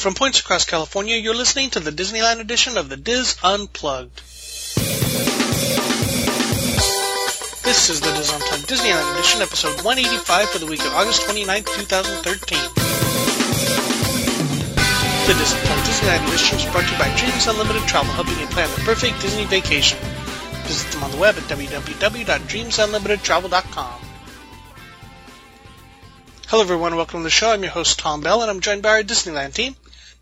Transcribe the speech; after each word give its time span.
From 0.00 0.14
points 0.14 0.40
across 0.40 0.64
California, 0.64 1.18
you're 1.18 1.34
listening 1.34 1.68
to 1.76 1.80
the 1.80 1.92
Disneyland 1.92 2.40
edition 2.40 2.78
of 2.78 2.88
the 2.88 2.96
DIS 2.96 3.36
Unplugged. 3.44 4.16
This 7.60 7.90
is 7.90 8.00
the 8.00 8.10
DIS 8.10 8.32
Unplugged 8.32 8.66
Disneyland 8.66 9.12
edition, 9.12 9.42
episode 9.42 9.82
185 9.84 10.48
for 10.48 10.58
the 10.58 10.64
week 10.64 10.80
of 10.80 10.94
August 10.94 11.20
29th, 11.28 11.66
2013. 11.76 12.58
The 15.28 15.34
DIS 15.36 15.52
Unplugged 15.52 15.84
Disneyland 15.84 16.24
edition 16.28 16.56
is 16.56 16.64
brought 16.72 16.86
to 16.86 16.92
you 16.92 16.98
by 16.98 17.14
Dreams 17.18 17.46
Unlimited 17.46 17.86
Travel, 17.86 18.14
helping 18.14 18.40
you 18.40 18.46
plan 18.46 18.70
the 18.70 18.80
perfect 18.80 19.20
Disney 19.20 19.44
vacation. 19.44 19.98
Visit 20.64 20.92
them 20.92 21.04
on 21.04 21.10
the 21.10 21.18
web 21.18 21.36
at 21.36 21.42
www.dreamsunlimitedtravel.com. 21.42 24.00
Hello 26.50 26.62
everyone, 26.62 26.96
welcome 26.96 27.20
to 27.20 27.24
the 27.24 27.30
show. 27.30 27.52
I'm 27.52 27.62
your 27.62 27.70
host 27.70 28.00
Tom 28.00 28.22
Bell, 28.22 28.42
and 28.42 28.50
I'm 28.50 28.58
joined 28.58 28.82
by 28.82 28.88
our 28.88 29.04
Disneyland 29.04 29.54
team, 29.54 29.76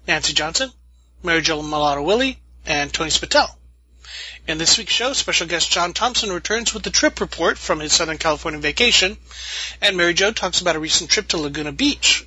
Nancy 0.09 0.33
Johnson, 0.33 0.73
Mary 1.23 1.43
Jo 1.43 1.61
Mulatto 1.61 2.03
Willie, 2.03 2.39
and 2.65 2.91
Tony 2.91 3.11
Spatel. 3.11 3.55
In 4.47 4.57
this 4.57 4.79
week's 4.79 4.95
show, 4.95 5.13
special 5.13 5.47
guest 5.47 5.71
John 5.71 5.93
Thompson 5.93 6.33
returns 6.33 6.73
with 6.73 6.83
the 6.83 6.89
trip 6.89 7.21
report 7.21 7.59
from 7.59 7.81
his 7.81 7.93
Southern 7.93 8.17
California 8.17 8.59
vacation, 8.59 9.19
and 9.83 9.99
Mary 9.99 10.15
Jo 10.15 10.33
talks 10.33 10.63
about 10.63 10.77
a 10.77 10.81
recent 10.81 11.11
trip 11.11 11.29
to 11.29 11.37
Laguna 11.37 11.73
Beach. 11.73 12.27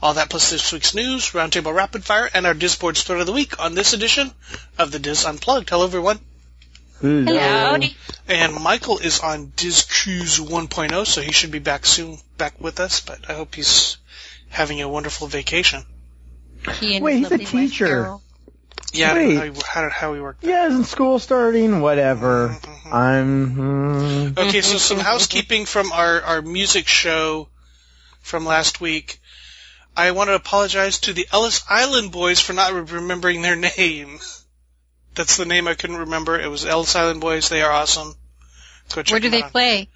All 0.00 0.14
that 0.14 0.30
plus 0.30 0.48
this 0.48 0.72
week's 0.72 0.94
news, 0.94 1.32
Roundtable 1.32 1.74
Rapid 1.74 2.06
Fire, 2.06 2.30
and 2.32 2.46
our 2.46 2.54
Disboard 2.54 2.96
Story 2.96 3.20
of 3.20 3.26
the 3.26 3.34
Week 3.34 3.62
on 3.62 3.74
this 3.74 3.92
edition 3.92 4.32
of 4.78 4.90
the 4.90 4.98
DIS 4.98 5.26
Unplugged. 5.26 5.68
Hello 5.68 5.84
everyone. 5.84 6.20
Hello. 7.02 7.78
And 8.28 8.54
Michael 8.54 8.96
is 8.96 9.20
on 9.20 9.52
Diz 9.56 9.82
Cruise 9.82 10.38
1.0, 10.38 11.06
so 11.06 11.20
he 11.20 11.32
should 11.32 11.50
be 11.50 11.58
back 11.58 11.84
soon, 11.84 12.18
back 12.38 12.58
with 12.58 12.80
us, 12.80 13.00
but 13.00 13.28
I 13.28 13.34
hope 13.34 13.54
he's 13.54 13.98
having 14.48 14.80
a 14.80 14.88
wonderful 14.88 15.26
vacation. 15.26 15.84
He 16.80 16.96
and 16.96 17.04
Wait, 17.04 17.18
he's 17.18 17.30
a 17.30 17.38
teacher. 17.38 17.86
Carol. 17.86 18.22
Yeah, 18.92 19.12
I 19.12 19.14
don't 19.14 19.28
know 19.34 19.40
how 19.40 19.44
he, 19.44 19.60
how, 19.66 19.90
how 19.90 20.14
he 20.14 20.20
worked. 20.20 20.42
Yeah, 20.44 20.66
isn't 20.66 20.84
school 20.84 21.18
starting? 21.18 21.80
Whatever. 21.80 22.48
Mhm. 22.60 22.92
I'm. 22.92 23.46
hmm. 23.50 24.38
Okay, 24.38 24.60
so 24.62 24.78
some 24.78 24.98
housekeeping 25.10 25.64
from 25.66 25.92
our, 25.92 26.20
our 26.22 26.42
music 26.42 26.88
show 26.88 27.48
from 28.20 28.44
last 28.44 28.80
week. 28.80 29.20
I 29.96 30.10
want 30.12 30.28
to 30.28 30.34
apologize 30.34 31.00
to 31.00 31.12
the 31.12 31.26
Ellis 31.32 31.64
Island 31.68 32.10
Boys 32.12 32.40
for 32.40 32.52
not 32.52 32.72
remembering 32.90 33.42
their 33.42 33.56
name. 33.78 34.18
That's 35.14 35.36
the 35.36 35.44
name 35.44 35.68
I 35.68 35.74
couldn't 35.74 35.96
remember. 35.96 36.38
It 36.40 36.48
was 36.48 36.64
Ellis 36.64 36.94
Island 36.96 37.20
Boys. 37.20 37.48
They 37.48 37.62
are 37.62 37.70
awesome. 37.72 38.14
Go 38.94 39.02
check 39.02 39.12
Where 39.12 39.20
do 39.20 39.30
them 39.30 39.38
they 39.40 39.44
out. 39.44 39.52
play? 39.52 39.88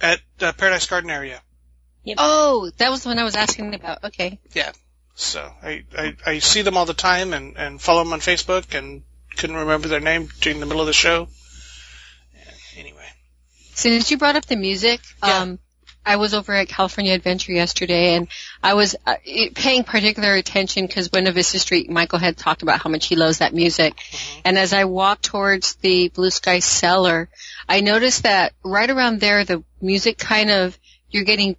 At 0.00 0.20
uh, 0.40 0.52
Paradise 0.52 0.86
Garden 0.86 1.10
area. 1.10 1.40
Yep. 2.04 2.16
Oh, 2.20 2.70
that 2.78 2.90
was 2.90 3.02
the 3.02 3.08
one 3.10 3.18
I 3.18 3.24
was 3.24 3.34
asking 3.34 3.74
about. 3.74 4.04
Okay. 4.04 4.38
So 5.20 5.52
I, 5.64 5.82
I, 5.96 6.16
I 6.24 6.38
see 6.38 6.62
them 6.62 6.76
all 6.76 6.86
the 6.86 6.94
time 6.94 7.32
and, 7.32 7.56
and 7.56 7.82
follow 7.82 8.04
them 8.04 8.12
on 8.12 8.20
Facebook 8.20 8.78
and 8.78 9.02
couldn't 9.36 9.56
remember 9.56 9.88
their 9.88 9.98
name 9.98 10.28
during 10.40 10.60
the 10.60 10.66
middle 10.66 10.80
of 10.80 10.86
the 10.86 10.92
show. 10.92 11.26
Anyway. 12.76 13.04
Since 13.74 14.12
you 14.12 14.16
brought 14.16 14.36
up 14.36 14.46
the 14.46 14.54
music, 14.54 15.00
Yeah. 15.24 15.38
um, 15.38 15.58
I 16.06 16.16
was 16.16 16.34
over 16.34 16.54
at 16.54 16.68
California 16.68 17.14
Adventure 17.14 17.50
yesterday, 17.52 18.14
and 18.14 18.28
I 18.62 18.74
was 18.74 18.94
uh, 19.04 19.16
paying 19.56 19.82
particular 19.82 20.34
attention 20.34 20.86
because 20.86 21.10
one 21.10 21.26
of 21.26 21.34
his 21.34 21.48
sister, 21.48 21.76
Michael, 21.88 22.20
had 22.20 22.36
talked 22.36 22.62
about 22.62 22.80
how 22.80 22.88
much 22.88 23.06
he 23.06 23.16
loves 23.16 23.38
that 23.38 23.52
music. 23.52 23.96
Mhm. 23.96 24.40
And 24.44 24.56
as 24.56 24.72
I 24.72 24.84
walked 24.84 25.24
towards 25.24 25.74
the 25.74 26.10
Blue 26.10 26.30
Sky 26.30 26.60
Cellar, 26.60 27.28
I 27.68 27.80
noticed 27.80 28.22
that 28.22 28.52
right 28.64 28.88
around 28.88 29.18
there, 29.18 29.44
the 29.44 29.64
music 29.82 30.16
kind 30.16 30.50
of 30.50 30.78
you're 31.10 31.24
getting 31.24 31.56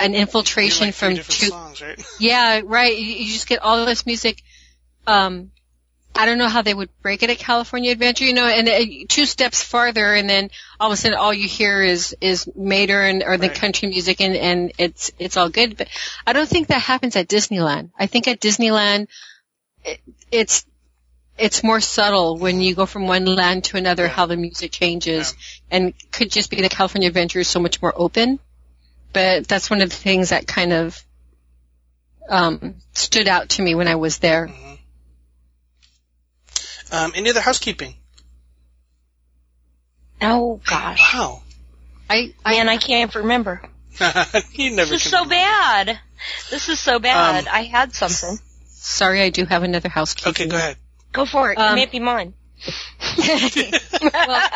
an 0.00 0.14
infiltration 0.14 0.86
Like 0.88 0.94
from 0.94 1.16
two 1.16 1.22
songs, 1.48 1.80
right? 1.82 2.04
Yeah, 2.20 2.60
right. 2.64 2.96
You, 2.96 3.04
you 3.04 3.32
just 3.32 3.48
get 3.48 3.60
all 3.62 3.84
this 3.86 4.06
music. 4.06 4.42
Um, 5.06 5.50
I 6.14 6.26
don't 6.26 6.38
know 6.38 6.48
how 6.48 6.62
they 6.62 6.74
would 6.74 6.88
break 7.00 7.22
it 7.22 7.30
at 7.30 7.38
California 7.38 7.92
Adventure, 7.92 8.24
you 8.24 8.32
know, 8.32 8.46
and 8.46 8.68
uh, 8.68 9.04
two 9.08 9.24
steps 9.24 9.62
farther, 9.62 10.14
and 10.14 10.28
then 10.28 10.50
all 10.80 10.88
of 10.90 10.92
a 10.92 10.96
sudden, 10.96 11.16
all 11.16 11.32
you 11.32 11.46
hear 11.46 11.80
is 11.82 12.16
is 12.20 12.48
Mater 12.56 13.00
and 13.02 13.22
or 13.22 13.36
the 13.36 13.46
Right. 13.48 13.54
country 13.54 13.88
music, 13.88 14.20
and 14.20 14.34
and 14.34 14.72
it's 14.78 15.12
it's 15.18 15.36
all 15.36 15.48
good. 15.48 15.76
But 15.76 15.88
I 16.26 16.32
don't 16.32 16.48
think 16.48 16.68
that 16.68 16.80
happens 16.82 17.14
at 17.14 17.28
Disneyland. 17.28 17.90
I 17.96 18.06
think 18.06 18.26
at 18.26 18.40
Disneyland, 18.40 19.06
it, 19.84 20.00
it's 20.32 20.66
it's 21.36 21.62
more 21.62 21.80
subtle 21.80 22.36
when 22.36 22.60
you 22.60 22.74
go 22.74 22.84
from 22.86 23.06
one 23.06 23.24
land 23.24 23.64
to 23.64 23.76
another, 23.76 24.04
Yeah. 24.04 24.08
how 24.08 24.26
the 24.26 24.36
music 24.36 24.72
changes, 24.72 25.36
and 25.70 25.94
could 26.10 26.32
just 26.32 26.50
be 26.50 26.60
the 26.60 26.68
California 26.68 27.06
Adventure 27.08 27.38
is 27.38 27.48
so 27.48 27.60
much 27.60 27.80
more 27.80 27.92
open. 27.94 28.40
But 29.12 29.48
that's 29.48 29.70
one 29.70 29.80
of 29.80 29.90
the 29.90 29.96
things 29.96 30.30
that 30.30 30.46
kind 30.46 30.72
of 30.72 31.02
um, 32.28 32.76
stood 32.92 33.26
out 33.28 33.48
to 33.50 33.62
me 33.62 33.74
when 33.74 33.88
I 33.88 33.94
was 33.96 34.18
there. 34.18 34.48
Mhm. 34.48 34.78
Um, 36.90 37.12
any 37.14 37.30
other 37.30 37.40
housekeeping? 37.40 37.94
Oh 40.20 40.60
gosh. 40.64 41.14
Wow. 41.14 41.42
I, 42.10 42.34
I 42.44 42.52
Man, 42.52 42.68
I 42.68 42.76
can't 42.78 43.14
remember. 43.14 43.60
you 44.52 44.70
never 44.70 44.90
This 44.90 45.04
is 45.04 45.10
so 45.10 45.18
remember. 45.24 45.30
bad. 45.34 46.00
This 46.50 46.68
is 46.68 46.80
so 46.80 46.98
bad. 46.98 47.46
Um, 47.46 47.52
I 47.54 47.62
had 47.64 47.94
something. 47.94 48.38
sorry, 48.66 49.22
I 49.22 49.30
do 49.30 49.44
have 49.44 49.62
another 49.62 49.88
housekeeping. 49.88 50.30
Okay, 50.30 50.46
go 50.48 50.56
ahead. 50.56 50.76
Go 51.12 51.26
for 51.26 51.52
it. 51.52 51.58
um, 51.58 51.72
it 51.72 51.74
may 51.76 51.86
be 51.86 52.00
mine. 52.00 52.34
well, 54.12 54.48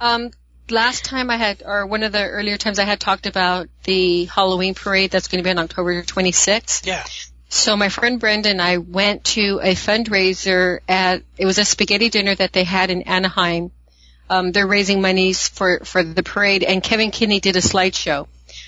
um, 0.00 0.30
last 0.70 1.04
time 1.04 1.30
I 1.30 1.36
had, 1.36 1.62
or 1.64 1.86
one 1.86 2.02
of 2.02 2.12
the 2.12 2.24
earlier 2.24 2.56
times 2.56 2.78
I 2.78 2.84
had 2.84 3.00
talked 3.00 3.26
about 3.26 3.68
the 3.84 4.24
Halloween 4.26 4.74
parade 4.74 5.10
that's 5.10 5.28
going 5.28 5.42
to 5.42 5.44
be 5.44 5.50
on 5.50 5.58
October 5.58 6.02
26th. 6.02 6.86
Yeah. 6.86 7.04
So 7.48 7.76
my 7.76 7.88
friend 7.88 8.18
Brenda 8.18 8.50
and 8.50 8.60
I 8.60 8.78
went 8.78 9.24
to 9.24 9.60
a 9.62 9.74
fundraiser 9.74 10.80
at, 10.88 11.22
it 11.38 11.46
was 11.46 11.58
a 11.58 11.64
spaghetti 11.64 12.08
dinner 12.08 12.34
that 12.34 12.52
they 12.52 12.64
had 12.64 12.90
in 12.90 13.02
Anaheim. 13.02 13.70
Um, 14.28 14.50
they're 14.50 14.66
raising 14.66 15.00
monies 15.00 15.48
for, 15.48 15.80
for 15.84 16.02
the 16.02 16.24
parade 16.24 16.64
and 16.64 16.82
Kevin 16.82 17.12
Kidney 17.12 17.38
did 17.38 17.54
a 17.54 17.60
slideshow. 17.60 18.26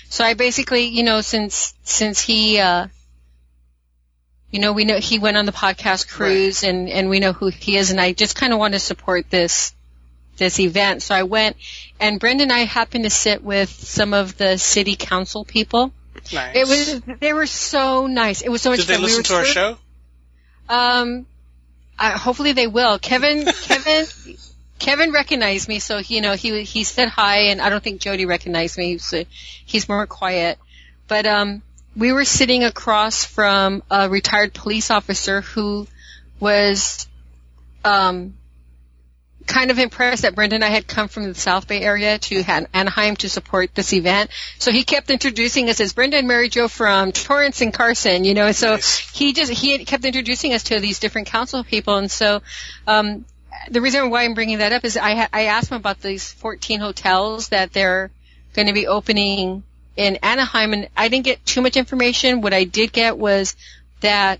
So 0.09 0.23
I 0.23 0.33
basically, 0.33 0.85
you 0.85 1.03
know, 1.03 1.19
since, 1.19 1.73
since 1.83 2.21
he, 2.21 2.59
uh, 2.59 2.87
you 4.49 4.59
know, 4.59 4.71
we 4.71 4.85
know 4.85 4.97
he 4.97 5.19
went 5.19 5.35
on 5.35 5.45
the 5.45 5.51
podcast 5.51 6.07
cruise 6.07 6.63
and, 6.63 6.89
and 6.89 7.09
we 7.09 7.19
know 7.19 7.33
who 7.33 7.49
he 7.49 7.75
is 7.75 7.91
and 7.91 7.99
I 7.99 8.13
just 8.13 8.35
kind 8.35 8.53
of 8.53 8.59
want 8.59 8.73
to 8.73 8.79
support 8.79 9.29
this, 9.29 9.73
this 10.39 10.59
event. 10.59 11.03
So 11.03 11.13
I 11.13 11.23
went 11.23 11.55
and 11.99 12.19
Brenda 12.19 12.43
and 12.43 12.51
I 12.51 12.59
happened 12.59 13.03
to 13.03 13.09
sit 13.09 13.43
with 13.43 13.69
some 13.69 14.13
of 14.13 14.37
the 14.37 14.57
city 14.57 14.95
council 14.95 15.45
people. 15.45 15.91
Nice. 16.33 16.55
It 16.55 16.67
was, 16.67 17.01
they 17.19 17.33
were 17.33 17.45
so 17.45 18.07
nice. 18.07 18.41
It 18.41 18.49
was 18.49 18.61
so 18.61 18.71
much 18.71 18.79
Did 18.79 18.87
they 18.87 18.93
fun. 18.95 19.03
We 19.03 19.07
listen 19.07 19.19
were 19.19 19.23
to 19.23 19.35
our 19.35 19.45
show? 19.45 19.77
um, 20.69 21.25
I, 21.97 22.11
hopefully 22.11 22.53
they 22.53 22.67
will. 22.67 22.97
Kevin, 22.99 23.45
Kevin, 23.63 24.05
Kevin 24.79 25.11
recognized 25.11 25.67
me, 25.67 25.79
so 25.79 25.97
you 25.97 26.21
know 26.21 26.33
he 26.33 26.63
he 26.63 26.83
said 26.85 27.09
hi, 27.09 27.49
and 27.49 27.61
I 27.61 27.69
don't 27.69 27.83
think 27.83 27.99
Jody 27.99 28.25
recognized 28.25 28.77
me. 28.77 28.97
So 28.97 29.23
he's 29.65 29.89
more 29.89 30.07
quiet. 30.07 30.57
But 31.07 31.25
um, 31.25 31.61
we 31.97 32.13
were 32.13 32.23
sitting 32.23 32.63
across 32.63 33.25
from 33.25 33.83
a 33.91 34.09
retired 34.09 34.53
police 34.53 34.91
officer 34.91 35.41
who 35.41 35.87
was 36.39 37.07
um 37.83 38.35
kind 39.49 39.71
of 39.71 39.79
impressed 39.79 40.21
that 40.21 40.35
Brenda 40.35 40.55
and 40.55 40.63
I 40.63 40.69
had 40.69 40.87
come 40.87 41.07
from 41.09 41.23
the 41.23 41.33
South 41.35 41.67
Bay 41.67 41.81
area 41.81 42.17
to 42.19 42.43
Han- 42.43 42.67
Anaheim 42.73 43.15
to 43.17 43.29
support 43.29 43.73
this 43.75 43.91
event. 43.93 44.29
So 44.59 44.71
he 44.71 44.83
kept 44.83 45.09
introducing 45.09 45.69
us 45.69 45.81
as 45.81 45.91
Brenda 45.93 46.17
and 46.17 46.27
Mary 46.27 46.47
Jo 46.49 46.67
from 46.67 47.11
Torrance 47.11 47.59
and 47.61 47.73
Carson, 47.73 48.23
you 48.23 48.33
know, 48.33 48.51
so 48.51 48.75
Nice. 48.75 48.99
he 49.11 49.33
just, 49.33 49.51
he 49.51 49.83
kept 49.85 50.05
introducing 50.05 50.53
us 50.53 50.63
to 50.65 50.79
these 50.79 50.99
different 50.99 51.27
council 51.27 51.63
people. 51.63 51.97
And 51.97 52.09
so, 52.09 52.41
um, 52.87 53.25
the 53.69 53.81
reason 53.81 54.09
why 54.09 54.23
I'm 54.23 54.35
bringing 54.35 54.59
that 54.59 54.71
up 54.71 54.85
is 54.85 54.95
I, 54.95 55.15
ha- 55.15 55.29
I 55.33 55.45
asked 55.45 55.69
him 55.71 55.77
about 55.77 55.99
these 55.99 56.31
14 56.31 56.79
hotels 56.79 57.49
that 57.49 57.73
they're 57.73 58.11
going 58.53 58.67
to 58.67 58.73
be 58.73 58.87
opening 58.87 59.63
in 59.97 60.15
Anaheim 60.17 60.71
and 60.73 60.87
I 60.95 61.09
didn't 61.09 61.25
get 61.25 61.45
too 61.45 61.61
much 61.61 61.75
information. 61.75 62.41
What 62.41 62.53
I 62.53 62.63
did 62.63 62.93
get 62.93 63.17
was 63.17 63.55
that 63.99 64.39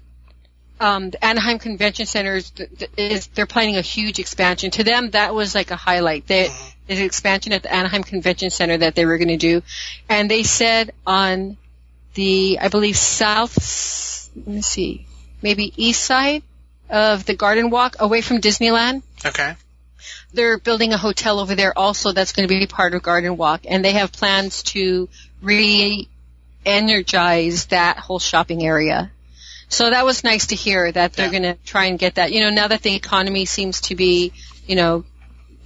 um, 0.79 1.09
the 1.09 1.23
Anaheim 1.23 1.59
Convention 1.59 2.05
Center 2.05 2.35
is, 2.35 2.52
is 2.97 3.28
they're 3.28 3.46
planning 3.46 3.78
a 3.78 3.81
huge 3.81 4.20
expansion. 4.20 4.72
To 4.72 4.84
them, 4.84 5.11
that 5.11 5.34
was 5.35 5.53
like 5.55 5.72
a 5.72 5.76
highlight. 5.76 6.28
They, 6.28 6.46
Mhm. 6.46 6.73
There's 6.87 7.02
expansion 7.02 7.53
at 7.53 7.61
the 7.61 7.72
Anaheim 7.72 8.03
Convention 8.03 8.49
Center 8.49 8.78
that 8.78 8.96
they 8.96 9.05
were 9.05 9.17
going 9.20 9.28
to 9.28 9.37
do, 9.37 9.61
and 10.09 10.29
they 10.31 10.41
said 10.41 10.91
on 11.05 11.55
the 12.16 12.58
I 12.59 12.70
believe 12.70 12.97
south, 12.97 14.29
let 14.35 14.47
me 14.47 14.61
see, 14.64 15.05
maybe 15.43 15.72
east 15.78 16.03
side 16.03 16.41
of 16.90 17.26
the 17.26 17.35
Garden 17.35 17.70
Walk, 17.70 17.97
away 17.99 18.22
from 18.22 18.41
Disneyland. 18.41 19.03
Okay. 19.23 19.55
They're 20.34 20.58
building 20.58 20.91
a 20.93 20.97
hotel 20.97 21.40
over 21.40 21.53
there 21.53 21.78
also 21.78 22.11
that's 22.11 22.31
going 22.31 22.47
to 22.47 22.59
be 22.59 22.66
part 22.66 22.96
of 22.96 23.03
Garden 23.03 23.37
Walk, 23.37 23.61
and 23.67 23.85
they 23.85 23.93
have 23.93 24.11
plans 24.11 24.64
to 24.64 25.08
re-energize 25.43 26.08
that 27.67 27.97
whole 27.97 28.20
shopping 28.20 28.66
area. 28.66 29.11
So 29.69 29.89
that 29.89 30.03
was 30.03 30.23
nice 30.23 30.47
to 30.47 30.55
hear 30.55 30.91
that 30.91 31.13
they're 31.13 31.27
Yeah. 31.31 31.39
going 31.39 31.55
to 31.55 31.63
try 31.63 31.85
and 31.85 31.97
get 31.99 32.16
that. 32.16 32.31
You 32.31 32.41
know, 32.41 32.49
now 32.49 32.67
that 32.67 32.81
the 32.81 32.95
economy 32.95 33.45
seems 33.45 33.81
to 33.81 33.95
be, 33.95 34.33
you 34.67 34.75
know, 34.75 35.05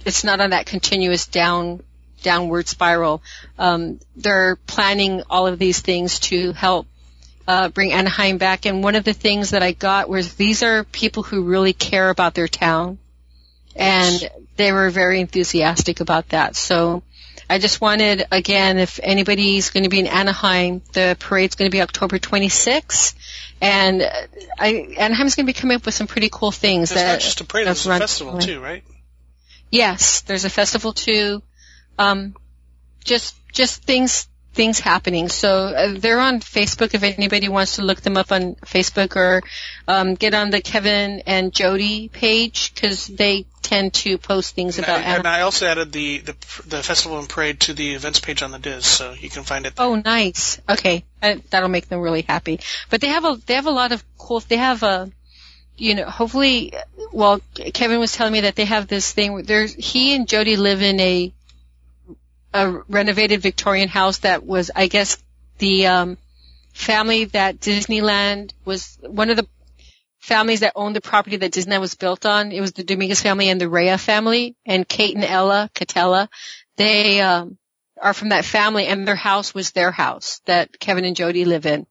it's 0.04 0.24
not 0.24 0.40
on 0.40 0.50
that 0.50 0.66
continuous 0.66 1.26
down 1.26 1.82
downward 2.22 2.68
spiral. 2.68 3.22
Um, 3.58 4.00
they're 4.16 4.56
planning 4.66 5.22
all 5.28 5.46
of 5.46 5.58
these 5.58 5.80
things 5.80 6.20
to 6.20 6.52
help 6.52 6.86
uh, 7.46 7.68
bring 7.68 7.92
Anaheim 7.92 8.38
back. 8.38 8.64
And 8.66 8.82
one 8.82 8.94
of 8.94 9.04
the 9.04 9.12
things 9.12 9.50
that 9.50 9.62
I 9.62 9.72
got 9.72 10.08
was 10.08 10.34
these 10.34 10.62
are 10.62 10.84
people 10.84 11.22
who 11.22 11.42
really 11.44 11.72
care 11.74 12.08
about 12.08 12.32
their 12.34 12.48
town, 12.48 12.98
and 13.76 14.30
they 14.56 14.72
were 14.72 14.88
very 14.90 15.20
enthusiastic 15.20 16.00
about 16.00 16.28
that. 16.30 16.56
So. 16.56 17.02
I 17.48 17.58
just 17.58 17.80
wanted, 17.80 18.26
again, 18.30 18.78
if 18.78 18.98
anybody's 19.02 19.70
going 19.70 19.84
to 19.84 19.90
be 19.90 20.00
in 20.00 20.06
Anaheim, 20.06 20.82
the 20.92 21.16
parade's 21.18 21.54
going 21.54 21.70
to 21.70 21.74
be 21.74 21.82
October 21.82 22.18
26th, 22.18 23.14
and 23.60 24.02
I, 24.58 24.94
Anaheim's 24.98 25.34
going 25.34 25.46
to 25.46 25.52
be 25.52 25.58
coming 25.58 25.76
up 25.76 25.86
with 25.86 25.94
some 25.94 26.06
pretty 26.06 26.28
cool 26.30 26.50
things. 26.50 26.90
It's 26.90 27.00
that, 27.00 27.12
not 27.12 27.20
just 27.20 27.40
a 27.40 27.44
parade, 27.44 27.66
that's 27.66 27.80
it's 27.80 27.86
a 27.86 27.98
festival 27.98 28.38
too, 28.38 28.60
right? 28.60 28.84
Yes, 29.70 30.22
there's 30.22 30.44
a 30.44 30.50
festival 30.50 30.92
too. 30.92 31.42
Um, 31.98 32.34
just 33.04 33.36
just 33.52 33.82
things 33.82 34.28
things 34.54 34.78
happening. 34.78 35.28
So 35.28 35.66
uh, 35.66 35.94
they're 35.98 36.20
on 36.20 36.40
Facebook 36.40 36.94
if 36.94 37.02
anybody 37.02 37.48
wants 37.48 37.76
to 37.76 37.82
look 37.82 38.00
them 38.00 38.16
up 38.16 38.32
on 38.32 38.54
Facebook 38.56 39.16
or 39.16 39.42
um, 39.88 40.14
get 40.14 40.34
on 40.34 40.50
the 40.50 40.60
Kevin 40.60 41.22
and 41.26 41.52
Jody 41.52 42.08
page 42.08 42.72
because 42.74 43.06
they 43.06 43.46
tend 43.62 43.94
to 43.94 44.18
post 44.18 44.54
things 44.54 44.78
And 44.78 44.84
about. 44.86 45.00
I, 45.00 45.16
and 45.16 45.26
I 45.26 45.40
also 45.40 45.66
added 45.66 45.90
the, 45.92 46.18
the 46.18 46.36
the 46.66 46.82
festival 46.82 47.18
and 47.18 47.28
parade 47.28 47.60
to 47.60 47.74
the 47.74 47.94
events 47.94 48.20
page 48.20 48.42
on 48.42 48.52
the 48.52 48.58
Diz, 48.58 48.86
so 48.86 49.12
you 49.12 49.30
can 49.30 49.42
find 49.42 49.66
it. 49.66 49.74
There. 49.74 49.86
Oh, 49.86 49.96
nice. 49.96 50.60
Okay, 50.68 51.04
uh, 51.22 51.36
that'll 51.50 51.68
make 51.68 51.88
them 51.88 52.00
really 52.00 52.22
happy. 52.22 52.60
But 52.90 53.00
they 53.00 53.08
have 53.08 53.24
a 53.24 53.38
they 53.46 53.54
have 53.54 53.66
a 53.66 53.72
lot 53.72 53.92
of 53.92 54.04
cool. 54.16 54.40
They 54.40 54.56
have 54.56 54.82
a, 54.82 55.10
you 55.76 55.94
know, 55.96 56.04
hopefully. 56.04 56.74
Well, 57.12 57.40
Kevin 57.54 57.98
was 57.98 58.12
telling 58.12 58.32
me 58.32 58.42
that 58.42 58.56
they 58.56 58.64
have 58.64 58.86
this 58.86 59.12
thing. 59.12 59.32
Where 59.32 59.42
there's 59.42 59.74
he 59.74 60.14
and 60.14 60.28
Jody 60.28 60.56
live 60.56 60.82
in 60.82 61.00
a 61.00 61.32
a 62.54 62.70
renovated 62.88 63.42
Victorian 63.42 63.88
house 63.88 64.18
that 64.18 64.46
was, 64.46 64.70
I 64.74 64.86
guess, 64.86 65.22
the 65.58 65.88
um, 65.88 66.18
family 66.72 67.24
that 67.26 67.58
Disneyland 67.58 68.52
was 68.64 68.96
one 69.02 69.28
of 69.28 69.36
the 69.36 69.48
families 70.20 70.60
that 70.60 70.72
owned 70.76 70.94
the 70.94 71.00
property 71.00 71.36
that 71.36 71.52
Disneyland 71.52 71.80
was 71.80 71.96
built 71.96 72.24
on. 72.24 72.52
It 72.52 72.60
was 72.60 72.72
the 72.72 72.84
Dominguez 72.84 73.20
family 73.20 73.50
and 73.50 73.60
the 73.60 73.68
Rhea 73.68 73.98
family, 73.98 74.56
and 74.64 74.88
Kate 74.88 75.16
and 75.16 75.24
Ella 75.24 75.68
Catella. 75.74 76.28
They 76.76 77.20
um, 77.20 77.58
are 78.00 78.14
from 78.14 78.28
that 78.28 78.44
family, 78.44 78.86
and 78.86 79.06
their 79.06 79.16
house 79.16 79.52
was 79.52 79.72
their 79.72 79.90
house 79.90 80.40
that 80.46 80.78
Kevin 80.78 81.04
and 81.04 81.16
Jody 81.16 81.44
live 81.44 81.66
in. 81.66 81.86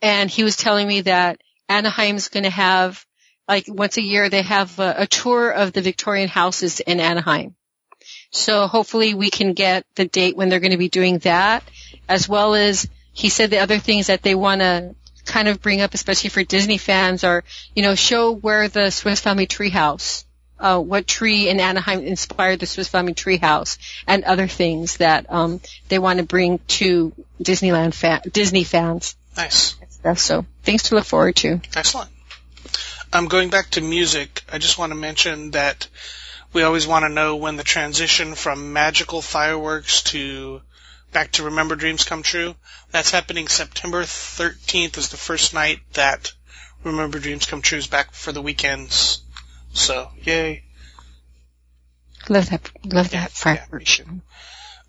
And 0.00 0.30
he 0.30 0.44
was 0.44 0.56
telling 0.56 0.86
me 0.86 1.02
that 1.02 1.40
Anaheim's 1.68 2.28
going 2.28 2.44
to 2.44 2.50
have, 2.50 3.04
like, 3.48 3.64
once 3.66 3.96
a 3.96 4.02
year, 4.02 4.28
they 4.28 4.42
have 4.42 4.78
a, 4.78 4.94
a 4.98 5.06
tour 5.08 5.50
of 5.50 5.72
the 5.72 5.82
Victorian 5.82 6.28
houses 6.28 6.78
in 6.78 7.00
Anaheim. 7.00 7.56
So 8.34 8.66
hopefully 8.66 9.14
we 9.14 9.30
can 9.30 9.52
get 9.52 9.86
the 9.94 10.06
date 10.06 10.36
when 10.36 10.48
they're 10.48 10.60
going 10.60 10.72
to 10.72 10.76
be 10.76 10.88
doing 10.88 11.18
that, 11.18 11.62
as 12.08 12.28
well 12.28 12.54
as 12.54 12.88
he 13.12 13.28
said 13.28 13.50
the 13.50 13.60
other 13.60 13.78
things 13.78 14.08
that 14.08 14.22
they 14.22 14.34
want 14.34 14.60
to 14.60 14.94
kind 15.24 15.46
of 15.46 15.62
bring 15.62 15.80
up, 15.80 15.94
especially 15.94 16.30
for 16.30 16.42
Disney 16.42 16.76
fans, 16.76 17.22
are 17.22 17.44
you 17.76 17.82
know 17.82 17.94
show 17.94 18.32
where 18.32 18.68
the 18.68 18.90
Swiss 18.90 19.20
Family 19.20 19.46
Treehouse, 19.46 20.24
uh, 20.58 20.80
what 20.80 21.06
tree 21.06 21.48
in 21.48 21.60
Anaheim 21.60 22.00
inspired 22.00 22.58
the 22.58 22.66
Swiss 22.66 22.88
Family 22.88 23.14
Treehouse, 23.14 23.78
and 24.06 24.24
other 24.24 24.48
things 24.48 24.96
that 24.96 25.26
um, 25.30 25.60
they 25.88 26.00
want 26.00 26.18
to 26.18 26.24
bring 26.24 26.58
to 26.66 27.12
Disneyland 27.40 28.32
Disney 28.32 28.64
fans. 28.64 29.14
Nice. 29.36 29.76
So 30.16 30.44
things 30.64 30.82
to 30.84 30.96
look 30.96 31.04
forward 31.04 31.36
to. 31.36 31.60
Excellent. 31.76 32.10
Um, 33.12 33.28
going 33.28 33.48
back 33.48 33.70
to 33.70 33.80
music, 33.80 34.42
I 34.52 34.58
just 34.58 34.76
want 34.76 34.90
to 34.90 34.96
mention 34.96 35.52
that 35.52 35.86
we 36.54 36.62
always 36.62 36.86
want 36.86 37.04
to 37.04 37.08
know 37.08 37.36
when 37.36 37.56
the 37.56 37.64
transition 37.64 38.34
from 38.34 38.72
magical 38.72 39.20
fireworks 39.20 40.02
to 40.04 40.62
back 41.12 41.32
to 41.32 41.42
Remember 41.44 41.76
Dreams 41.76 42.04
Come 42.04 42.22
True. 42.22 42.54
That's 42.92 43.10
happening 43.10 43.48
September 43.48 44.02
13th 44.04 44.96
is 44.96 45.08
the 45.10 45.16
first 45.16 45.52
night 45.52 45.80
that 45.94 46.32
Remember 46.84 47.18
Dreams 47.18 47.46
Come 47.46 47.60
True 47.60 47.78
is 47.78 47.86
back 47.88 48.12
for 48.12 48.32
the 48.32 48.40
weekends. 48.42 49.20
So, 49.72 50.10
yay. 50.22 50.62
Love 52.28 52.48
that. 52.50 52.70
Love 52.84 53.10
that 53.10 53.22
Yeah, 53.22 53.26
fireworks. 53.28 53.72
we 53.72 53.84
should. 53.84 54.20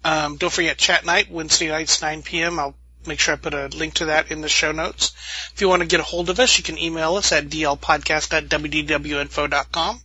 Um, 0.03 0.37
don't 0.37 0.53
forget 0.53 0.77
chat 0.77 1.03
night, 1.03 1.31
Wednesday 1.31 1.69
nights, 1.69 2.01
9 2.01 2.21
p.m. 2.21 2.59
I'll 2.59 2.75
make 3.07 3.19
sure 3.19 3.33
I 3.33 3.37
put 3.37 3.55
a 3.55 3.67
link 3.67 3.95
to 3.95 4.05
that 4.05 4.29
in 4.31 4.41
the 4.41 4.49
show 4.49 4.71
notes. 4.71 5.13
If 5.53 5.61
you 5.61 5.67
want 5.67 5.81
to 5.81 5.87
get 5.87 5.99
a 5.99 6.03
hold 6.03 6.29
of 6.29 6.39
us, 6.39 6.57
you 6.59 6.63
can 6.63 6.77
email 6.77 7.15
us 7.15 7.31
at 7.31 7.45
dlpodcast 7.45 8.33
at 8.33 8.45
wdwinfo.com. 8.49 9.99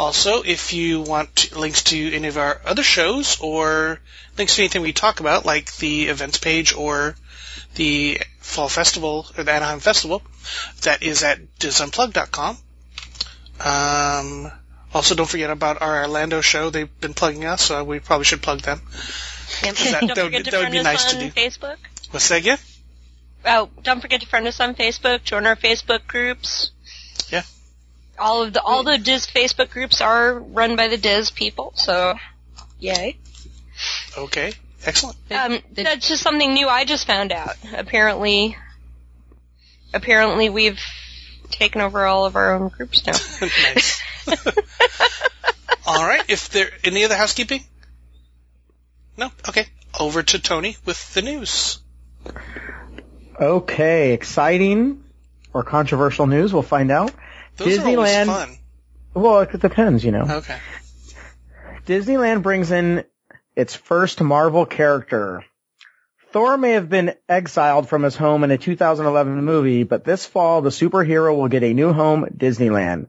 Also, 0.00 0.42
if 0.42 0.72
you 0.72 1.02
want 1.02 1.54
links 1.54 1.82
to 1.84 2.14
any 2.14 2.26
of 2.28 2.38
our 2.38 2.58
other 2.64 2.82
shows 2.82 3.38
or 3.40 4.00
links 4.38 4.56
to 4.56 4.62
anything 4.62 4.80
we 4.80 4.94
talk 4.94 5.20
about, 5.20 5.44
like 5.44 5.76
the 5.76 6.04
events 6.08 6.38
page 6.38 6.74
or 6.74 7.14
the 7.74 8.18
Fall 8.38 8.70
Festival 8.70 9.26
or 9.36 9.44
the 9.44 9.52
Anaheim 9.52 9.80
Festival, 9.80 10.22
that 10.84 11.02
is 11.02 11.22
at 11.22 11.38
disunplug.com. 11.58 12.56
Um, 13.60 14.50
also, 14.94 15.14
don't 15.14 15.28
forget 15.28 15.50
about 15.50 15.82
our 15.82 16.02
Orlando 16.04 16.40
show. 16.40 16.70
They've 16.70 17.00
been 17.00 17.12
plugging 17.12 17.44
us, 17.44 17.60
so 17.60 17.84
we 17.84 17.98
probably 18.00 18.24
should 18.24 18.40
plug 18.42 18.62
them. 18.62 18.80
And 19.62 19.76
That- 19.76 20.00
don't 20.00 20.08
that 20.08 20.16
would- 20.16 20.24
forget 20.32 20.44
to 20.46 20.50
that 20.52 20.56
would 20.56 20.62
friend 20.62 20.72
be 20.72 20.78
us 20.78 20.84
nice 20.84 21.04
to 21.10 21.16
on 21.16 21.22
do. 21.24 21.30
Facebook. 21.30 21.76
What's 22.10 22.28
that 22.28 22.36
again? 22.38 22.58
Oh, 23.44 23.68
don't 23.82 24.00
forget 24.00 24.22
to 24.22 24.26
friend 24.26 24.46
us 24.48 24.60
on 24.60 24.74
Facebook. 24.74 25.24
Join 25.24 25.46
our 25.46 25.56
Facebook 25.56 26.06
groups. 26.06 26.70
Yeah. 28.20 28.26
All 28.26 28.42
of 28.42 28.52
the 28.52 28.62
all 28.62 28.82
the 28.82 28.98
Diz 28.98 29.26
Facebook 29.26 29.70
groups 29.70 30.00
are 30.00 30.38
run 30.38 30.76
by 30.76 30.88
the 30.88 30.96
Diz 30.96 31.30
people, 31.30 31.72
so 31.74 32.14
yay. 32.78 33.16
Okay, 34.16 34.52
excellent. 34.84 35.16
Um, 35.30 35.60
that's 35.72 36.08
just 36.08 36.22
something 36.22 36.52
new 36.52 36.68
I 36.68 36.84
just 36.84 37.06
found 37.06 37.32
out. 37.32 37.56
Apparently, 37.74 38.56
apparently 39.94 40.50
we've 40.50 40.80
taken 41.50 41.80
over 41.80 42.04
all 42.04 42.26
of 42.26 42.36
our 42.36 42.54
own 42.54 42.68
groups 42.68 43.06
now. 43.06 43.12
nice. 43.74 44.00
All 45.86 46.06
right. 46.06 46.22
If 46.28 46.50
there 46.50 46.70
any 46.84 47.04
other 47.04 47.16
housekeeping? 47.16 47.64
No. 49.16 49.30
Okay. 49.48 49.66
Over 49.98 50.22
to 50.22 50.38
Tony 50.38 50.76
with 50.84 51.14
the 51.14 51.22
news. 51.22 51.78
Okay, 53.40 54.12
exciting 54.12 55.02
or 55.52 55.64
controversial 55.64 56.26
news, 56.26 56.52
we'll 56.52 56.62
find 56.62 56.90
out. 56.90 57.12
Those 57.56 57.78
Disneyland- 57.78 58.26
fun. 58.26 58.58
Well, 59.14 59.40
it 59.40 59.60
depends, 59.60 60.04
you 60.04 60.12
know. 60.12 60.26
Okay. 60.28 60.56
Disneyland 61.86 62.42
brings 62.42 62.70
in 62.70 63.04
its 63.56 63.74
first 63.74 64.20
Marvel 64.22 64.66
character. 64.66 65.44
Thor 66.32 66.56
may 66.56 66.72
have 66.72 66.88
been 66.88 67.14
exiled 67.28 67.88
from 67.88 68.04
his 68.04 68.14
home 68.14 68.44
in 68.44 68.52
a 68.52 68.58
2011 68.58 69.44
movie, 69.44 69.82
but 69.82 70.04
this 70.04 70.24
fall 70.24 70.62
the 70.62 70.70
superhero 70.70 71.36
will 71.36 71.48
get 71.48 71.64
a 71.64 71.74
new 71.74 71.92
home, 71.92 72.26
Disneyland. 72.36 73.08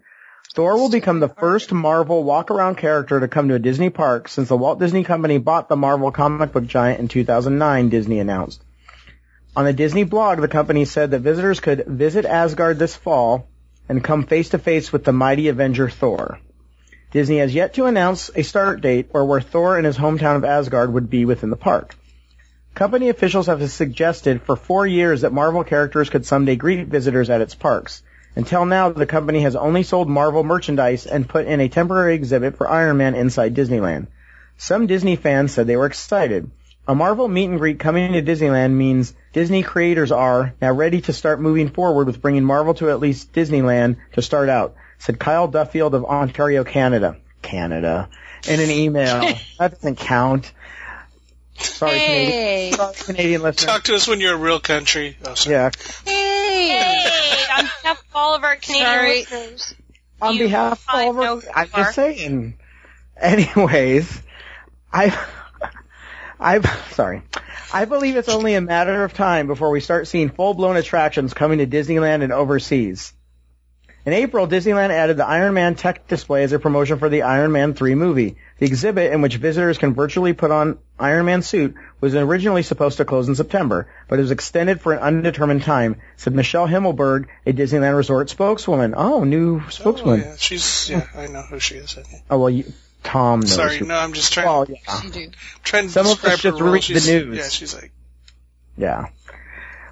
Thor 0.56 0.76
will 0.76 0.90
become 0.90 1.20
the 1.20 1.30
first 1.30 1.72
Marvel 1.72 2.24
walk-around 2.24 2.76
character 2.76 3.20
to 3.20 3.28
come 3.28 3.48
to 3.50 3.54
a 3.54 3.60
Disney 3.60 3.92
park 3.92 4.28
since 4.28 4.50
the 4.50 4.58
Walt 4.58 4.80
Disney 4.80 5.04
Company 5.04 5.38
bought 5.38 5.70
the 5.70 5.76
Marvel 5.76 6.12
comic 6.12 6.52
book 6.52 6.66
giant 6.66 7.00
in 7.00 7.08
2009, 7.08 7.90
Disney 7.90 8.20
announced. 8.20 8.64
On 9.56 9.66
the 9.66 9.74
Disney 9.74 10.04
blog, 10.04 10.40
the 10.40 10.48
company 10.48 10.86
said 10.86 11.12
that 11.12 11.20
visitors 11.20 11.60
could 11.60 11.86
visit 11.86 12.26
Asgard 12.26 12.80
this 12.80 12.96
fall 12.96 13.48
and 13.92 14.02
come 14.02 14.24
face 14.24 14.48
to 14.48 14.58
face 14.58 14.94
with 14.94 15.04
the 15.04 15.12
mighty 15.12 15.50
Avenger 15.50 15.90
Thor. 15.90 16.40
Disney 17.12 17.40
has 17.40 17.54
yet 17.54 17.74
to 17.74 17.88
announce 17.88 18.32
a 18.34 18.42
start 18.42 18.80
date 18.80 19.10
or 19.12 19.26
where 19.26 19.42
Thor 19.42 19.76
and 19.76 19.86
his 19.86 19.98
hometown 19.98 20.38
of 20.38 20.46
Asgard 20.46 20.94
would 20.94 21.10
be 21.10 21.26
within 21.26 21.50
the 21.50 21.58
park. 21.58 21.94
Company 22.74 23.10
officials 23.10 23.48
have 23.48 23.70
suggested 23.70 24.44
for 24.44 24.56
four 24.56 24.88
years 24.88 25.22
that 25.22 25.34
Marvel 25.34 25.66
characters 25.66 26.10
could 26.10 26.26
someday 26.26 26.56
greet 26.56 26.88
visitors 26.88 27.30
at 27.30 27.42
its 27.42 27.54
parks. 27.54 28.02
Until 28.34 28.66
now, 28.66 28.92
the 28.92 29.06
company 29.06 29.42
has 29.42 29.58
only 29.58 29.84
sold 29.84 30.08
Marvel 30.08 30.46
merchandise 30.46 31.06
and 31.06 31.28
put 31.28 31.46
in 31.46 31.60
a 31.60 31.68
temporary 31.68 32.16
exhibit 32.16 32.56
for 32.56 32.70
Iron 32.70 32.96
Man 32.96 33.14
inside 33.14 33.56
Disneyland. 33.56 34.08
Some 34.58 34.88
Disney 34.88 35.18
fans 35.18 35.52
said 35.52 35.68
they 35.68 35.76
were 35.76 35.86
excited. 35.86 36.50
A 36.88 36.96
Marvel 36.96 37.28
meet 37.28 37.50
and 37.50 37.60
greet 37.60 37.80
coming 37.80 38.14
to 38.14 38.22
Disneyland 38.22 38.74
means 38.74 39.14
Disney 39.34 39.64
creators 39.64 40.12
are 40.12 40.54
now 40.62 40.72
ready 40.72 41.02
to 41.02 41.14
start 41.14 41.40
moving 41.40 41.70
forward 41.70 42.08
with 42.08 42.22
bringing 42.22 42.44
Marvel 42.44 42.74
to 42.76 42.90
at 42.90 43.00
least 43.00 43.32
Disneyland 43.34 43.98
to 44.14 44.22
start 44.22 44.50
out, 44.50 44.76
said 44.98 45.20
Kyle 45.20 45.48
Duffield 45.48 45.94
of 45.94 46.06
Ontario, 46.06 46.64
Canada. 46.64 47.18
Canada. 47.42 48.10
In 48.48 48.60
an 48.60 48.72
email. 48.72 49.22
that 49.60 49.72
doesn't 49.74 49.98
count. 49.98 50.52
Sorry, 51.56 52.00
Canadian, 52.00 52.74
sorry, 52.74 52.96
Canadian 52.96 53.42
listeners. 53.44 53.66
Talk 53.66 53.84
to 53.84 53.96
us 53.96 54.08
when 54.08 54.20
you're 54.20 54.34
a 54.34 54.38
real 54.38 54.60
country. 54.60 55.18
Oh. 55.24 55.36
Yeah. 55.46 55.70
hey. 56.06 56.32
Hey, 56.52 57.46
on 57.56 57.64
behalf 57.66 58.00
of 58.00 58.16
all 58.16 58.36
of 58.36 58.44
our 58.44 58.56
Canadian 58.56 58.86
Sorry. 58.88 59.20
listeners. 59.20 59.76
On 60.22 60.38
behalf 60.38 60.84
of 60.90 60.96
all 60.96 61.10
of 61.12 61.46
our, 61.46 61.52
I'm 61.56 61.70
just 61.70 61.96
saying. 61.96 62.58
Anyways, 63.18 64.22
I, 64.92 65.16
I, 66.42 66.60
sorry. 66.92 67.22
I 67.74 67.86
believe 67.86 68.18
it's 68.18 68.30
only 68.30 68.56
a 68.56 68.62
matter 68.62 69.04
of 69.04 69.14
time 69.14 69.48
before 69.48 69.70
we 69.70 69.80
start 69.80 70.08
seeing 70.08 70.30
full-blown 70.30 70.76
attractions 70.76 71.34
coming 71.34 71.60
to 71.60 71.68
Disneyland 71.68 72.24
and 72.24 72.34
overseas. 72.34 73.14
In 74.04 74.14
April, 74.14 74.48
Disneyland 74.48 74.90
added 74.90 75.18
the 75.18 75.28
Iron 75.28 75.54
Man 75.54 75.76
tech 75.76 76.08
display 76.08 76.42
as 76.44 76.54
a 76.54 76.58
promotion 76.60 76.98
for 76.98 77.08
the 77.08 77.22
Iron 77.22 77.52
Man 77.52 77.76
3 77.76 77.94
movie. 77.94 78.36
The 78.58 78.66
exhibit, 78.66 79.14
in 79.14 79.22
which 79.22 79.36
visitors 79.36 79.78
can 79.78 79.94
virtually 79.94 80.34
put 80.34 80.50
on 80.50 80.80
Iron 81.00 81.28
Man 81.28 81.44
suit, 81.44 81.76
was 82.00 82.16
originally 82.16 82.64
supposed 82.64 82.98
to 82.98 83.06
close 83.06 83.28
in 83.30 83.36
September, 83.36 83.88
but 84.08 84.18
it 84.18 84.24
was 84.24 84.32
extended 84.32 84.82
for 84.82 84.94
an 84.94 85.00
undetermined 85.04 85.62
time, 85.62 85.98
said 86.18 86.34
Michelle 86.34 86.68
Himmelberg, 86.68 87.28
a 87.46 87.54
Disneyland 87.54 87.96
Resort 87.96 88.32
spokeswoman. 88.32 88.96
Oh, 88.98 89.24
new 89.24 89.60
Oh, 89.64 89.70
spokeswoman. 89.70 90.22
yeah, 90.22 90.36
she's 90.36 90.90
yeah, 90.90 91.06
I 91.16 91.28
know 91.28 91.44
who 91.44 91.60
she 91.60 91.76
is. 91.76 91.96
Oh, 92.28 92.40
well, 92.40 92.50
you, 92.50 92.66
Tom 93.04 93.40
knows. 93.42 93.54
Sorry, 93.54 93.78
who- 93.78 93.86
no, 93.86 93.96
I'm 93.98 94.14
just 94.14 94.32
trying. 94.34 94.46
Well, 94.48 94.68
yeah. 94.70 95.02
You 95.04 95.10
do. 95.10 95.30
trying 95.64 95.88
to 95.88 95.90
Some 95.92 96.06
of 96.06 96.12
us 96.14 96.16
describe 96.22 96.40
just 96.40 96.60
her 96.60 96.64
role. 96.66 96.74
read 96.74 96.82
the 96.84 96.86
She's- 97.00 97.08
news. 97.08 97.38
Yeah, 97.38 97.50
she's 97.50 97.74
like, 97.74 97.92
Yeah. 98.78 99.08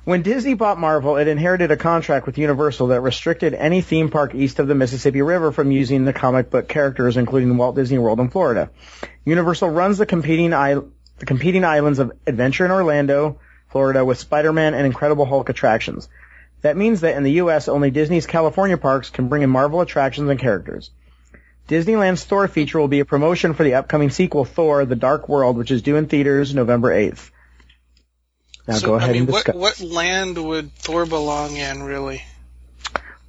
When 0.06 0.22
Disney 0.24 0.56
bought 0.56 0.80
Marvel, 0.80 1.18
it 1.18 1.28
inherited 1.28 1.70
a 1.72 1.78
contract 1.78 2.26
with 2.26 2.38
Universal 2.38 2.88
that 2.88 3.02
restricted 3.02 3.54
any 3.54 3.82
theme 3.82 4.10
park 4.10 4.34
east 4.34 4.58
of 4.60 4.68
the 4.68 4.74
Mississippi 4.74 5.22
River 5.22 5.52
from 5.52 5.72
using 5.72 6.06
the 6.06 6.14
comic 6.14 6.50
book 6.50 6.68
characters, 6.68 7.18
including 7.18 7.56
Walt 7.58 7.76
Disney 7.76 8.00
World 8.00 8.20
in 8.20 8.30
Florida. 8.30 8.72
Universal 9.26 9.70
runs 9.70 9.98
the 10.00 10.06
competing 10.08 10.54
I- 10.54 10.76
the 11.20 11.26
competing 11.26 11.64
islands 11.66 12.00
of 12.00 12.14
Adventure 12.26 12.64
in 12.66 12.72
Orlando, 12.72 13.40
Florida, 13.70 14.04
with 14.06 14.18
Spider-Man 14.18 14.74
and 14.74 14.86
Incredible 14.86 15.26
Hulk 15.26 15.50
attractions. 15.50 16.08
That 16.62 16.78
means 16.78 17.02
that 17.02 17.16
in 17.18 17.24
the 17.24 17.34
U.S., 17.34 17.68
only 17.68 17.92
Disney's 17.92 18.26
California 18.26 18.78
parks 18.78 19.10
can 19.10 19.28
bring 19.28 19.42
in 19.44 19.50
Marvel 19.50 19.82
attractions 19.82 20.30
and 20.30 20.40
characters. 20.40 20.92
Disneyland's 21.70 22.24
Thor 22.24 22.48
feature 22.48 22.80
will 22.80 22.88
be 22.88 23.00
a 23.00 23.06
promotion 23.06 23.54
for 23.54 23.64
the 23.64 23.76
upcoming 23.76 24.10
sequel 24.10 24.44
Thor: 24.44 24.86
The 24.86 24.96
Dark 24.96 25.30
World, 25.30 25.56
which 25.56 25.70
is 25.70 25.84
due 25.84 25.98
in 25.98 26.08
theaters 26.08 26.54
November 26.54 26.90
8th. 26.90 27.30
Now 28.68 28.76
so, 28.76 28.88
go 28.88 28.96
ahead 28.96 29.12
I 29.12 29.14
mean, 29.14 29.22
and 29.22 29.32
discuss. 29.32 29.56
what 29.56 29.80
land 29.80 30.44
would 30.44 30.74
Thor 30.76 31.06
belong 31.06 31.56
in, 31.56 31.84
really? 31.84 32.24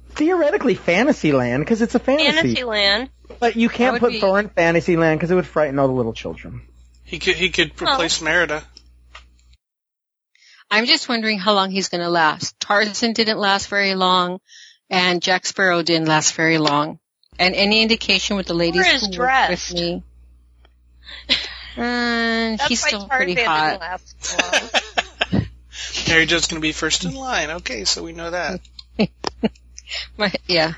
Theoretically, 0.09 0.73
Fantasyland 0.75 1.63
because 1.63 1.81
it's 1.81 1.95
a 1.95 1.99
fantasy. 1.99 2.63
Land. 2.63 3.09
Fantasyland. 3.09 3.09
But 3.39 3.55
you 3.55 3.69
can't 3.69 3.99
put 3.99 4.11
be- 4.13 4.19
Thor 4.19 4.39
in 4.39 4.49
Fantasyland 4.49 5.19
because 5.19 5.31
it 5.31 5.35
would 5.35 5.45
frighten 5.47 5.77
all 5.79 5.87
the 5.87 5.93
little 5.93 6.13
children. 6.13 6.61
He 7.03 7.19
could 7.19 7.35
he 7.35 7.49
could 7.49 7.79
Well- 7.79 7.93
replace 7.93 8.21
oh. 8.21 8.25
Merida. 8.25 8.63
I'm 10.69 10.85
just 10.85 11.07
wondering 11.09 11.37
how 11.37 11.53
long 11.53 11.69
he's 11.69 11.89
going 11.89 12.01
to 12.01 12.09
last. 12.09 12.57
Tarzan 12.59 13.13
didn't 13.13 13.37
last 13.37 13.67
very 13.67 13.93
long, 13.93 14.39
and 14.89 15.21
Jack 15.21 15.45
Sparrow 15.45 15.83
didn't 15.83 16.07
last 16.07 16.33
very 16.33 16.57
long. 16.57 16.97
And 17.41 17.55
any 17.55 17.81
indication 17.81 18.35
with 18.37 18.45
the 18.45 18.53
ladies 18.53 18.85
is 18.85 19.01
who 19.01 19.07
worked 19.07 19.13
dressed. 19.15 19.73
with 19.73 19.81
me, 19.81 20.03
uh, 21.29 21.35
That's 21.75 22.67
he's 22.67 22.83
why 22.83 22.87
still 22.89 23.07
pretty 23.07 23.33
hot. 23.33 23.79
last 23.79 24.23
so 24.23 24.37
long. 25.31 25.47
Mary 26.07 26.27
Jo's 26.27 26.45
going 26.45 26.61
to 26.61 26.65
be 26.65 26.71
first 26.71 27.03
in 27.03 27.15
line. 27.15 27.49
Okay, 27.49 27.83
so 27.85 28.03
we 28.03 28.13
know 28.13 28.29
that. 28.29 28.61
My, 30.17 30.31
yeah. 30.47 30.73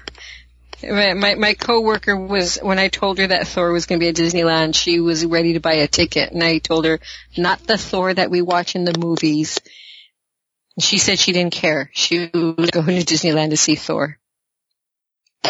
My, 0.82 1.14
my 1.14 1.36
my 1.36 1.54
coworker 1.54 2.16
was 2.16 2.58
when 2.62 2.80
I 2.80 2.88
told 2.88 3.18
her 3.18 3.28
that 3.28 3.48
Thor 3.48 3.72
was 3.72 3.86
going 3.86 4.00
to 4.00 4.04
be 4.04 4.10
at 4.10 4.16
Disneyland, 4.16 4.74
she 4.76 5.00
was 5.00 5.26
ready 5.26 5.54
to 5.54 5.60
buy 5.60 5.74
a 5.76 5.88
ticket, 5.88 6.32
and 6.32 6.44
I 6.44 6.60
told 6.60 6.86
her 6.86 7.00
not 7.38 7.60
the 7.68 7.78
Thor 7.78 8.14
that 8.14 8.32
we 8.32 8.42
watch 8.42 8.76
in 8.76 8.86
the 8.86 8.98
movies. 8.98 9.60
She 10.80 10.98
said 10.98 11.20
she 11.20 11.32
didn't 11.34 11.54
care. 11.54 11.90
She 11.94 12.30
was 12.34 12.72
going 12.72 13.00
to 13.02 13.06
Disneyland 13.06 13.52
to 13.52 13.58
see 13.58 13.76
Thor. 13.76 14.18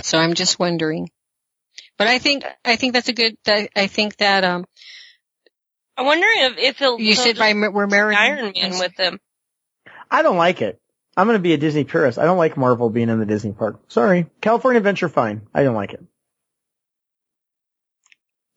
So 0.01 0.17
I'm 0.17 0.33
just 0.33 0.59
wondering. 0.59 1.09
But 1.97 2.07
I 2.07 2.19
think 2.19 2.43
I 2.65 2.75
think 2.75 2.93
that's 2.93 3.09
a 3.09 3.13
good. 3.13 3.37
I 3.47 3.87
think 3.87 4.17
that 4.17 4.43
um 4.43 4.65
I'm 5.97 6.05
wondering 6.05 6.39
if, 6.39 6.57
if 6.57 6.79
he'll. 6.79 6.99
you 6.99 7.13
he'll 7.13 7.23
said 7.23 7.37
by 7.37 7.53
just 7.53 7.73
we're 7.73 7.87
married 7.87 8.17
Iron 8.17 8.53
Man 8.55 8.79
with 8.79 8.97
him. 8.97 9.19
I 10.09 10.21
don't 10.21 10.37
like 10.37 10.61
it. 10.61 10.79
I'm 11.15 11.27
going 11.27 11.37
to 11.37 11.41
be 11.41 11.53
a 11.53 11.57
Disney 11.57 11.83
purist. 11.83 12.17
I 12.17 12.25
don't 12.25 12.37
like 12.37 12.57
Marvel 12.57 12.89
being 12.89 13.09
in 13.09 13.19
the 13.19 13.25
Disney 13.25 13.51
park. 13.51 13.79
Sorry. 13.87 14.25
California 14.41 14.77
Adventure, 14.77 15.09
fine. 15.09 15.41
I 15.53 15.63
don't 15.63 15.75
like 15.75 15.93
it. 15.93 16.03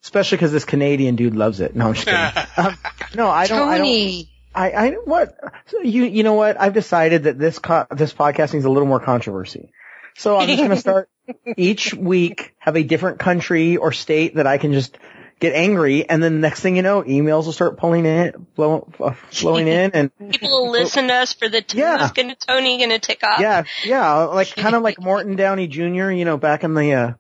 Especially 0.03 0.37
because 0.37 0.53
this 0.53 0.65
Canadian 0.65 1.17
dude 1.17 1.35
loves 1.35 1.61
it. 1.61 1.75
No, 1.75 1.89
I'm 1.89 1.95
just 1.95 2.07
kidding. 2.07 2.45
um, 2.57 2.79
no, 3.15 3.29
I 3.29 3.47
don't. 3.47 3.69
I 3.69 3.79
don't. 3.79 3.87
Tony. 3.87 4.31
I, 4.55 4.71
I 4.71 4.91
what 4.93 5.37
so 5.67 5.83
you 5.83 6.05
you 6.05 6.23
know 6.23 6.33
what 6.33 6.59
I've 6.59 6.73
decided 6.73 7.25
that 7.25 7.39
this 7.39 7.59
co- 7.59 7.87
this 7.91 8.15
podcast 8.15 8.55
needs 8.55 8.65
a 8.65 8.71
little 8.71 8.89
more 8.89 9.01
controversy. 9.01 9.71
So 10.17 10.39
I'm 10.39 10.47
just 10.49 10.59
going 10.59 10.71
to 10.71 10.77
start 10.77 11.09
each 11.57 11.93
week 11.95 12.55
have 12.59 12.77
a 12.77 12.83
different 12.83 13.19
country 13.19 13.77
or 13.77 13.93
state 13.93 14.37
that 14.37 14.47
I 14.47 14.59
can 14.59 14.73
just 14.73 14.97
get 15.39 15.53
angry, 15.55 16.09
and 16.09 16.23
then 16.23 16.41
next 16.41 16.61
thing 16.61 16.77
you 16.77 16.83
know, 16.83 17.03
emails 17.03 17.45
will 17.45 17.53
start 17.53 17.77
pulling 17.77 18.07
in, 18.07 18.47
blow, 18.55 18.89
uh, 18.99 19.13
flowing 19.31 19.69
in, 19.69 19.91
and 19.93 20.11
People 20.31 20.49
will 20.49 20.71
listen 20.71 21.09
to 21.09 21.15
us 21.15 21.35
for 21.35 21.49
the 21.49 21.63
Yeah. 21.75 21.99
who's 21.99 22.13
gonna 22.13 22.35
Tony 22.37 22.79
gonna 22.79 22.99
tick 22.99 23.23
off. 23.23 23.41
yeah, 23.41 23.65
yeah, 23.85 24.15
like 24.25 24.49
kind 24.57 24.75
of 24.75 24.83
like 24.83 24.99
Morton 24.99 25.37
Downey 25.37 25.67
Jr. 25.67 26.11
You 26.11 26.25
know, 26.25 26.39
back 26.39 26.65
in 26.65 26.73
the 26.73 26.93
uh, 26.95 27.13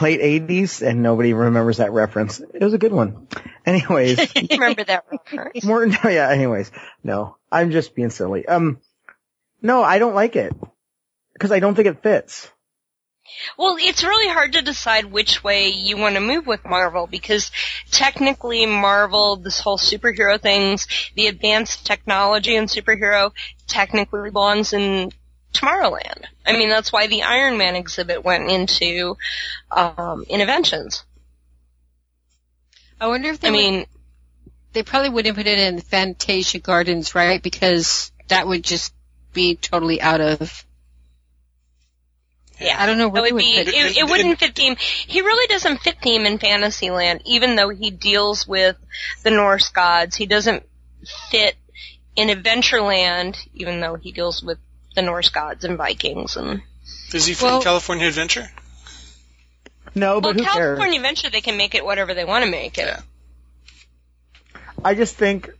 late 0.00 0.20
'80s, 0.20 0.86
and 0.86 1.02
nobody 1.02 1.32
remembers 1.32 1.78
that 1.78 1.90
reference. 1.90 2.38
It 2.38 2.62
was 2.62 2.74
a 2.74 2.78
good 2.78 2.92
one. 2.92 3.26
Anyways, 3.66 4.20
Remember 4.50 4.84
that 4.84 5.04
reference. 5.10 5.64
Morton, 5.64 5.96
yeah, 6.04 6.30
anyways. 6.30 6.70
No, 7.02 7.36
I'm 7.50 7.72
just 7.72 7.96
being 7.96 8.10
silly. 8.10 8.46
Um, 8.46 8.78
no, 9.60 9.82
I 9.82 9.98
don't 9.98 10.14
like 10.14 10.36
it. 10.36 10.52
Cause 11.42 11.50
I 11.50 11.58
don't 11.58 11.74
think 11.74 11.88
it 11.88 12.02
fits. 12.04 12.48
Well, 13.58 13.76
it's 13.80 14.04
really 14.04 14.32
hard 14.32 14.52
to 14.52 14.62
decide 14.62 15.06
which 15.06 15.42
way 15.42 15.70
you 15.70 15.96
want 15.96 16.14
to 16.14 16.20
move 16.20 16.46
with 16.46 16.64
Marvel 16.64 17.08
because 17.08 17.50
technically 17.90 18.64
Marvel, 18.64 19.34
this 19.34 19.58
whole 19.58 19.76
superhero 19.76 20.40
things, 20.40 20.86
the 21.16 21.26
advanced 21.26 21.84
technology 21.84 22.54
in 22.54 22.66
superhero 22.66 23.32
technically 23.66 24.30
belongs 24.30 24.72
in 24.72 25.10
Tomorrowland. 25.52 26.26
I 26.46 26.52
mean, 26.52 26.68
that's 26.68 26.92
why 26.92 27.08
the 27.08 27.24
Iron 27.24 27.58
Man 27.58 27.74
exhibit 27.74 28.22
went 28.24 28.48
into, 28.48 29.16
um, 29.72 30.24
Innoventions. 30.30 31.02
I 33.00 33.08
wonder 33.08 33.30
if 33.30 33.40
they 33.40 33.48
I 33.48 33.50
would- 33.50 33.56
mean, 33.56 33.86
they 34.74 34.84
probably 34.84 35.08
wouldn't 35.08 35.36
put 35.36 35.48
it 35.48 35.58
in 35.58 35.80
Fantasia 35.80 36.60
Gardens, 36.60 37.16
right? 37.16 37.42
Because 37.42 38.12
that 38.28 38.46
would 38.46 38.62
just 38.62 38.94
be 39.32 39.56
totally 39.56 40.00
out 40.00 40.20
of. 40.20 40.64
Yeah. 42.64 42.76
I 42.82 42.86
don't 42.86 42.98
know 42.98 43.08
where 43.08 43.22
That 43.22 43.32
would 43.32 43.34
would 43.34 43.38
be, 43.40 43.56
put 43.64 43.68
it, 43.68 43.74
it. 43.74 43.96
it 43.98 44.10
wouldn't 44.10 44.38
fit 44.38 44.54
theme. 44.54 44.76
He 44.78 45.20
really 45.20 45.46
doesn't 45.48 45.78
fit 45.80 45.96
theme 46.02 46.26
in 46.26 46.38
Fantasyland, 46.38 47.22
even 47.26 47.56
though 47.56 47.68
he 47.70 47.90
deals 47.90 48.46
with 48.46 48.76
the 49.22 49.30
Norse 49.30 49.68
gods. 49.70 50.16
He 50.16 50.26
doesn't 50.26 50.64
fit 51.30 51.56
in 52.16 52.28
Adventureland, 52.28 53.36
even 53.54 53.80
though 53.80 53.94
he 53.96 54.12
deals 54.12 54.42
with 54.42 54.58
the 54.94 55.02
Norse 55.02 55.30
gods 55.30 55.64
and 55.64 55.76
Vikings 55.78 56.36
and. 56.36 56.62
Is 57.12 57.26
he 57.26 57.34
from 57.34 57.46
Well- 57.48 57.62
California 57.62 58.06
Adventure? 58.08 58.48
No, 59.94 60.12
Well, 60.14 60.20
but 60.22 60.36
who 60.36 60.42
California 60.44 60.76
cares? 60.78 60.96
Adventure, 60.96 61.30
they 61.30 61.40
can 61.42 61.56
make 61.58 61.74
it 61.74 61.84
whatever 61.84 62.14
they 62.14 62.24
want 62.24 62.44
to 62.44 62.50
make 62.50 62.78
it. 62.78 62.86
Yeah. 62.86 63.00
I 64.84 64.94
just 64.94 65.16
think 65.16 65.50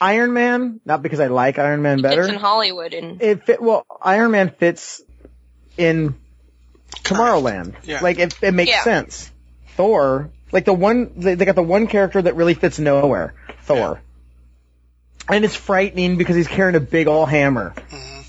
Iron 0.00 0.32
Man, 0.32 0.80
not 0.84 1.02
because 1.02 1.20
I 1.20 1.26
like 1.26 1.58
Iron 1.58 1.82
Man 1.82 2.00
better. 2.00 2.20
It's 2.20 2.28
better. 2.28 2.36
in 2.36 2.40
Hollywood 2.40 2.94
and 2.94 3.20
It 3.22 3.44
fit, 3.44 3.60
well, 3.60 3.84
Iron 4.00 4.30
Man 4.30 4.50
fits 4.50 5.02
in 5.76 6.14
Tomorrowland. 7.02 7.74
Yeah. 7.84 8.00
Like 8.00 8.18
it, 8.18 8.34
it 8.42 8.52
makes 8.54 8.70
Yeah. 8.70 8.82
sense. 8.82 9.30
Thor, 9.76 10.30
like 10.52 10.64
the 10.64 10.72
one, 10.74 11.12
they, 11.16 11.34
they 11.34 11.44
got 11.44 11.54
the 11.54 11.62
one 11.62 11.86
character 11.86 12.20
that 12.22 12.36
really 12.36 12.54
fits 12.54 12.78
nowhere. 12.78 13.34
Thor. 13.62 14.00
And 15.28 15.44
it's 15.44 15.54
frightening 15.54 16.16
because 16.18 16.36
he's 16.36 16.48
carrying 16.48 16.74
a 16.76 16.80
big 16.80 17.06
ol' 17.06 17.26
hammer. 17.26 17.72
Mm-hmm. 17.76 18.20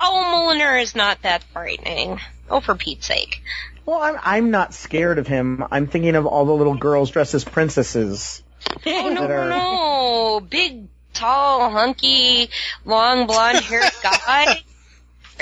oh, 0.00 0.52
Mjolnir 0.54 0.82
is 0.82 0.94
not 0.94 1.22
that 1.22 1.42
frightening. 1.52 2.20
Oh, 2.50 2.60
for 2.60 2.74
Pete's 2.74 3.06
sake! 3.06 3.42
Well, 3.86 3.98
I'm, 4.00 4.16
I'm 4.22 4.50
not 4.50 4.74
scared 4.74 5.18
of 5.18 5.26
him. 5.26 5.64
I'm 5.70 5.86
thinking 5.86 6.14
of 6.14 6.26
all 6.26 6.44
the 6.44 6.52
little 6.52 6.76
girls 6.76 7.10
dressed 7.10 7.34
as 7.34 7.44
princesses. 7.44 8.42
Oh 8.86 9.08
no, 9.12 9.24
are- 9.24 9.48
no, 9.48 10.38
no! 10.38 10.40
Big, 10.40 10.86
tall, 11.14 11.70
hunky, 11.70 12.48
long 12.84 13.26
blonde 13.26 13.58
haired 13.58 13.90
guy. 14.02 14.62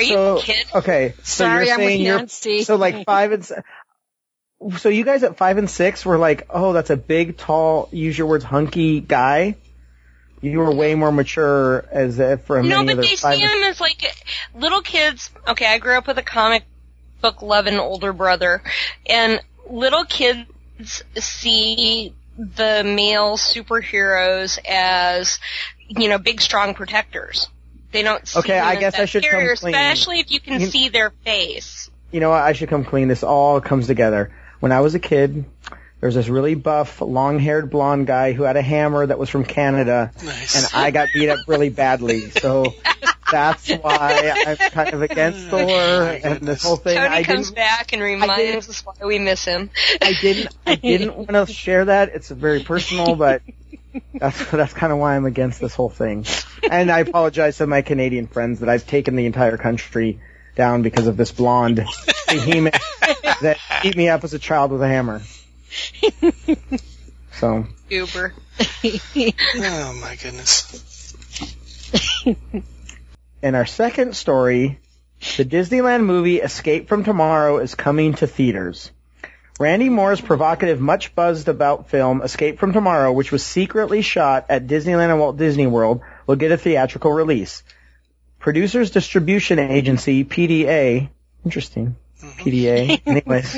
Are 0.01 0.03
you 0.03 0.15
So, 0.15 0.39
kidding? 0.41 0.65
okay, 0.77 1.15
so 1.23 1.45
Sorry, 1.45 1.67
you're 1.67 1.75
I'm 1.75 1.81
with 1.81 1.89
saying 1.89 2.01
you're, 2.01 2.19
Nancy. 2.19 2.65
so 2.65 2.77
like 2.77 3.05
five 3.07 3.33
and, 3.33 3.45
so 4.79 4.89
you 4.89 5.05
guys 5.05 5.23
at 5.23 5.37
five 5.37 5.59
and 5.59 5.69
six 5.69 6.07
were 6.07 6.17
like, 6.17 6.47
oh, 6.49 6.73
that's 6.73 6.89
a 6.89 6.97
big, 6.97 7.37
tall, 7.37 7.89
use 7.93 8.17
your 8.17 8.27
words, 8.27 8.45
hunky 8.45 9.01
guy? 9.01 9.57
You 10.41 10.59
were 10.61 10.75
way 10.75 10.95
more 10.95 11.13
mature 11.13 11.87
as 11.91 12.19
if 12.19 12.45
for 12.45 12.59
a 12.59 12.63
No, 12.63 12.83
but 12.83 12.97
they 12.97 13.15
see 13.15 13.41
him 13.41 13.63
as 13.65 13.79
like 13.79 14.03
little 14.55 14.81
kids. 14.81 15.31
Okay, 15.47 15.67
I 15.67 15.79
grew 15.79 15.99
up 15.99 16.07
with 16.07 16.17
a 16.17 16.23
comic 16.23 16.65
book 17.21 17.43
loving 17.43 17.79
older 17.79 18.15
brother, 18.15 18.63
and 19.07 19.43
little 19.69 20.07
kids 20.07 21.03
see 21.17 22.15
the 22.39 22.83
male 22.85 23.37
superheroes 23.37 24.59
as 24.67 25.41
you 25.89 26.09
know 26.09 26.17
big 26.17 26.41
strong 26.41 26.73
protectors. 26.73 27.51
They 27.93 28.03
don't. 28.03 28.27
See 28.27 28.39
Okay, 28.39 28.59
I 28.59 28.77
guess 28.77 28.95
that 28.95 29.03
I 29.03 29.05
should 29.07 29.23
come 29.25 29.41
scary, 29.41 29.57
clean. 29.57 29.75
especially 29.75 30.21
if 30.21 30.31
you 30.31 30.41
can 30.41 30.61
You- 30.61 30.67
see 30.69 30.89
their 30.89 31.11
face. 31.25 31.91
you 32.13 32.21
know 32.21 32.31
what? 32.31 32.43
I 32.43 32.53
should 32.53 32.69
come 32.69 32.85
clean. 32.85 33.09
This 33.09 33.23
all 33.23 33.61
comes 33.61 33.87
together. 33.87 34.31
When 34.61 34.73
I 34.73 34.81
was 34.81 34.95
a 34.95 34.99
kid, 34.99 35.45
there 36.01 36.07
was 36.07 36.15
this 36.15 36.29
really 36.29 36.55
buff, 36.55 37.01
long-haired 37.01 37.71
blonde 37.71 38.07
guy 38.07 38.33
who 38.33 38.43
had 38.45 38.57
a 38.57 38.63
hammer 38.63 39.07
that 39.07 39.19
was 39.19 39.29
from 39.29 39.45
Canada, 39.45 40.11
Nice. 40.25 40.57
and 40.57 40.67
I 40.75 40.91
got 40.91 41.09
beat 41.15 41.29
up 41.29 41.39
really 41.47 41.69
badly. 41.71 42.31
So 42.31 42.75
that's 43.31 43.69
why 43.71 44.33
I'm 44.47 44.57
kind 44.71 44.93
of 44.95 45.03
against 45.03 45.47
Thor 45.49 45.61
and 45.71 46.41
this 46.47 46.63
whole 46.63 46.77
thing. 46.77 46.97
Tony 46.97 47.09
I 47.09 47.23
comes 47.23 47.47
didn't, 47.49 47.57
back 47.57 47.93
and 47.93 48.03
reminds 48.03 48.69
us 48.69 48.85
why 48.85 48.95
we 49.05 49.19
miss 49.19 49.45
him. 49.45 49.71
I 50.01 50.15
didn't, 50.21 50.55
I 50.67 50.75
didn't 50.77 51.17
want 51.31 51.31
to 51.31 51.47
share 51.53 51.85
that. 51.87 52.09
It's 52.11 52.29
very 52.31 52.61
personal, 52.63 53.15
but 53.15 53.43
that's 54.15 54.45
that's 54.51 54.73
kind 54.73 54.93
of 54.93 54.99
why 54.99 55.17
I'm 55.17 55.27
against 55.27 55.61
this 55.61 55.75
whole 55.75 55.91
thing. 55.91 56.27
And 56.71 56.91
I 56.91 57.01
apologize 57.01 57.59
to 57.59 57.67
my 57.67 57.83
Canadian 57.83 58.27
friends 58.27 58.61
that 58.61 58.69
I've 58.69 58.87
taken 58.87 59.17
the 59.17 59.27
entire 59.27 59.57
country 59.57 60.21
down 60.55 60.83
because 60.83 61.07
of 61.07 61.17
this 61.17 61.33
blonde 61.33 61.85
behemoth 62.29 62.75
that 63.41 63.59
beat 63.83 63.97
me 63.97 64.09
up 64.09 64.25
as 64.25 64.35
a 64.35 64.39
child 64.39 64.73
with 64.73 64.83
a 64.83 64.89
hammer. 64.89 65.23
So 67.33 67.67
Uber. 67.89 68.35
oh 68.85 69.99
my 70.01 70.17
goodness. 70.21 71.15
In 73.43 73.55
our 73.55 73.67
second 73.67 74.15
story, 74.15 74.81
the 75.37 75.45
Disneyland 75.45 76.05
movie 76.05 76.41
Escape 76.41 76.89
from 76.89 77.05
Tomorrow 77.05 77.59
is 77.59 77.75
coming 77.75 78.15
to 78.15 78.27
theaters. 78.27 78.91
Randy 79.61 79.91
Moore's 79.91 80.23
provocative, 80.23 80.81
much 80.81 81.15
buzzed 81.15 81.49
about 81.49 81.91
film 81.91 82.23
Escape 82.23 82.59
from 82.59 82.73
Tomorrow, 82.73 83.13
which 83.13 83.31
was 83.31 83.45
secretly 83.45 84.01
shot 84.01 84.47
at 84.49 84.67
Disneyland 84.67 85.11
and 85.11 85.21
Walt 85.21 85.37
Disney 85.37 85.67
World, 85.67 86.01
will 86.27 86.37
get 86.37 86.51
a 86.51 86.57
theatrical 86.57 87.13
release. 87.13 87.63
Producers 88.39 88.91
Distribution 88.91 89.59
Agency, 89.59 90.25
PDA, 90.25 91.11
interesting, 91.45 91.95
mm-hmm. 92.23 92.41
PDA, 92.41 93.03
anyways. 93.07 93.55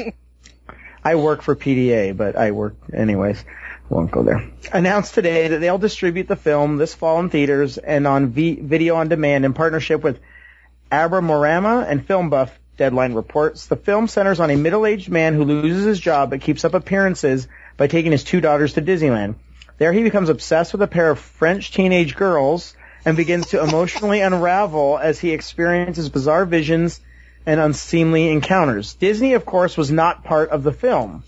I 1.04 1.14
work 1.14 1.40
for 1.40 1.54
PDA, 1.54 2.16
but 2.16 2.34
I 2.34 2.50
work 2.50 2.74
anyways. 2.92 3.44
Won't 3.88 4.10
go 4.10 4.24
there. 4.24 4.50
Announced 4.72 5.14
today 5.14 5.46
that 5.46 5.60
they'll 5.60 5.78
distribute 5.78 6.26
the 6.26 6.34
film 6.34 6.78
this 6.78 6.96
fall 6.96 7.20
in 7.20 7.30
theaters 7.30 7.78
and 7.78 8.08
on 8.08 8.30
v- 8.30 8.60
video 8.60 8.96
on 8.96 9.06
demand 9.06 9.44
in 9.44 9.54
partnership 9.54 10.02
with 10.02 10.18
Abramorama 10.90 11.88
and 11.88 12.04
Film 12.04 12.28
Buff. 12.28 12.58
Deadline 12.82 13.14
reports 13.14 13.66
the 13.66 13.76
film 13.76 14.08
centers 14.08 14.40
on 14.40 14.50
a 14.50 14.56
middle-aged 14.56 15.08
man 15.08 15.34
who 15.34 15.44
loses 15.44 15.84
his 15.84 16.00
job 16.00 16.30
but 16.30 16.40
keeps 16.40 16.64
up 16.64 16.74
appearances 16.74 17.46
by 17.76 17.86
taking 17.86 18.10
his 18.10 18.24
two 18.24 18.40
daughters 18.40 18.72
to 18.72 18.82
Disneyland. 18.82 19.36
There 19.78 19.92
he 19.92 20.02
becomes 20.02 20.28
obsessed 20.28 20.72
with 20.72 20.82
a 20.82 20.88
pair 20.88 21.08
of 21.08 21.20
French 21.20 21.70
teenage 21.70 22.16
girls 22.16 22.74
and 23.04 23.16
begins 23.16 23.50
to 23.50 23.62
emotionally 23.62 24.20
unravel 24.20 24.98
as 24.98 25.20
he 25.20 25.30
experiences 25.30 26.08
bizarre 26.08 26.44
visions 26.44 27.00
and 27.46 27.60
unseemly 27.60 28.28
encounters. 28.30 28.94
Disney, 28.94 29.34
of 29.34 29.46
course, 29.46 29.76
was 29.76 29.92
not 29.92 30.24
part 30.24 30.50
of 30.50 30.64
the 30.64 30.72
film, 30.72 31.22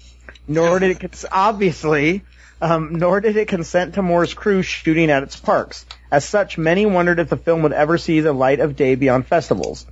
nor 0.49 0.81
did 0.81 1.05
it 1.05 1.25
obviously, 1.31 2.25
um, 2.61 2.97
nor 2.97 3.21
did 3.21 3.37
it 3.37 3.47
consent 3.47 3.95
to 3.95 4.03
Moore's 4.03 4.35
crew 4.35 4.63
shooting 4.63 5.09
at 5.09 5.23
its 5.23 5.37
parks. 5.37 5.87
As 6.11 6.25
such, 6.25 6.59
many 6.59 6.85
wondered 6.85 7.21
if 7.21 7.29
the 7.29 7.37
film 7.37 7.63
would 7.63 7.73
ever 7.73 7.97
see 7.97 8.19
the 8.19 8.33
light 8.33 8.59
of 8.59 8.75
day 8.75 8.97
beyond 8.97 9.29
festivals. 9.29 9.87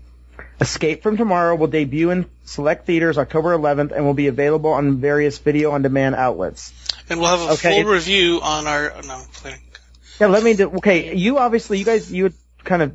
Escape 0.60 1.02
from 1.02 1.16
Tomorrow 1.16 1.56
will 1.56 1.66
debut 1.66 2.10
in 2.10 2.26
select 2.44 2.86
theaters 2.86 3.18
October 3.18 3.56
11th 3.56 3.90
and 3.92 4.04
will 4.04 4.14
be 4.14 4.28
available 4.28 4.72
on 4.72 4.98
various 4.98 5.38
video-on-demand 5.38 6.14
outlets. 6.14 6.72
And 7.08 7.18
we'll 7.20 7.30
have 7.36 7.50
a 7.50 7.52
Okay. 7.54 7.82
full 7.82 7.90
review 7.92 8.40
on 8.42 8.66
our. 8.66 8.92
No, 9.06 9.14
I'm 9.14 9.26
kidding. 9.42 9.60
Yeah, 10.20 10.26
let 10.28 10.42
me 10.44 10.54
do, 10.54 10.70
okay, 10.76 11.16
you 11.16 11.38
obviously, 11.38 11.78
you 11.78 11.84
guys, 11.84 12.12
you 12.12 12.32
kind 12.62 12.82
of 12.82 12.94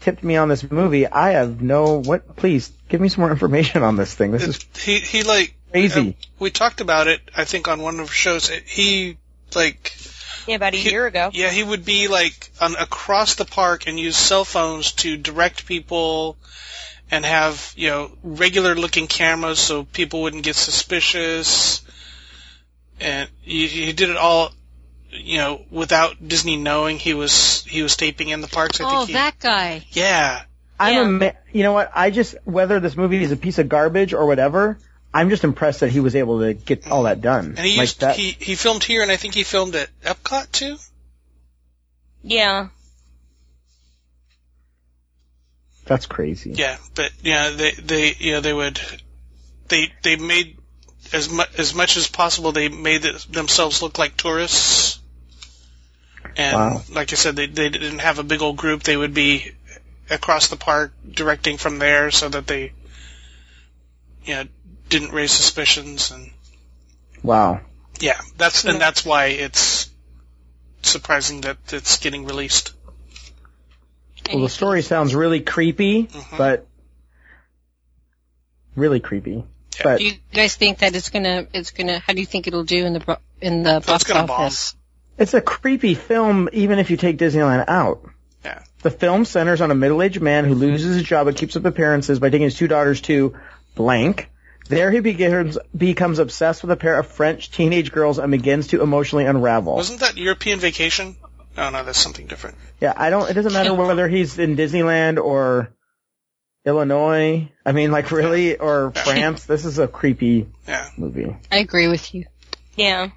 tipped 0.00 0.24
me 0.24 0.36
on 0.36 0.48
this 0.48 0.68
movie. 0.70 1.06
I 1.06 1.32
have 1.32 1.60
no, 1.62 2.00
what, 2.00 2.34
please, 2.36 2.72
give 2.88 3.00
me 3.00 3.08
some 3.08 3.20
more 3.22 3.30
information 3.38 3.82
on 3.82 3.96
this 3.96 4.12
thing. 4.14 4.32
This 4.32 4.48
is 4.48 4.64
he 4.76 4.98
he 4.98 5.22
like 5.22 5.54
crazy. 5.70 6.16
uh, 6.20 6.26
we 6.40 6.50
talked 6.50 6.80
about 6.80 7.06
it. 7.06 7.20
I 7.36 7.44
think 7.44 7.68
on 7.68 7.80
one 7.80 7.94
of 8.00 8.08
our 8.08 8.12
shows. 8.12 8.48
He 8.48 9.18
like 9.54 9.92
Yeah, 10.48 10.56
about 10.56 10.74
a 10.74 10.76
He- 10.76 10.90
year 10.90 11.06
ago. 11.06 11.30
yeah 11.32 11.50
he 11.50 11.62
would 11.62 11.84
be 11.84 12.08
like 12.08 12.50
on 12.60 12.74
across 12.76 13.34
the 13.36 13.44
park 13.44 13.86
and 13.86 13.98
use 14.00 14.16
cell 14.16 14.44
phones 14.44 14.92
to 14.92 15.16
direct 15.16 15.66
people 15.66 16.36
and 17.10 17.24
have 17.24 17.72
you 17.76 17.88
know 17.88 18.10
regular 18.22 18.74
looking 18.74 19.06
cameras 19.06 19.58
so 19.58 19.84
people 19.84 20.22
wouldn't 20.22 20.42
get 20.42 20.56
suspicious. 20.56 21.82
And 23.00 23.28
he, 23.42 23.66
he 23.68 23.92
did 23.92 24.10
it 24.10 24.16
all. 24.16 24.50
You 25.10 25.38
know, 25.38 25.62
without 25.70 26.16
Disney 26.28 26.56
knowing 26.56 26.98
he 26.98 27.14
was 27.14 27.64
he 27.64 27.82
was 27.82 27.96
taping 27.96 28.28
in 28.28 28.42
the 28.42 28.48
parks. 28.48 28.78
I 28.80 28.84
oh, 28.84 28.90
think 28.98 29.08
he, 29.08 29.12
that 29.14 29.38
guy. 29.38 29.86
yeah, 29.92 30.42
I'm 30.78 30.94
Yeah. 30.94 31.00
ama- 31.28 31.34
you 31.50 31.62
know 31.62 31.72
what? 31.72 31.90
I 31.94 32.10
just 32.10 32.34
whether 32.44 32.78
this 32.78 32.94
movie 32.94 33.22
is 33.22 33.32
a 33.32 33.36
piece 33.36 33.58
of 33.58 33.70
garbage 33.70 34.12
or 34.12 34.26
whatever, 34.26 34.78
I'm 35.12 35.30
just 35.30 35.44
impressed 35.44 35.80
that 35.80 35.90
he 35.90 36.00
was 36.00 36.14
able 36.14 36.40
to 36.40 36.54
get 36.54 36.86
all 36.90 37.04
that 37.04 37.20
done. 37.20 37.54
and 37.56 37.66
he 37.66 37.76
like 37.76 37.86
used 37.88 38.00
that. 38.00 38.16
he 38.16 38.32
he 38.38 38.54
filmed 38.54 38.84
here, 38.84 39.02
and 39.02 39.10
I 39.10 39.16
think 39.16 39.34
he 39.34 39.42
filmed 39.42 39.74
at 39.74 39.88
Epcot 40.02 40.52
too. 40.52 40.76
Yeah. 42.22 42.68
that's 45.86 46.06
crazy. 46.06 46.52
Yeah, 46.52 46.76
but 46.94 47.10
yeah, 47.22 47.50
they 47.50 47.70
they 47.72 48.14
you 48.18 48.32
know 48.32 48.40
they 48.40 48.52
would 48.52 48.78
they 49.68 49.90
they 50.02 50.16
made 50.16 50.58
as 51.12 51.30
much 51.30 51.58
as 51.58 51.74
much 51.74 51.96
as 51.96 52.06
possible. 52.06 52.52
They 52.52 52.68
made 52.68 53.04
it, 53.06 53.26
themselves 53.32 53.80
look 53.80 53.98
like 53.98 54.16
tourists, 54.16 55.00
and 56.36 56.54
Wow. 56.54 56.82
like 56.92 57.12
I 57.12 57.16
said, 57.16 57.36
they 57.36 57.46
they 57.46 57.70
didn't 57.70 58.00
have 58.00 58.18
a 58.18 58.22
big 58.22 58.42
old 58.42 58.58
group. 58.58 58.82
They 58.82 58.96
would 58.96 59.14
be 59.14 59.50
across 60.10 60.48
the 60.48 60.56
park 60.56 60.92
directing 61.10 61.56
from 61.56 61.78
there, 61.78 62.10
so 62.10 62.28
that 62.28 62.46
they 62.46 62.72
you 64.26 64.34
know 64.34 64.44
didn't 64.88 65.12
raise 65.12 65.32
suspicions 65.32 66.10
and 66.10 66.30
Wow. 67.22 67.60
yeah, 68.00 68.20
that's 68.36 68.64
and 68.64 68.80
that's 68.80 69.04
why 69.04 69.26
it's 69.26 69.90
surprising 70.82 71.40
that 71.42 71.56
it's 71.72 71.98
getting 71.98 72.24
released. 72.24 72.72
Well, 74.32 74.42
the 74.42 74.48
story 74.48 74.82
sounds 74.82 75.14
really 75.14 75.40
creepy, 75.40 76.04
Mhm. 76.06 76.38
but 76.38 76.66
really 78.76 79.00
creepy. 79.00 79.44
But 79.82 79.98
Do 79.98 80.04
you 80.04 80.12
guys 80.32 80.56
think 80.56 80.78
that 80.78 80.94
it's 80.94 81.08
gonna? 81.10 81.46
It's 81.52 81.70
gonna. 81.70 81.98
How 82.00 82.12
do 82.12 82.20
you 82.20 82.26
think 82.26 82.46
it'll 82.46 82.64
do 82.64 82.84
in 82.84 82.92
the 82.94 83.00
bro- 83.00 83.18
in 83.40 83.62
the 83.62 83.80
box 83.86 84.04
gonna 84.04 84.26
bomb. 84.26 84.40
office? 84.46 84.74
It's 85.18 85.34
a 85.34 85.40
creepy 85.40 85.94
film, 85.94 86.48
even 86.52 86.78
if 86.78 86.90
you 86.90 86.96
take 86.96 87.16
Disneyland 87.18 87.64
out. 87.68 88.08
Yeah. 88.44 88.62
The 88.82 88.90
film 88.90 89.24
centers 89.24 89.60
on 89.60 89.70
a 89.70 89.74
middle-aged 89.74 90.20
man 90.20 90.44
who 90.44 90.54
loses 90.54 90.96
his 90.96 91.04
job 91.04 91.26
but 91.26 91.36
keeps 91.36 91.56
up 91.56 91.64
appearances 91.64 92.18
by 92.20 92.28
taking 92.28 92.42
his 92.44 92.56
two 92.56 92.68
daughters 92.68 93.00
to 93.02 93.34
blank. 93.74 94.28
There 94.68 94.90
he 94.90 95.00
begins, 95.00 95.58
becomes 95.76 96.18
obsessed 96.18 96.62
with 96.62 96.70
a 96.70 96.76
pair 96.76 96.98
of 96.98 97.06
French 97.06 97.50
teenage 97.50 97.90
girls 97.92 98.18
and 98.18 98.30
begins 98.30 98.68
to 98.68 98.82
emotionally 98.82 99.24
unravel. 99.24 99.74
Wasn't 99.76 100.00
that 100.00 100.16
European 100.16 100.58
Vacation? 100.60 101.16
No, 101.56 101.70
no, 101.70 101.84
that's 101.84 101.98
something 101.98 102.26
different. 102.26 102.56
Yeah, 102.80 102.92
I 102.96 103.10
don't, 103.10 103.28
it 103.30 103.34
doesn't 103.34 103.52
matter 103.52 103.74
whether 103.74 104.06
he's 104.08 104.38
in 104.38 104.56
Disneyland 104.56 105.18
or 105.22 105.70
Illinois. 106.64 107.50
I 107.64 107.72
mean, 107.72 107.90
like 107.90 108.10
really, 108.10 108.56
or 108.58 108.92
Yeah. 108.94 109.02
France. 109.02 109.44
This 109.44 109.64
is 109.64 109.78
a 109.78 109.88
creepy 109.88 110.46
Yeah. 110.66 110.88
movie. 110.96 111.34
I 111.50 111.58
agree 111.58 111.88
with 111.88 112.14
you. 112.14 112.26
Yeah. 112.76 113.08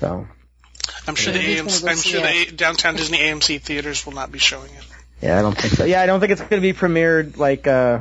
So, 0.00 0.26
I'm 1.06 1.14
sure 1.14 1.32
Yeah. 1.32 1.38
the 1.38 1.44
Who's 1.62 1.80
AMC, 1.80 1.82
go 1.84 1.88
I'm 1.90 1.96
sure 1.98 2.20
the 2.20 2.28
it? 2.40 2.48
A- 2.48 2.52
downtown 2.56 2.96
Disney 2.96 3.18
AMC 3.18 3.58
theaters 3.58 4.04
will 4.06 4.12
not 4.14 4.30
be 4.30 4.38
showing 4.38 4.70
it. 4.72 4.84
yeah, 5.22 5.38
I 5.38 5.42
don't 5.42 5.56
think 5.56 5.74
so. 5.74 5.84
Yeah, 5.84 6.02
I 6.02 6.06
don't 6.06 6.20
think 6.20 6.32
it's 6.32 6.40
going 6.40 6.60
to 6.62 6.72
be 6.72 6.72
premiered 6.72 7.36
like, 7.36 7.66
uh, 7.66 8.00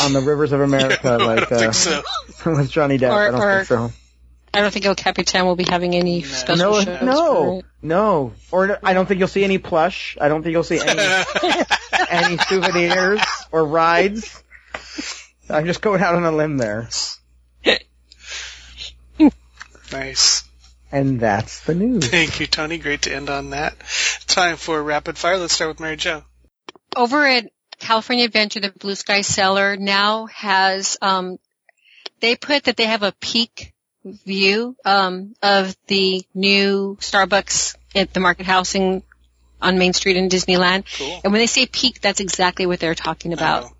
on 0.00 0.12
the 0.12 0.20
Rivers 0.20 0.52
of 0.52 0.60
America, 0.60 1.00
no, 1.04 1.12
I 1.20 1.34
like, 1.36 1.48
don't 1.48 1.52
uh, 1.52 1.72
think 1.72 1.74
so. 1.74 2.02
with 2.50 2.70
Johnny 2.70 2.98
Depp. 2.98 3.12
Or- 3.12 3.22
I 3.28 3.30
don't 3.30 3.40
or- 3.40 3.56
think 3.64 3.68
so. 3.68 3.92
I 4.54 4.60
don't 4.60 4.70
think 4.70 4.84
El 4.84 4.94
Capitan 4.94 5.46
will 5.46 5.56
be 5.56 5.64
having 5.66 5.94
any 5.94 6.20
No. 6.20 6.26
special 6.26 6.72
No, 6.72 6.80
shows. 6.82 7.02
no, 7.02 7.14
for 7.24 7.58
it. 7.58 7.64
no. 7.80 8.32
Or 8.50 8.78
I 8.82 8.92
don't 8.92 9.06
think 9.06 9.18
you'll 9.18 9.28
see 9.28 9.44
any 9.44 9.56
plush. 9.56 10.18
I 10.20 10.28
don't 10.28 10.42
think 10.42 10.52
you'll 10.52 10.62
see 10.62 10.78
any 10.78 11.00
any 12.10 12.36
souvenirs 12.36 13.22
or 13.50 13.64
rides. 13.64 14.42
I'm 15.48 15.64
just 15.64 15.80
going 15.80 16.02
out 16.02 16.16
on 16.16 16.24
a 16.24 16.32
limb 16.32 16.58
there. 16.58 16.86
nice. 19.90 20.44
And 20.90 21.20
that's 21.20 21.60
the 21.60 21.74
news. 21.74 22.06
Thank 22.08 22.38
you, 22.40 22.46
Tony. 22.46 22.76
Great 22.76 23.02
to 23.02 23.14
end 23.14 23.30
on 23.30 23.50
that. 23.50 23.74
Time 24.26 24.56
for 24.58 24.82
rapid 24.82 25.16
fire. 25.16 25.38
Let's 25.38 25.54
start 25.54 25.68
with 25.70 25.80
Mary 25.80 25.96
Jo. 25.96 26.24
Over 26.94 27.26
at 27.26 27.46
California 27.82 28.24
Adventure, 28.24 28.60
the 28.60 28.70
Blue 28.70 28.94
Sky 28.94 29.20
Cellar 29.20 29.76
now 29.76 30.26
has 30.26 30.96
um, 31.02 31.38
they 32.20 32.36
put 32.36 32.64
that 32.64 32.76
they 32.76 32.86
have 32.86 33.02
a 33.02 33.12
peak 33.20 33.74
view 34.04 34.76
um, 34.84 35.34
of 35.42 35.76
the 35.88 36.24
new 36.32 36.96
Starbucks 37.00 37.76
at 37.94 38.14
the 38.14 38.20
Market 38.20 38.46
House 38.46 38.74
in, 38.74 39.02
on 39.60 39.78
Main 39.78 39.92
Street 39.92 40.16
in 40.16 40.28
Disneyland. 40.28 40.84
Cool. 40.96 41.20
And 41.24 41.32
when 41.32 41.40
they 41.40 41.46
say 41.46 41.66
peak, 41.66 42.00
that's 42.00 42.20
exactly 42.20 42.66
what 42.66 42.80
they're 42.80 42.94
talking 42.94 43.32
about. 43.32 43.64
Oh, 43.64 43.76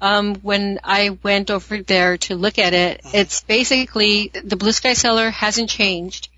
um, 0.00 0.34
when 0.36 0.80
I 0.82 1.10
went 1.22 1.50
over 1.50 1.82
there 1.82 2.16
to 2.18 2.34
look 2.34 2.58
at 2.58 2.72
it, 2.72 3.02
it's 3.12 3.42
basically 3.42 4.32
the 4.42 4.56
Blue 4.56 4.72
Sky 4.72 4.94
Cellar 4.94 5.30
hasn't 5.30 5.70
changed, 5.70 6.28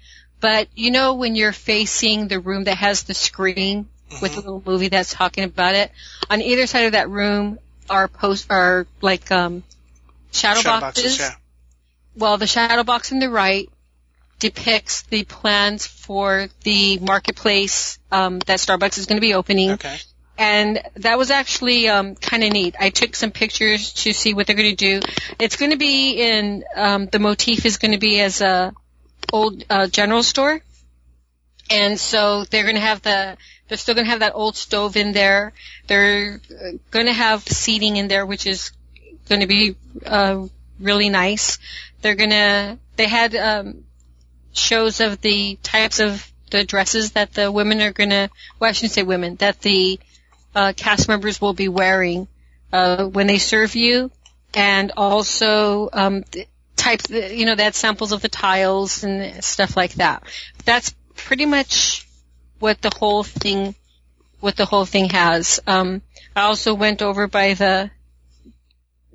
but 0.40 0.68
you 0.74 0.90
know 0.90 1.14
when 1.14 1.34
you're 1.34 1.52
facing 1.52 2.28
the 2.28 2.40
room 2.40 2.64
that 2.64 2.76
has 2.76 3.04
the 3.04 3.14
screen 3.14 3.88
with 4.20 4.36
a 4.36 4.40
little 4.40 4.62
movie 4.64 4.88
that's 4.88 5.12
talking 5.12 5.44
about 5.44 5.74
it, 5.74 5.92
on 6.30 6.40
either 6.40 6.66
side 6.66 6.86
of 6.86 6.92
that 6.92 7.08
room 7.08 7.58
are 7.88 8.08
post 8.08 8.50
are 8.50 8.86
like 9.00 9.30
um, 9.30 9.62
shadow, 10.32 10.60
shadow 10.60 10.80
boxes. 10.80 11.04
boxes. 11.04 11.18
Yeah. 11.18 11.34
well, 12.16 12.38
the 12.38 12.46
shadow 12.46 12.82
box 12.82 13.12
on 13.12 13.18
the 13.18 13.30
right 13.30 13.68
depicts 14.38 15.02
the 15.02 15.24
plans 15.24 15.86
for 15.86 16.48
the 16.64 16.98
marketplace 16.98 17.98
um, 18.10 18.40
that 18.40 18.58
Starbucks 18.58 18.98
is 18.98 19.06
going 19.06 19.16
to 19.16 19.20
be 19.20 19.34
opening. 19.34 19.72
Okay. 19.72 19.96
And 20.36 20.82
that 20.96 21.16
was 21.16 21.30
actually 21.30 21.88
um, 21.88 22.16
kind 22.16 22.42
of 22.42 22.52
neat. 22.52 22.74
I 22.78 22.90
took 22.90 23.14
some 23.14 23.30
pictures 23.30 23.92
to 23.94 24.12
see 24.12 24.34
what 24.34 24.46
they're 24.46 24.56
going 24.56 24.76
to 24.76 25.00
do. 25.00 25.00
It's 25.38 25.56
going 25.56 25.70
to 25.70 25.76
be 25.76 26.14
in 26.20 26.64
um, 26.74 27.06
the 27.06 27.20
motif 27.20 27.64
is 27.64 27.76
going 27.76 27.92
to 27.92 27.98
be 27.98 28.20
as 28.20 28.40
a 28.40 28.74
old 29.32 29.64
uh, 29.70 29.86
general 29.86 30.22
store, 30.22 30.60
and 31.74 31.98
so 31.98 32.44
they're 32.44 32.62
going 32.62 32.76
to 32.76 32.80
have 32.80 33.02
the 33.02 33.36
they're 33.68 33.78
still 33.78 33.94
going 33.94 34.04
to 34.04 34.10
have 34.10 34.20
that 34.20 34.34
old 34.34 34.56
stove 34.56 34.96
in 34.96 35.12
there. 35.12 35.52
They're 35.86 36.40
going 36.90 37.06
to 37.06 37.12
have 37.12 37.42
seating 37.42 37.96
in 37.96 38.08
there, 38.08 38.26
which 38.26 38.46
is 38.46 38.72
going 39.28 39.40
to 39.40 39.46
be 39.46 39.76
uh, 40.04 40.46
really 40.78 41.08
nice. 41.08 41.58
They're 42.00 42.14
going 42.14 42.30
to 42.30 42.78
they 42.96 43.08
had 43.08 43.34
um, 43.34 43.84
shows 44.52 45.00
of 45.00 45.20
the 45.20 45.58
types 45.62 45.98
of 45.98 46.30
the 46.50 46.64
dresses 46.64 47.12
that 47.12 47.32
the 47.32 47.50
women 47.50 47.80
are 47.80 47.92
going 47.92 48.10
to 48.10 48.30
well 48.60 48.68
I 48.68 48.72
shouldn't 48.72 48.92
say 48.92 49.02
women 49.02 49.36
that 49.36 49.60
the 49.60 49.98
uh, 50.54 50.72
cast 50.76 51.08
members 51.08 51.40
will 51.40 51.54
be 51.54 51.68
wearing 51.68 52.28
uh, 52.72 53.06
when 53.06 53.26
they 53.26 53.38
serve 53.38 53.74
you, 53.74 54.12
and 54.52 54.92
also 54.96 55.88
um, 55.92 56.22
type 56.76 57.00
you 57.10 57.46
know 57.46 57.54
that 57.56 57.74
samples 57.74 58.12
of 58.12 58.22
the 58.22 58.28
tiles 58.28 59.02
and 59.02 59.42
stuff 59.42 59.76
like 59.76 59.94
that. 59.94 60.22
That's 60.64 60.94
pretty 61.16 61.46
much 61.46 62.06
what 62.58 62.80
the 62.82 62.90
whole 62.98 63.22
thing 63.22 63.74
what 64.40 64.56
the 64.56 64.66
whole 64.66 64.84
thing 64.84 65.08
has. 65.08 65.58
Um, 65.66 66.02
I 66.36 66.42
also 66.42 66.74
went 66.74 67.00
over 67.00 67.26
by 67.28 67.54
the 67.54 67.90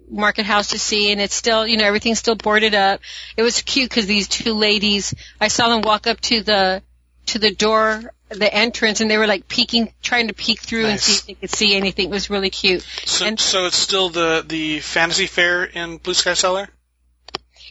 market 0.10 0.44
house 0.46 0.70
to 0.70 0.80
see 0.80 1.12
and 1.12 1.22
it's 1.22 1.36
still 1.36 1.68
you 1.68 1.78
know 1.78 1.86
everything's 1.86 2.18
still 2.18 2.36
boarded 2.36 2.74
up 2.74 3.00
it 3.38 3.44
was 3.44 3.62
cute 3.62 3.88
because 3.88 4.08
these 4.08 4.28
two 4.28 4.54
ladies 4.56 5.14
i 5.40 5.48
saw 5.48 5.70
them 5.70 5.82
walk 5.82 6.08
up 6.08 6.20
to 6.20 6.42
the 6.42 6.82
to 7.28 7.38
the 7.38 7.54
door 7.54 8.12
the 8.30 8.52
entrance 8.52 9.02
and 9.02 9.12
they 9.12 9.20
were 9.20 9.28
like 9.28 9.48
peeking 9.48 9.94
trying 10.02 10.28
to 10.28 10.34
peek 10.34 10.62
through 10.62 10.88
and 10.88 11.00
see 11.00 11.14
if 11.14 11.26
they 11.28 11.34
could 11.36 11.52
see 11.52 11.76
anything 11.76 12.06
it 12.08 12.12
was 12.12 12.32
really 12.32 12.50
cute 12.50 12.82
So, 13.06 13.26
And- 13.26 13.40
so 13.40 13.68
it's 13.68 13.78
still 13.78 14.10
the 14.10 14.44
the 14.48 14.80
fantasy 14.80 15.28
fair 15.28 15.64
in 15.64 15.98
Blue 15.98 16.16
Sky 16.16 16.34
Cellar. 16.34 16.70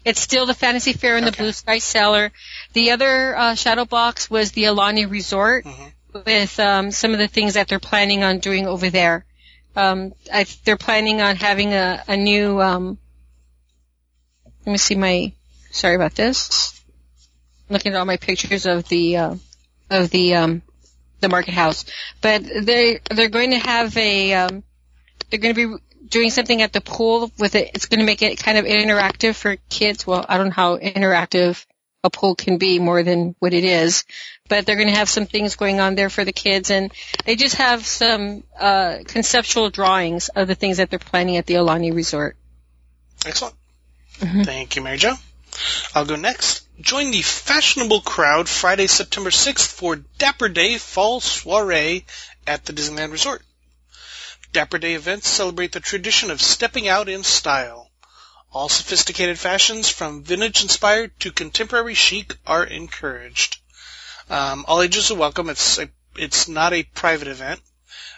It's 0.09 0.21
still 0.21 0.47
the 0.47 0.55
Fantasy 0.55 0.95
Fair 0.95 1.19
in 1.19 1.25
the 1.27 1.33
Blue 1.33 1.53
Sky 1.53 1.79
Cellar. 1.81 2.33
The 2.73 2.93
other 2.93 3.37
uh, 3.37 3.55
shadow 3.55 3.85
box 3.85 4.31
was 4.31 4.53
the 4.53 4.65
Aulani 4.65 5.05
Resort 5.11 5.67
Mhm. 5.67 5.93
with 6.25 6.59
um, 6.59 6.91
some 6.91 7.13
of 7.13 7.19
the 7.19 7.29
things 7.29 7.55
that 7.55 7.69
they're 7.69 7.79
planning 7.79 8.25
on 8.25 8.39
doing 8.39 8.67
over 8.67 8.89
there. 8.89 9.27
Um, 9.77 10.15
I, 10.33 10.47
they're 10.65 10.79
planning 10.79 11.21
on 11.21 11.37
having 11.37 11.75
a, 11.75 12.03
a 12.09 12.17
new. 12.17 12.59
Um, 12.61 12.97
let 14.65 14.73
me 14.73 14.79
see 14.79 14.95
my. 14.95 15.33
Sorry 15.73 15.95
about 15.95 16.15
this. 16.15 16.81
Looking 17.69 17.93
at 17.93 17.99
all 17.99 18.07
my 18.07 18.17
pictures 18.17 18.65
of 18.65 18.89
the 18.89 19.17
uh, 19.19 19.35
of 19.91 20.09
the 20.09 20.37
um, 20.37 20.63
the 21.21 21.29
market 21.29 21.53
house, 21.53 21.85
but 22.23 22.43
they 22.45 23.01
they're 23.11 23.29
going 23.29 23.51
to 23.51 23.59
have 23.59 23.95
a. 23.99 24.33
Um, 24.33 24.63
they're 25.29 25.39
going 25.39 25.55
to 25.55 25.69
be 25.69 25.77
doing 26.09 26.31
something 26.31 26.63
at 26.63 26.73
the 26.73 26.81
pool 26.81 27.31
with 27.39 27.55
it. 27.55 27.71
It's 27.75 27.87
going 27.87 28.01
to 28.01 28.07
make 28.07 28.23
it 28.23 28.43
kind 28.43 28.59
of 28.59 28.65
interactive 28.65 29.35
for 29.35 29.57
kids. 29.69 30.07
Well, 30.07 30.25
I 30.29 30.39
don't 30.39 30.49
know 30.49 30.55
how 30.55 30.79
interactive 30.79 31.65
a 32.05 32.11
pool 32.11 32.35
can 32.35 32.59
be 32.59 32.79
more 32.79 33.03
than 33.03 33.35
what 33.41 33.53
it 33.53 33.65
is, 33.65 34.05
but 34.49 34.65
they're 34.65 34.77
going 34.77 34.89
to 34.89 34.95
have 34.95 35.09
some 35.09 35.27
things 35.27 35.57
going 35.57 35.81
on 35.81 35.97
there 35.97 36.11
for 36.11 36.25
the 36.25 36.33
kids, 36.33 36.71
and 36.71 36.93
they 37.25 37.35
just 37.35 37.57
have 37.57 37.85
some 37.85 38.45
uh, 38.59 38.99
conceptual 39.05 39.69
drawings 39.71 40.29
of 40.29 40.47
the 40.47 40.55
things 40.55 40.77
that 40.77 40.91
they're 40.91 40.99
planning 41.01 41.37
at 41.37 41.47
the 41.47 41.55
Aulani 41.55 41.93
Resort. 41.95 42.37
Excellent. 43.27 43.55
Mhm. 44.21 44.45
Thank 44.45 44.77
you, 44.77 44.83
Mary 44.83 44.97
Jo. 44.97 45.15
I'll 45.95 46.05
go 46.05 46.17
next. 46.17 46.67
Join 46.81 47.11
the 47.11 47.23
fashionable 47.23 48.03
crowd 48.03 48.49
Friday, 48.49 48.87
September 48.87 49.31
6th 49.31 49.67
for 49.67 49.97
Dapper 50.19 50.49
Day 50.49 50.79
Fall 50.79 51.21
Soiree 51.21 52.05
at 52.47 52.65
the 52.65 52.73
Disneyland 52.73 53.11
Resort. 53.11 53.43
Dapper 54.53 54.79
Day 54.79 54.95
events 54.95 55.29
celebrate 55.29 55.73
the 55.73 55.81
tradition 55.81 56.31
of 56.31 56.41
stepping 56.41 56.89
out 56.89 57.09
in 57.09 57.23
style. 57.23 57.91
All 58.51 58.69
sophisticated 58.69 59.39
fashions, 59.39 59.89
from 59.89 60.25
vintage 60.25 60.63
inspired 60.63 61.19
to 61.21 61.33
contemporary 61.33 61.95
chic, 61.95 62.35
are 62.47 62.65
encouraged. 62.65 63.59
Um, 64.31 64.65
all 64.67 64.81
ages 64.81 65.11
are 65.11 65.17
welcome. 65.17 65.51
It's 65.51 65.79
a, 65.79 65.91
it's 66.17 66.49
not 66.49 66.73
a 66.73 66.83
private 66.83 67.29
event. 67.29 67.61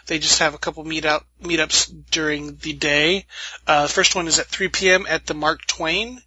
They 0.07 0.19
just 0.19 0.39
have 0.39 0.53
a 0.53 0.57
couple 0.57 0.83
meet 0.83 1.05
out 1.05 1.25
meetups 1.41 2.09
during 2.11 2.55
the 2.57 2.73
day. 2.73 3.25
Uh, 3.67 3.83
the 3.83 3.93
first 3.93 4.15
one 4.15 4.27
is 4.27 4.39
at 4.39 4.47
3 4.47 4.69
p.m. 4.69 5.05
at 5.07 5.25
the 5.25 5.33
Mark 5.33 5.65
Twain, 5.67 6.21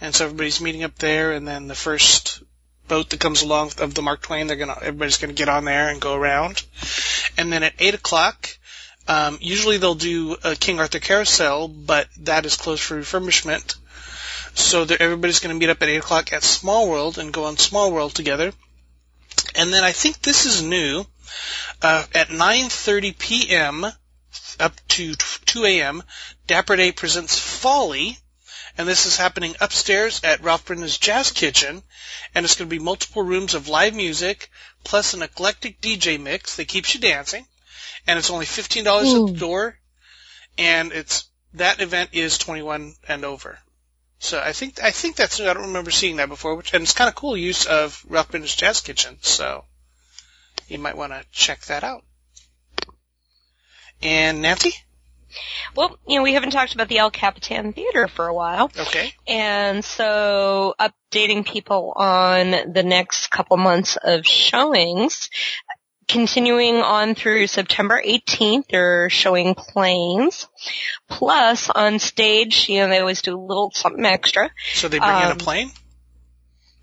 and 0.00 0.14
so 0.14 0.26
everybody's 0.26 0.60
meeting 0.60 0.84
up 0.84 0.96
there. 0.98 1.32
And 1.32 1.46
then 1.46 1.68
the 1.68 1.74
first 1.74 2.42
boat 2.86 3.10
that 3.10 3.20
comes 3.20 3.42
along 3.42 3.72
of 3.78 3.94
the 3.94 4.02
Mark 4.02 4.22
Twain, 4.22 4.46
they're 4.46 4.56
gonna 4.56 4.78
everybody's 4.80 5.18
gonna 5.18 5.32
get 5.32 5.48
on 5.48 5.64
there 5.64 5.88
and 5.88 6.00
go 6.00 6.14
around. 6.14 6.62
And 7.36 7.52
then 7.52 7.62
at 7.62 7.74
8 7.78 7.94
o'clock, 7.94 8.57
um, 9.08 9.38
usually 9.40 9.78
they'll 9.78 9.94
do 9.94 10.36
a 10.44 10.54
King 10.54 10.80
Arthur 10.80 11.00
Carousel, 11.00 11.68
but 11.68 12.08
that 12.18 12.44
is 12.44 12.56
closed 12.56 12.82
for 12.82 13.00
refurbishment. 13.00 13.74
So 14.54 14.82
everybody's 14.82 15.40
going 15.40 15.54
to 15.54 15.58
meet 15.58 15.70
up 15.70 15.82
at 15.82 15.88
8 15.88 15.96
o'clock 15.96 16.32
at 16.32 16.42
Small 16.42 16.88
World 16.88 17.16
and 17.16 17.32
go 17.32 17.44
on 17.44 17.56
Small 17.56 17.90
World 17.90 18.14
together. 18.14 18.52
And 19.54 19.72
then 19.72 19.82
I 19.82 19.92
think 19.92 20.20
this 20.20 20.46
is 20.46 20.62
new. 20.62 21.06
Uh, 21.80 22.04
at 22.14 22.28
9:30 22.28 23.16
p.m. 23.18 23.86
up 24.60 24.74
to 24.88 25.14
2 25.14 25.64
a.m., 25.64 26.02
Dapper 26.46 26.76
Day 26.76 26.92
presents 26.92 27.38
Folly, 27.38 28.18
and 28.76 28.88
this 28.88 29.06
is 29.06 29.16
happening 29.16 29.54
upstairs 29.60 30.20
at 30.22 30.42
Ralph 30.42 30.64
Brennan's 30.66 30.98
Jazz 30.98 31.30
Kitchen, 31.30 31.82
and 32.34 32.44
it's 32.44 32.56
going 32.56 32.68
to 32.68 32.76
be 32.76 32.82
multiple 32.82 33.22
rooms 33.22 33.54
of 33.54 33.68
live 33.68 33.94
music 33.94 34.50
plus 34.84 35.14
an 35.14 35.22
eclectic 35.22 35.80
DJ 35.80 36.20
mix 36.20 36.56
that 36.56 36.68
keeps 36.68 36.94
you 36.94 37.00
dancing, 37.00 37.46
and 38.08 38.18
it's 38.18 38.30
only 38.30 38.46
$15 38.46 38.78
at 38.84 39.32
the 39.32 39.38
door, 39.38 39.78
and 40.56 40.92
it's 40.92 41.28
that 41.54 41.80
event 41.80 42.10
is 42.14 42.38
21 42.38 42.94
and 43.06 43.24
over. 43.24 43.58
So 44.18 44.40
I 44.40 44.52
think 44.52 44.82
I 44.82 44.90
think 44.90 45.14
that's. 45.14 45.40
I 45.40 45.52
don't 45.54 45.68
remember 45.68 45.92
seeing 45.92 46.16
that 46.16 46.28
before, 46.28 46.56
which 46.56 46.74
and 46.74 46.82
it's 46.82 46.92
kind 46.92 47.08
of 47.08 47.14
cool 47.14 47.36
use 47.36 47.66
of 47.66 48.04
Ralph 48.08 48.30
Brennan's 48.30 48.56
Jazz 48.56 48.80
Kitchen. 48.80 49.18
So 49.20 49.64
you 50.66 50.78
might 50.78 50.96
want 50.96 51.12
to 51.12 51.24
check 51.30 51.60
that 51.66 51.84
out. 51.84 52.02
And 54.02 54.42
Nancy, 54.42 54.74
Well, 55.76 55.98
you 56.06 56.16
know, 56.16 56.22
we 56.22 56.32
haven't 56.32 56.50
talked 56.50 56.74
about 56.74 56.88
the 56.88 56.98
El 56.98 57.10
Capitan 57.10 57.72
Theater 57.72 58.08
for 58.08 58.26
a 58.26 58.34
while. 58.34 58.70
okay, 58.76 59.12
And 59.26 59.84
so 59.84 60.74
updating 60.80 61.44
people 61.46 61.92
on 61.96 62.72
the 62.72 62.82
next 62.84 63.30
couple 63.30 63.56
months 63.56 63.96
of 64.02 64.26
showings. 64.26 65.30
Continuing 66.08 66.76
on 66.76 67.14
through 67.14 67.46
September 67.46 68.00
18th, 68.04 68.64
they're 68.70 69.10
showing 69.10 69.54
planes. 69.54 70.48
Plus, 71.08 71.68
on 71.70 71.98
stage, 71.98 72.68
you 72.68 72.78
know, 72.80 72.88
they 72.88 72.98
always 72.98 73.20
do 73.22 73.36
a 73.36 73.40
little 73.40 73.70
something 73.74 74.04
extra. 74.06 74.50
so 74.74 74.88
they 74.88 74.98
bring 74.98 75.10
in 75.10 75.16
a 75.16 75.30
Um, 75.32 75.38
plane. 75.38 75.70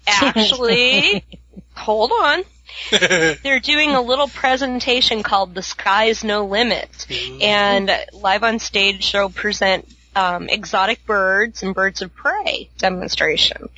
Actually, 0.08 1.26
hold 1.76 2.12
on. 2.12 2.44
They're 2.92 3.60
doing 3.60 3.92
a 3.92 4.02
little 4.02 4.28
presentation 4.28 5.24
called 5.24 5.56
The 5.56 5.62
Sky's 5.64 6.24
No 6.24 6.46
Limit. 6.46 7.08
And 7.42 7.92
live 8.14 8.44
on 8.44 8.60
stage, 8.60 9.12
they'll 9.12 9.30
present 9.30 9.88
um, 10.16 10.50
exotic 10.50 11.06
birds 11.06 11.64
and 11.64 11.74
birds 11.74 12.02
of 12.02 12.14
prey 12.14 12.70
demonstration. 12.78 13.70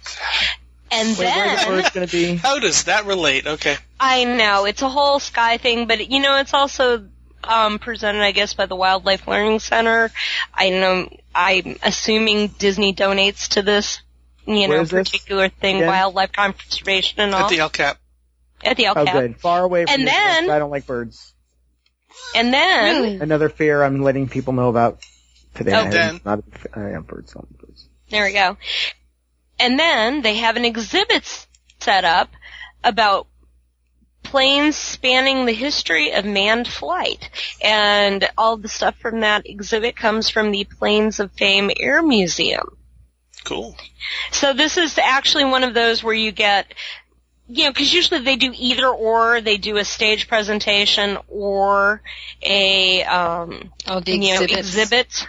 And 0.91 1.09
Wait, 1.17 1.25
where 1.25 1.49
the 1.49 1.55
then, 1.61 1.67
bird's 1.69 1.89
going 1.91 2.07
to 2.07 2.11
be? 2.11 2.35
How 2.35 2.59
does 2.59 2.85
that 2.85 3.05
relate? 3.05 3.45
Okay, 3.45 3.75
I 3.99 4.23
know, 4.23 4.65
it's 4.65 4.81
a 4.81 4.89
whole 4.89 5.19
sky 5.19 5.57
thing, 5.57 5.87
but 5.87 6.09
you 6.09 6.21
know, 6.21 6.37
it's 6.39 6.53
also 6.53 7.07
um, 7.43 7.79
presented, 7.79 8.21
I 8.21 8.31
guess, 8.31 8.53
by 8.53 8.65
the 8.67 8.75
Wildlife 8.75 9.27
Learning 9.27 9.59
Center. 9.59 10.11
I 10.53 10.69
know, 10.69 11.09
I'm 11.35 11.77
assuming 11.83 12.47
Disney 12.59 12.93
donates 12.93 13.49
to 13.49 13.61
this, 13.61 14.01
you 14.45 14.67
know, 14.67 14.81
is 14.81 14.89
this 14.89 15.09
particular 15.09 15.49
thing, 15.49 15.77
again? 15.77 15.87
wildlife 15.87 16.31
conservation 16.31 17.19
and 17.21 17.33
all. 17.33 17.43
at 17.43 17.49
the 17.49 17.59
El 17.59 17.69
Cap. 17.69 17.97
At 18.63 18.75
the 18.77 18.87
Oh, 18.87 18.93
El 18.93 19.05
Cap. 19.05 19.13
good. 19.13 19.39
Far 19.39 19.63
away 19.63 19.85
from 19.85 19.93
And 19.93 20.07
this 20.07 20.13
then- 20.13 20.43
place. 20.45 20.55
I 20.55 20.59
don't 20.59 20.71
like 20.71 20.85
birds. 20.87 21.33
And 22.35 22.53
then, 22.53 23.01
Really? 23.03 23.19
Another 23.19 23.49
fear 23.49 23.83
I'm 23.83 24.01
letting 24.01 24.27
people 24.27 24.53
know 24.53 24.69
about 24.69 24.99
today. 25.53 25.73
Oh, 25.73 25.79
I 25.79 25.81
am 25.83 25.91
then. 25.91 26.21
not 26.25 26.39
a 26.39 26.41
big 26.41 26.57
fan- 26.57 26.83
I 26.83 26.91
am 26.95 27.03
birds. 27.03 27.33
I 27.35 27.39
like 27.39 27.49
birds. 27.59 27.87
there 28.09 28.25
we 28.25 28.33
go. 28.33 28.57
And 29.59 29.79
then 29.79 30.21
they 30.21 30.35
have 30.35 30.55
an 30.55 30.65
exhibit 30.65 31.47
set 31.79 32.05
up 32.05 32.29
about 32.83 33.27
planes 34.23 34.75
spanning 34.75 35.45
the 35.45 35.53
history 35.53 36.11
of 36.11 36.25
manned 36.25 36.67
flight. 36.67 37.29
And 37.61 38.27
all 38.37 38.57
the 38.57 38.67
stuff 38.67 38.97
from 38.97 39.21
that 39.21 39.47
exhibit 39.49 39.95
comes 39.95 40.29
from 40.29 40.51
the 40.51 40.65
Planes 40.65 41.19
of 41.19 41.31
Fame 41.31 41.71
Air 41.79 42.03
Museum. 42.03 42.77
Cool. 43.45 43.75
So 44.31 44.53
this 44.53 44.77
is 44.77 44.97
actually 44.97 45.45
one 45.45 45.63
of 45.63 45.73
those 45.73 46.03
where 46.03 46.13
you 46.13 46.33
get, 46.33 46.73
you 47.47 47.63
know, 47.63 47.71
because 47.71 47.93
usually 47.93 48.21
they 48.21 48.35
do 48.35 48.51
either 48.53 48.87
or. 48.87 49.39
They 49.39 49.57
do 49.57 49.77
a 49.77 49.85
stage 49.85 50.27
presentation 50.27 51.17
or 51.29 52.01
a, 52.43 53.03
um, 53.03 53.71
Oh, 53.87 54.01
the 54.01 54.17
you 54.17 54.35
know, 54.35 54.41
exhibit. 54.41 55.25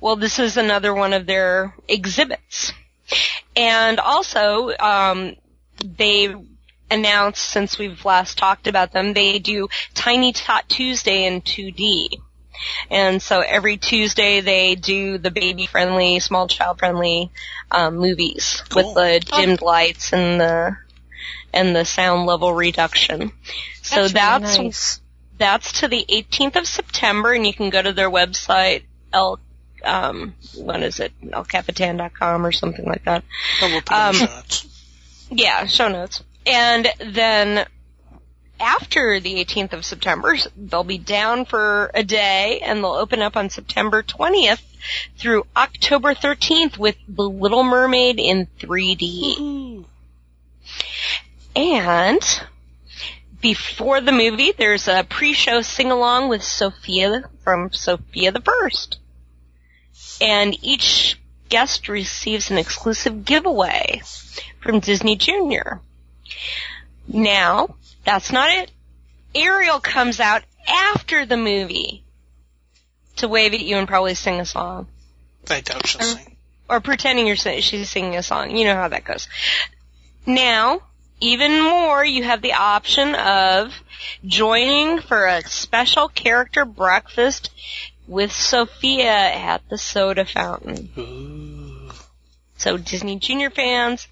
Well, 0.00 0.16
this 0.16 0.38
is 0.38 0.56
another 0.56 0.94
one 0.94 1.12
of 1.12 1.26
their 1.26 1.74
exhibits. 1.86 2.72
And 3.56 3.98
also, 4.00 4.70
um, 4.78 5.36
they 5.84 6.34
announced 6.90 7.42
since 7.42 7.78
we've 7.78 8.04
last 8.04 8.36
talked 8.38 8.66
about 8.66 8.92
them, 8.92 9.12
they 9.14 9.38
do 9.38 9.68
Tiny 9.94 10.32
Tot 10.32 10.68
Tuesday 10.68 11.24
in 11.26 11.40
2D. 11.40 12.08
And 12.90 13.22
so 13.22 13.40
every 13.40 13.76
Tuesday 13.78 14.40
they 14.40 14.74
do 14.74 15.16
the 15.18 15.30
baby 15.30 15.66
friendly, 15.66 16.20
small 16.20 16.46
child 16.46 16.78
friendly 16.78 17.30
um, 17.70 17.96
movies 17.96 18.62
Cool. 18.68 18.94
with 18.94 18.94
the 18.94 19.32
dimmed 19.36 19.62
lights 19.62 20.12
and 20.12 20.40
the 20.40 20.76
and 21.52 21.74
the 21.74 21.84
sound 21.84 22.26
level 22.26 22.52
reduction. 22.52 23.32
So 23.82 24.02
That's 24.02 24.12
that's 24.12 24.56
really 24.56 24.64
nice. 24.68 25.00
that's 25.38 25.80
to 25.80 25.88
the 25.88 26.04
18th 26.08 26.56
of 26.56 26.66
September, 26.66 27.32
and 27.32 27.46
you 27.46 27.54
can 27.54 27.70
go 27.70 27.80
to 27.82 27.92
their 27.92 28.10
website, 28.10 28.82
um, 29.84 30.34
what 30.56 30.82
is 30.82 31.00
it, 31.00 31.12
elcapitan.com 31.22 32.46
or 32.46 32.52
something 32.52 32.84
like 32.84 33.04
that. 33.04 33.24
Oh, 33.62 33.68
we'll 33.68 33.80
put 33.82 33.92
it 33.92 33.96
in 33.96 34.02
Um, 34.02 34.14
show 34.14 34.24
notes. 34.26 34.66
Yeah, 35.30 35.66
show 35.66 35.88
notes. 35.88 36.22
And 36.46 36.88
then 36.98 37.66
after 38.58 39.20
the 39.20 39.44
18th 39.44 39.72
of 39.72 39.84
September, 39.84 40.36
they'll 40.56 40.84
be 40.84 40.98
down 40.98 41.44
for 41.44 41.90
a 41.94 42.02
day, 42.02 42.60
and 42.62 42.82
they'll 42.84 42.92
open 42.92 43.22
up 43.22 43.36
on 43.36 43.50
September 43.50 44.02
20th 44.02 44.60
through 45.18 45.44
October 45.56 46.14
13th 46.14 46.78
with 46.78 46.96
The 47.08 47.28
Little 47.28 47.62
Mermaid 47.62 48.18
in 48.18 48.46
3D. 48.58 49.38
Ooh. 49.40 49.84
And 51.56 52.20
before 53.40 54.00
the 54.00 54.12
movie, 54.12 54.52
there's 54.52 54.88
a 54.88 55.04
pre-show 55.08 55.62
sing-along 55.62 56.28
with 56.28 56.42
Sofia 56.42 57.24
from 57.42 57.72
Sofia 57.72 58.32
the 58.32 58.40
First. 58.40 58.98
And 60.20 60.56
each 60.62 61.18
guest 61.48 61.88
receives 61.88 62.50
an 62.50 62.58
exclusive 62.58 63.24
giveaway 63.24 64.02
from 64.60 64.80
Disney 64.80 65.16
Junior. 65.16 65.80
Now, 67.08 67.74
that's 68.04 68.30
not 68.32 68.50
it. 68.50 68.70
Ariel 69.34 69.80
comes 69.80 70.20
out 70.20 70.42
after 70.68 71.26
the 71.26 71.36
movie 71.36 72.04
to 73.16 73.28
wave 73.28 73.54
at 73.54 73.60
you 73.60 73.76
and 73.76 73.88
probably 73.88 74.14
sing 74.14 74.40
a 74.40 74.44
song. 74.44 74.86
I 75.48 75.60
doubt 75.60 75.86
she'll 75.86 76.00
uh-huh. 76.00 76.14
sing. 76.16 76.36
Or 76.68 76.80
pretending 76.80 77.26
you're 77.26 77.36
sing- 77.36 77.60
she's 77.60 77.90
singing 77.90 78.16
a 78.16 78.22
song. 78.22 78.56
You 78.56 78.64
know 78.64 78.74
how 78.74 78.88
that 78.88 79.04
goes. 79.04 79.28
Now, 80.26 80.82
even 81.20 81.62
more, 81.62 82.04
you 82.04 82.24
have 82.24 82.42
the 82.42 82.54
option 82.54 83.14
of 83.14 83.74
joining 84.24 85.00
for 85.00 85.26
a 85.26 85.42
special 85.42 86.08
character 86.08 86.64
breakfast 86.64 87.50
with 88.10 88.32
Sofia 88.32 89.08
at 89.08 89.62
the 89.70 89.78
soda 89.78 90.24
fountain. 90.24 90.90
Ooh. 90.98 91.90
So 92.58 92.76
Disney 92.76 93.18
Junior 93.20 93.50
fans, 93.50 94.06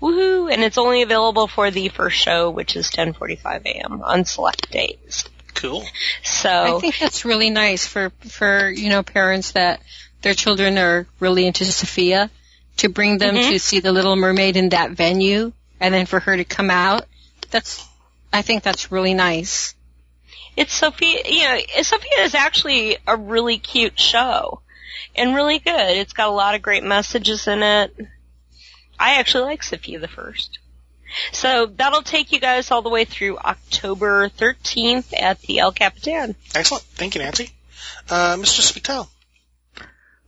woohoo! 0.00 0.50
And 0.50 0.62
it's 0.62 0.78
only 0.78 1.02
available 1.02 1.48
for 1.48 1.70
the 1.70 1.88
first 1.88 2.16
show, 2.16 2.48
which 2.48 2.76
is 2.76 2.88
10:45 2.90 3.66
a.m. 3.66 4.02
on 4.02 4.24
select 4.24 4.70
days. 4.70 5.24
Cool. 5.54 5.84
So 6.22 6.78
I 6.78 6.80
think 6.80 6.98
that's 6.98 7.24
really 7.24 7.50
nice 7.50 7.86
for 7.86 8.10
for 8.20 8.70
you 8.70 8.88
know 8.88 9.02
parents 9.02 9.50
that 9.52 9.82
their 10.22 10.32
children 10.34 10.78
are 10.78 11.06
really 11.18 11.46
into 11.46 11.64
Sofia 11.64 12.30
to 12.78 12.88
bring 12.88 13.18
them 13.18 13.34
Mhm. 13.34 13.50
to 13.50 13.58
see 13.58 13.80
the 13.80 13.92
Little 13.92 14.16
Mermaid 14.16 14.56
in 14.56 14.70
that 14.70 14.92
venue, 14.92 15.52
and 15.80 15.92
then 15.92 16.06
for 16.06 16.20
her 16.20 16.36
to 16.36 16.44
come 16.44 16.70
out. 16.70 17.06
That's 17.50 17.84
I 18.32 18.42
think 18.42 18.62
that's 18.62 18.92
really 18.92 19.12
nice. 19.12 19.74
It's 20.56 20.72
Sofia. 20.72 21.22
You 21.24 21.42
know, 21.42 21.58
Sofia 21.82 22.22
is 22.22 22.34
actually 22.34 22.98
a 23.06 23.16
really 23.16 23.58
cute 23.58 23.98
show, 23.98 24.60
and 25.14 25.34
really 25.34 25.58
good. 25.58 25.96
It's 25.96 26.12
got 26.12 26.28
a 26.28 26.32
lot 26.32 26.54
of 26.54 26.62
great 26.62 26.84
messages 26.84 27.46
in 27.46 27.62
it. 27.62 27.96
I 28.98 29.14
actually 29.14 29.44
like 29.44 29.62
Sofia 29.62 29.98
the 29.98 30.08
First. 30.08 30.58
So 31.32 31.66
that'll 31.66 32.02
take 32.02 32.32
you 32.32 32.40
guys 32.40 32.70
all 32.70 32.82
the 32.82 32.88
way 32.88 33.04
through 33.04 33.38
October 33.38 34.28
13th 34.28 35.12
at 35.18 35.40
the 35.40 35.58
El 35.58 35.72
Capitan. 35.72 36.36
Excellent. 36.54 36.84
Thank 36.84 37.14
you, 37.14 37.22
Nancy. 37.22 37.50
Uh, 38.08 38.36
Mr. 38.36 38.60
Spital. 38.60 39.08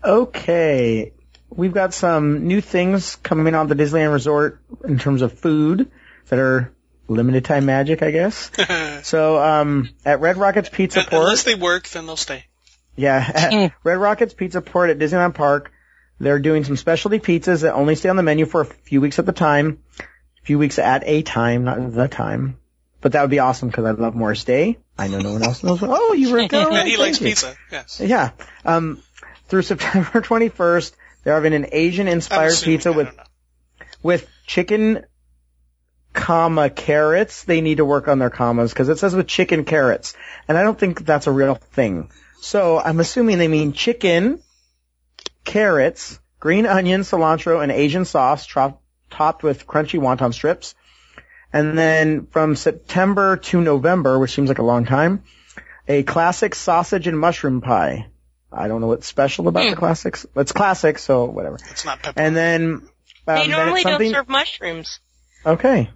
Okay. 0.03 1.13
We've 1.51 1.73
got 1.73 1.95
some 1.95 2.47
new 2.47 2.61
things 2.61 3.17
coming 3.17 3.55
on 3.55 3.69
the 3.69 3.75
Disneyland 3.75 4.13
Resort 4.13 4.61
in 4.85 4.99
terms 4.99 5.23
of 5.23 5.39
food 5.39 5.91
that 6.29 6.39
are 6.39 6.73
limited 7.13 7.45
time 7.45 7.67
magic, 7.67 8.03
I 8.03 8.11
guess. 8.11 8.51
So, 9.05 9.43
um, 9.43 9.91
at 10.05 10.21
Redd 10.21 10.37
Rockett's 10.37 10.69
Pizza 10.69 11.01
Port. 11.01 11.23
Unless 11.23 11.43
they 11.43 11.57
work, 11.57 11.89
then 11.89 12.07
they'll 12.07 12.17
stay. 12.17 12.45
Yeah, 12.95 13.17
at 13.35 13.73
Redd 13.83 13.99
Rockett's 13.99 14.35
Pizza 14.35 14.61
Port 14.61 14.91
at 14.91 14.99
Disneyland 14.99 15.35
Park, 15.35 15.73
they're 16.21 16.39
doing 16.39 16.63
some 16.63 16.77
specialty 16.77 17.19
pizzas 17.19 17.63
that 17.63 17.75
only 17.75 17.97
stay 17.97 18.09
on 18.09 18.17
the 18.17 18.23
menu 18.23 18.47
for 18.47 18.61
a 18.61 18.65
few 18.65 19.01
weeks 19.01 19.19
at 19.19 19.27
the 19.27 19.33
time. 19.33 19.83
A 19.99 20.45
few 20.45 20.59
weeks 20.59 20.79
at 20.79 21.03
a 21.05 21.23
time, 21.23 21.65
not 21.65 21.93
the 21.93 22.07
time. 22.07 22.59
But 23.01 23.13
that 23.13 23.23
would 23.23 23.31
be 23.31 23.41
awesome 23.41 23.69
because 23.69 23.85
I 23.85 23.91
love 23.91 24.15
Morris 24.15 24.45
Day. 24.45 24.79
I 24.97 25.09
know 25.09 25.19
no 25.19 25.33
one 25.33 25.43
else 25.43 25.65
knows. 25.65 25.81
Oh, 25.83 26.13
you 26.13 26.31
were 26.33 26.39
good. 26.49 26.73
And 26.73 26.89
he 26.89 26.97
likes 26.97 27.21
you. 27.21 27.27
pizza. 27.27 27.57
Yes. 27.73 28.01
Yeah. 28.01 28.31
Um, 28.65 29.03
through 29.49 29.63
September 29.63 30.21
21st, 30.21 30.93
they're 31.25 31.35
having 31.35 31.55
an 31.55 31.67
Asian-inspired 31.73 32.55
pizza 32.63 32.93
with 32.93 33.09
with 34.03 34.29
chicken, 34.47 35.05
comma 36.13 36.71
carrots. 36.71 37.45
They 37.45 37.61
need 37.61 37.79
to 37.79 37.85
work 37.85 38.09
on 38.09 38.19
their 38.19 38.31
commas 38.31 38.73
because 38.73 38.89
it 38.89 38.99
says 38.99 39.15
with 39.15 39.27
chicken 39.27 39.65
carrots, 39.65 40.15
and 40.49 40.57
I 40.59 40.63
don't 40.63 40.79
think 40.79 41.05
that's 41.05 41.27
a 41.27 41.33
real 41.33 41.55
thing. 41.55 42.11
So 42.41 42.79
I'm 42.79 43.01
assuming 43.01 43.39
they 43.39 43.49
mean 43.49 43.73
chicken, 43.73 44.41
carrots, 45.45 46.19
green 46.41 46.67
onion, 46.67 47.03
cilantro, 47.03 47.63
and 47.63 47.71
Asian 47.71 48.05
sauce 48.05 48.47
trop- 48.47 48.83
topped 49.11 49.43
with 49.43 49.67
crunchy 49.67 50.01
wonton 50.01 50.35
strips. 50.35 50.75
And 51.53 51.77
then 51.77 52.27
from 52.27 52.57
September 52.57 53.37
to 53.37 53.61
November, 53.61 54.19
which 54.19 54.35
seems 54.35 54.49
like 54.49 54.59
a 54.59 54.65
long 54.65 54.87
time, 54.87 55.23
a 55.87 56.03
classic 56.03 56.55
sausage 56.55 57.07
and 57.07 57.19
mushroom 57.19 57.61
pie. 57.61 58.09
I 58.51 58.69
don't 58.69 58.81
know 58.81 58.89
what's 58.89 59.07
special 59.07 59.49
about 59.49 59.71
the 59.71 59.77
classics. 59.77 60.27
It's 60.37 60.53
classic, 60.53 60.99
so 60.99 61.25
whatever. 61.27 61.59
It's 61.71 61.85
not 61.85 62.03
pepper. 62.03 62.21
And 62.21 62.35
then, 62.37 62.63
um, 62.75 62.89
they 63.27 63.49
normally 63.49 63.81
it's 63.81 63.83
something. 63.83 64.13
don't 64.13 64.21
serve 64.21 64.29
mushrooms. 64.29 65.01
Okay. 65.47 65.91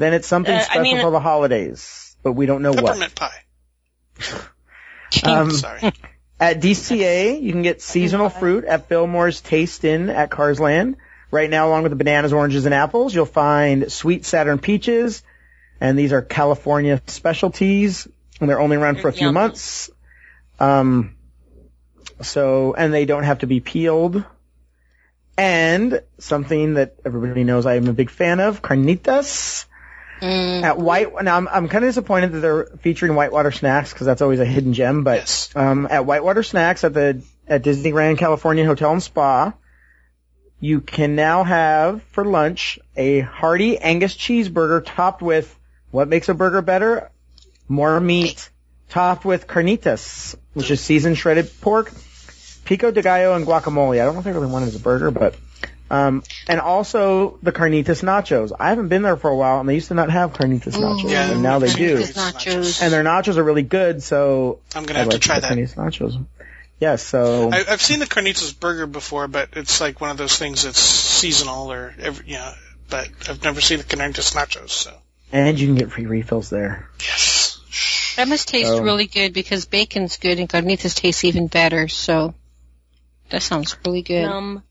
Then 0.00 0.14
it's 0.14 0.26
something 0.26 0.54
Uh, 0.54 0.58
I 0.60 0.62
special 0.62 0.82
mean- 0.82 1.00
for 1.02 1.10
the 1.10 1.20
holidays, 1.20 2.16
but 2.22 2.32
we 2.32 2.46
don't 2.46 2.62
know 2.62 2.70
what. 2.72 2.86
Peppermint 2.86 3.14
pie. 3.14 3.42
Um, 5.24 5.50
Sorry. 5.50 5.92
at 6.38 6.60
DCA, 6.62 7.42
you 7.42 7.50
can 7.52 7.62
get 7.62 7.82
seasonal 7.82 8.28
fruit 8.30 8.64
at 8.64 8.88
Fillmore's 8.88 9.40
Taste 9.40 9.84
In 9.84 10.08
at 10.08 10.30
Cars 10.30 10.58
Land. 10.60 10.96
Right 11.32 11.50
now, 11.50 11.66
along 11.68 11.82
with 11.82 11.90
the 11.90 11.96
bananas, 11.96 12.32
oranges, 12.32 12.64
and 12.64 12.72
apples, 12.72 13.12
you'll 13.14 13.26
find 13.26 13.90
sweet 13.92 14.24
Saturn 14.24 14.58
peaches, 14.60 15.22
and 15.80 15.98
these 15.98 16.12
are 16.12 16.22
California 16.22 17.02
specialties, 17.08 18.06
and 18.40 18.48
they're 18.48 18.60
only 18.60 18.76
around 18.76 19.00
for 19.00 19.08
a 19.08 19.12
few 19.12 19.26
Yum. 19.26 19.34
months. 19.34 19.90
Um, 20.60 21.16
so, 22.22 22.72
and 22.74 22.94
they 22.94 23.04
don't 23.04 23.24
have 23.24 23.40
to 23.40 23.46
be 23.48 23.58
peeled. 23.60 24.24
And 25.36 26.02
something 26.18 26.74
that 26.74 26.94
everybody 27.04 27.42
knows 27.44 27.66
I 27.66 27.74
am 27.74 27.88
a 27.88 27.92
big 27.92 28.10
fan 28.10 28.38
of, 28.40 28.62
carnitas. 28.62 29.66
Mm. 30.20 30.62
At 30.62 30.78
White, 30.78 31.12
now 31.22 31.36
I'm, 31.36 31.48
I'm 31.48 31.68
kind 31.68 31.84
of 31.84 31.88
disappointed 31.88 32.32
that 32.32 32.40
they're 32.40 32.66
featuring 32.82 33.14
Whitewater 33.14 33.52
Snacks 33.52 33.92
because 33.92 34.06
that's 34.06 34.22
always 34.22 34.40
a 34.40 34.44
hidden 34.44 34.72
gem. 34.74 35.02
But 35.04 35.20
Yes. 35.20 35.50
um, 35.54 35.88
at 35.90 36.04
Whitewater 36.06 36.42
Snacks 36.42 36.84
at 36.84 36.94
the 36.94 37.22
at 37.48 37.62
Disneyland 37.64 38.18
California 38.18 38.64
Hotel 38.64 38.92
and 38.92 39.02
Spa, 39.02 39.54
you 40.60 40.80
can 40.80 41.16
now 41.16 41.42
have 41.42 42.02
for 42.12 42.24
lunch 42.24 42.78
a 42.96 43.20
hearty 43.20 43.78
Angus 43.78 44.14
cheeseburger 44.14 44.82
topped 44.84 45.22
with 45.22 45.54
what 45.90 46.06
makes 46.08 46.28
a 46.28 46.34
burger 46.34 46.62
better? 46.62 47.10
More 47.66 47.98
meat, 47.98 48.50
topped 48.90 49.24
with 49.24 49.46
carnitas, 49.46 50.36
which 50.52 50.70
is 50.70 50.80
seasoned 50.80 51.16
shredded 51.18 51.50
pork, 51.60 51.92
pico 52.64 52.90
de 52.90 53.02
gallo, 53.02 53.34
and 53.34 53.46
guacamole. 53.46 54.00
I 54.00 54.04
don't 54.04 54.14
know 54.14 54.20
if 54.20 54.26
I 54.26 54.30
really 54.30 54.46
want 54.48 54.64
it 54.64 54.68
as 54.68 54.76
a 54.76 54.80
burger, 54.80 55.10
but 55.10 55.34
um, 55.90 56.22
and 56.46 56.60
also 56.60 57.38
the 57.42 57.52
carnitas 57.52 58.02
nachos. 58.02 58.52
I 58.58 58.68
haven't 58.68 58.88
been 58.88 59.02
there 59.02 59.16
for 59.16 59.28
a 59.28 59.36
while, 59.36 59.60
and 59.60 59.68
they 59.68 59.74
used 59.74 59.88
to 59.88 59.94
not 59.94 60.10
have 60.10 60.32
carnitas 60.32 60.74
nachos, 60.74 61.10
Yeah, 61.10 61.32
and 61.32 61.42
now 61.42 61.58
they 61.58 61.72
do. 61.72 61.98
Nachos. 61.98 62.80
And 62.80 62.92
their 62.92 63.02
nachos 63.02 63.36
are 63.36 63.44
really 63.44 63.62
good, 63.62 64.02
so 64.02 64.60
I'm 64.74 64.84
gonna 64.84 65.00
I'd 65.00 65.02
have 65.04 65.12
to 65.12 65.18
try 65.18 65.40
the 65.40 65.48
that. 65.48 65.52
Carnitas 65.52 65.74
nachos. 65.74 66.24
Yes, 66.78 67.02
so 67.02 67.50
I, 67.52 67.64
I've 67.68 67.82
seen 67.82 67.98
the 67.98 68.06
carnitas 68.06 68.58
burger 68.58 68.86
before, 68.86 69.28
but 69.28 69.50
it's 69.54 69.80
like 69.80 70.00
one 70.00 70.10
of 70.10 70.16
those 70.16 70.38
things 70.38 70.62
that's 70.62 70.80
seasonal 70.80 71.72
or 71.72 71.94
every, 71.98 72.26
you 72.26 72.38
know. 72.38 72.52
But 72.88 73.08
I've 73.28 73.42
never 73.42 73.60
seen 73.60 73.78
the 73.78 73.84
carnitas 73.84 74.34
nachos. 74.34 74.70
So 74.70 74.92
and 75.32 75.58
you 75.58 75.66
can 75.66 75.76
get 75.76 75.90
free 75.90 76.06
refills 76.06 76.50
there. 76.50 76.88
yes. 77.00 77.58
That 78.16 78.28
must 78.28 78.48
taste 78.48 78.72
really 78.82 79.06
good 79.06 79.32
because 79.32 79.64
bacon's 79.64 80.16
good 80.16 80.38
and 80.38 80.48
carnitas 80.48 80.94
tastes 80.94 81.24
even 81.24 81.46
better. 81.46 81.88
So 81.88 82.34
that 83.30 83.42
sounds 83.42 83.76
really 83.84 84.02
good. 84.02 84.24
Um, 84.24 84.62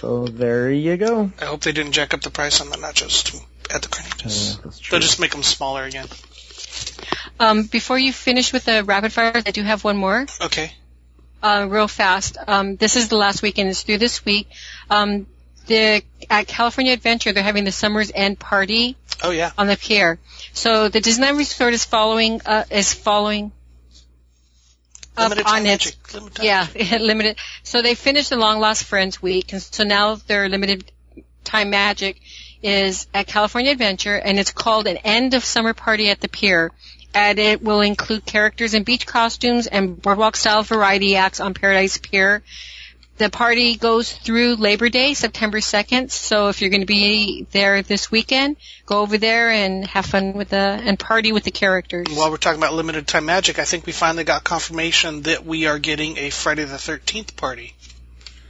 So 0.00 0.26
there 0.26 0.70
you 0.70 0.96
go. 0.96 1.30
I 1.40 1.44
hope 1.44 1.60
they 1.60 1.72
didn't 1.72 1.92
jack 1.92 2.14
up 2.14 2.22
the 2.22 2.30
price 2.30 2.60
on 2.62 2.70
the 2.70 2.76
nachos 2.76 3.24
to, 3.30 3.74
at 3.74 3.82
the 3.82 3.88
carnitas. 3.88 4.56
Yeah. 4.64 4.70
They'll 4.90 5.00
just 5.00 5.20
make 5.20 5.32
them 5.32 5.42
smaller 5.42 5.84
again. 5.84 6.06
Um, 7.38 7.64
before 7.64 7.98
you 7.98 8.12
finish 8.12 8.52
with 8.52 8.64
the 8.64 8.82
rapid 8.84 9.12
fire, 9.12 9.32
I 9.34 9.50
do 9.50 9.62
have 9.62 9.84
one 9.84 9.96
more. 9.96 10.26
Okay. 10.40 10.72
uh, 11.42 11.66
real 11.68 11.88
fast. 11.88 12.36
Um, 12.46 12.76
this 12.76 12.96
is 12.96 13.08
the 13.08 13.16
last 13.16 13.42
weekend. 13.42 13.68
It's 13.70 13.82
through 13.82 13.98
this 13.98 14.24
week. 14.24 14.48
Um, 14.88 15.26
the 15.66 16.02
at 16.28 16.48
California 16.48 16.92
Adventure 16.92 17.32
they're 17.32 17.42
having 17.44 17.64
the 17.64 17.70
summer's 17.72 18.10
end 18.14 18.38
party 18.40 18.96
Oh 19.22 19.30
yeah. 19.30 19.52
on 19.58 19.66
the 19.68 19.76
pier. 19.76 20.18
So 20.52 20.88
the 20.88 21.00
Disneyland 21.00 21.36
Resort 21.36 21.74
is 21.74 21.84
following 21.84 22.40
uh, 22.44 22.64
is 22.70 22.92
following 22.94 23.52
up 25.16 25.30
Limited 25.30 25.46
on 25.46 25.52
time 25.52 25.66
its 25.66 25.86
magic. 25.86 26.14
Limited 26.14 26.42
yeah 26.42 26.98
limited. 27.00 27.36
So 27.62 27.82
they 27.82 27.94
finished 27.94 28.30
the 28.30 28.36
Long 28.36 28.60
Lost 28.60 28.84
Friends 28.84 29.20
week, 29.20 29.52
and 29.52 29.62
so 29.62 29.84
now 29.84 30.14
their 30.14 30.48
limited 30.48 30.90
time 31.44 31.70
magic 31.70 32.20
is 32.62 33.06
at 33.14 33.26
California 33.26 33.72
Adventure, 33.72 34.16
and 34.16 34.38
it's 34.38 34.52
called 34.52 34.86
an 34.86 34.98
end 34.98 35.34
of 35.34 35.44
summer 35.44 35.74
party 35.74 36.10
at 36.10 36.20
the 36.20 36.28
pier. 36.28 36.72
And 37.12 37.40
it 37.40 37.60
will 37.60 37.80
include 37.80 38.24
characters 38.24 38.74
in 38.74 38.84
beach 38.84 39.04
costumes 39.04 39.66
and 39.66 40.00
boardwalk 40.00 40.36
style 40.36 40.62
variety 40.62 41.16
acts 41.16 41.40
on 41.40 41.54
Paradise 41.54 41.98
Pier. 41.98 42.42
The 43.20 43.28
party 43.28 43.76
goes 43.76 44.10
through 44.10 44.54
Labor 44.54 44.88
Day, 44.88 45.12
September 45.12 45.58
2nd. 45.60 46.10
So 46.10 46.48
if 46.48 46.62
you're 46.62 46.70
going 46.70 46.80
to 46.80 46.86
be 46.86 47.46
there 47.50 47.82
this 47.82 48.10
weekend, 48.10 48.56
go 48.86 49.00
over 49.00 49.18
there 49.18 49.50
and 49.50 49.86
have 49.88 50.06
fun 50.06 50.32
with 50.32 50.48
the, 50.48 50.56
and 50.56 50.98
party 50.98 51.30
with 51.30 51.44
the 51.44 51.50
characters. 51.50 52.06
While 52.08 52.30
we're 52.30 52.38
talking 52.38 52.58
about 52.58 52.72
limited 52.72 53.06
time 53.06 53.26
magic, 53.26 53.58
I 53.58 53.66
think 53.66 53.84
we 53.84 53.92
finally 53.92 54.24
got 54.24 54.42
confirmation 54.42 55.20
that 55.24 55.44
we 55.44 55.66
are 55.66 55.78
getting 55.78 56.16
a 56.16 56.30
Friday 56.30 56.64
the 56.64 56.76
13th 56.76 57.36
party. 57.36 57.74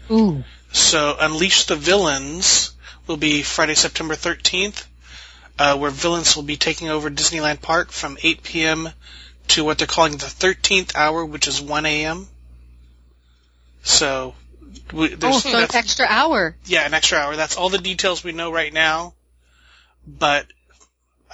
Ooh. 0.09 0.45
So 0.71 1.17
Unleash 1.19 1.65
the 1.65 1.75
Villains 1.75 2.73
will 3.09 3.17
be 3.17 3.43
Friday, 3.43 3.75
September 3.75 4.15
13th, 4.15 4.87
uh, 5.59 5.77
where 5.79 5.91
villains 5.91 6.37
will 6.37 6.45
be 6.45 6.57
taking 6.57 6.91
over 6.91 7.11
Disneyland 7.11 7.61
Park 7.61 7.91
from 7.91 8.17
8 8.23 8.45
p.m. 8.45 8.89
to 9.49 9.65
what 9.65 9.79
they're 9.79 9.89
calling 9.89 10.13
the 10.13 10.27
13th 10.27 10.95
hour, 10.95 11.25
which 11.25 11.49
is 11.49 11.61
1 11.61 11.87
a.m. 11.87 12.29
So, 13.83 14.35
we, 14.93 15.17
Oh, 15.23 15.39
so 15.39 15.59
an 15.59 15.69
extra 15.75 16.07
hour. 16.09 16.57
yeah, 16.67 16.87
an 16.87 16.95
extra 16.95 17.19
hour. 17.19 17.37
That's 17.37 17.57
all 17.57 17.69
the 17.69 17.79
details 17.79 18.23
we 18.25 18.33
know 18.33 18.53
right 18.53 18.73
now. 18.73 19.15
But 20.07 20.47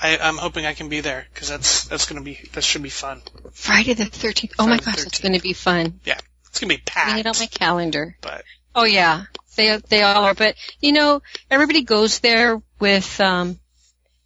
I, 0.01 0.19
I'm 0.19 0.37
hoping 0.37 0.66
I 0.66 0.75
can 0.75 0.88
be 0.88 1.01
there 1.01 1.27
because 1.33 1.49
that's 1.49 1.85
that's 1.85 2.07
gonna 2.07 2.23
be 2.23 2.38
that 2.53 2.62
should 2.64 2.83
be 2.83 2.90
fun. 2.90 3.23
Friday 3.53 3.95
the 3.95 4.05
13th. 4.05 4.53
Oh 4.59 4.66
my 4.66 4.79
gosh, 4.79 4.95
it's 4.99 5.19
13th. 5.19 5.23
going 5.23 5.35
to 5.35 5.40
be 5.42 5.53
fun. 5.55 6.01
Yeah, 6.05 6.19
it's 6.49 6.59
gonna 6.61 6.69
be 6.75 6.79
Putting 6.85 7.19
it 7.19 7.27
on 7.27 7.35
packed. 7.35 7.40
my 7.40 7.47
calendar. 7.47 8.16
But 8.21 8.45
Oh 8.75 8.85
yeah, 8.85 9.25
they 9.57 9.79
they 9.88 10.03
all 10.03 10.25
are. 10.25 10.35
But 10.35 10.57
you 10.81 10.92
know, 10.92 11.23
everybody 11.51 11.83
goes 11.83 12.19
there 12.21 12.61
with 12.79 13.21
um, 13.21 13.59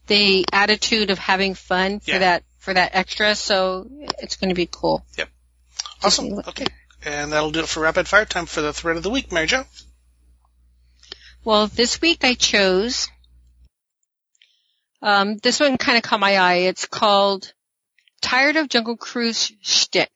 the 0.09 0.45
attitude 0.53 1.11
of 1.11 1.19
having 1.19 1.55
fun 1.55 2.01
for 2.01 2.11
Yeah. 2.11 2.19
that 2.19 2.43
for 2.59 2.75
that 2.75 2.91
extra. 2.95 3.35
So 3.37 3.87
it's 4.19 4.37
going 4.37 4.49
to 4.49 4.55
be 4.57 4.69
cool. 4.71 5.05
Yep. 5.17 5.29
Awesome. 6.03 6.39
Okay, 6.49 6.67
and 7.05 7.33
that'll 7.33 7.51
do 7.51 7.61
it 7.61 7.69
for 7.69 7.81
rapid 7.81 8.09
fire 8.09 8.25
time 8.25 8.47
for 8.47 8.61
the 8.61 8.73
thread 8.73 8.97
of 8.97 9.03
the 9.03 9.11
week, 9.11 9.33
Mary 9.33 9.47
Jo. 9.47 9.65
Well, 11.45 11.67
this 11.69 12.01
week 12.01 12.25
I 12.25 12.35
chose. 12.35 13.09
Um, 15.03 15.39
this 15.39 15.61
one 15.61 15.79
kind 15.79 15.97
of 15.97 16.03
caught 16.03 16.21
my 16.21 16.37
eye. 16.37 16.55
It's 16.69 16.87
called 16.87 17.53
"Tired 18.21 18.57
of 18.57 18.69
Jungle 18.69 18.97
Cruise 18.99 19.51
Shtick," 19.63 20.11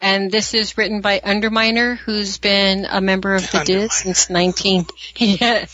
and 0.00 0.30
this 0.30 0.52
is 0.52 0.76
written 0.76 1.00
by 1.00 1.20
Underminer, 1.20 1.96
who's 1.96 2.36
been 2.36 2.84
a 2.84 3.00
member 3.00 3.34
of 3.34 3.50
the. 3.50 3.64
DIS 3.66 3.94
since 3.94 4.28
19. 4.28 4.84
yeah, 5.16 5.64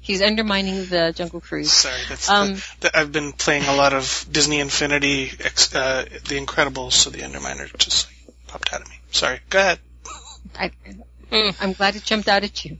he's 0.00 0.22
undermining 0.22 0.84
the 0.86 1.12
Jungle 1.16 1.40
Cruise. 1.40 1.72
Sorry, 1.72 2.00
that's 2.08 2.28
Um, 2.30 2.54
the, 2.54 2.64
the, 2.80 2.98
I've 2.98 3.10
been 3.10 3.32
playing 3.32 3.64
a 3.64 3.74
lot 3.74 3.92
of 3.92 4.24
Disney 4.30 4.60
Infinity, 4.60 5.30
uh, 5.74 6.04
The 6.04 6.38
Incredibles, 6.40 6.92
so 6.92 7.10
the 7.10 7.22
Underminer 7.22 7.76
just 7.78 8.06
popped 8.46 8.72
out 8.72 8.82
of 8.82 8.88
me. 8.88 8.93
Sorry, 9.14 9.38
go 9.48 9.60
ahead. 9.60 9.78
I, 10.58 10.72
I'm 11.60 11.72
glad 11.72 11.94
it 11.94 12.02
jumped 12.02 12.28
out 12.28 12.42
at 12.42 12.64
you. 12.64 12.78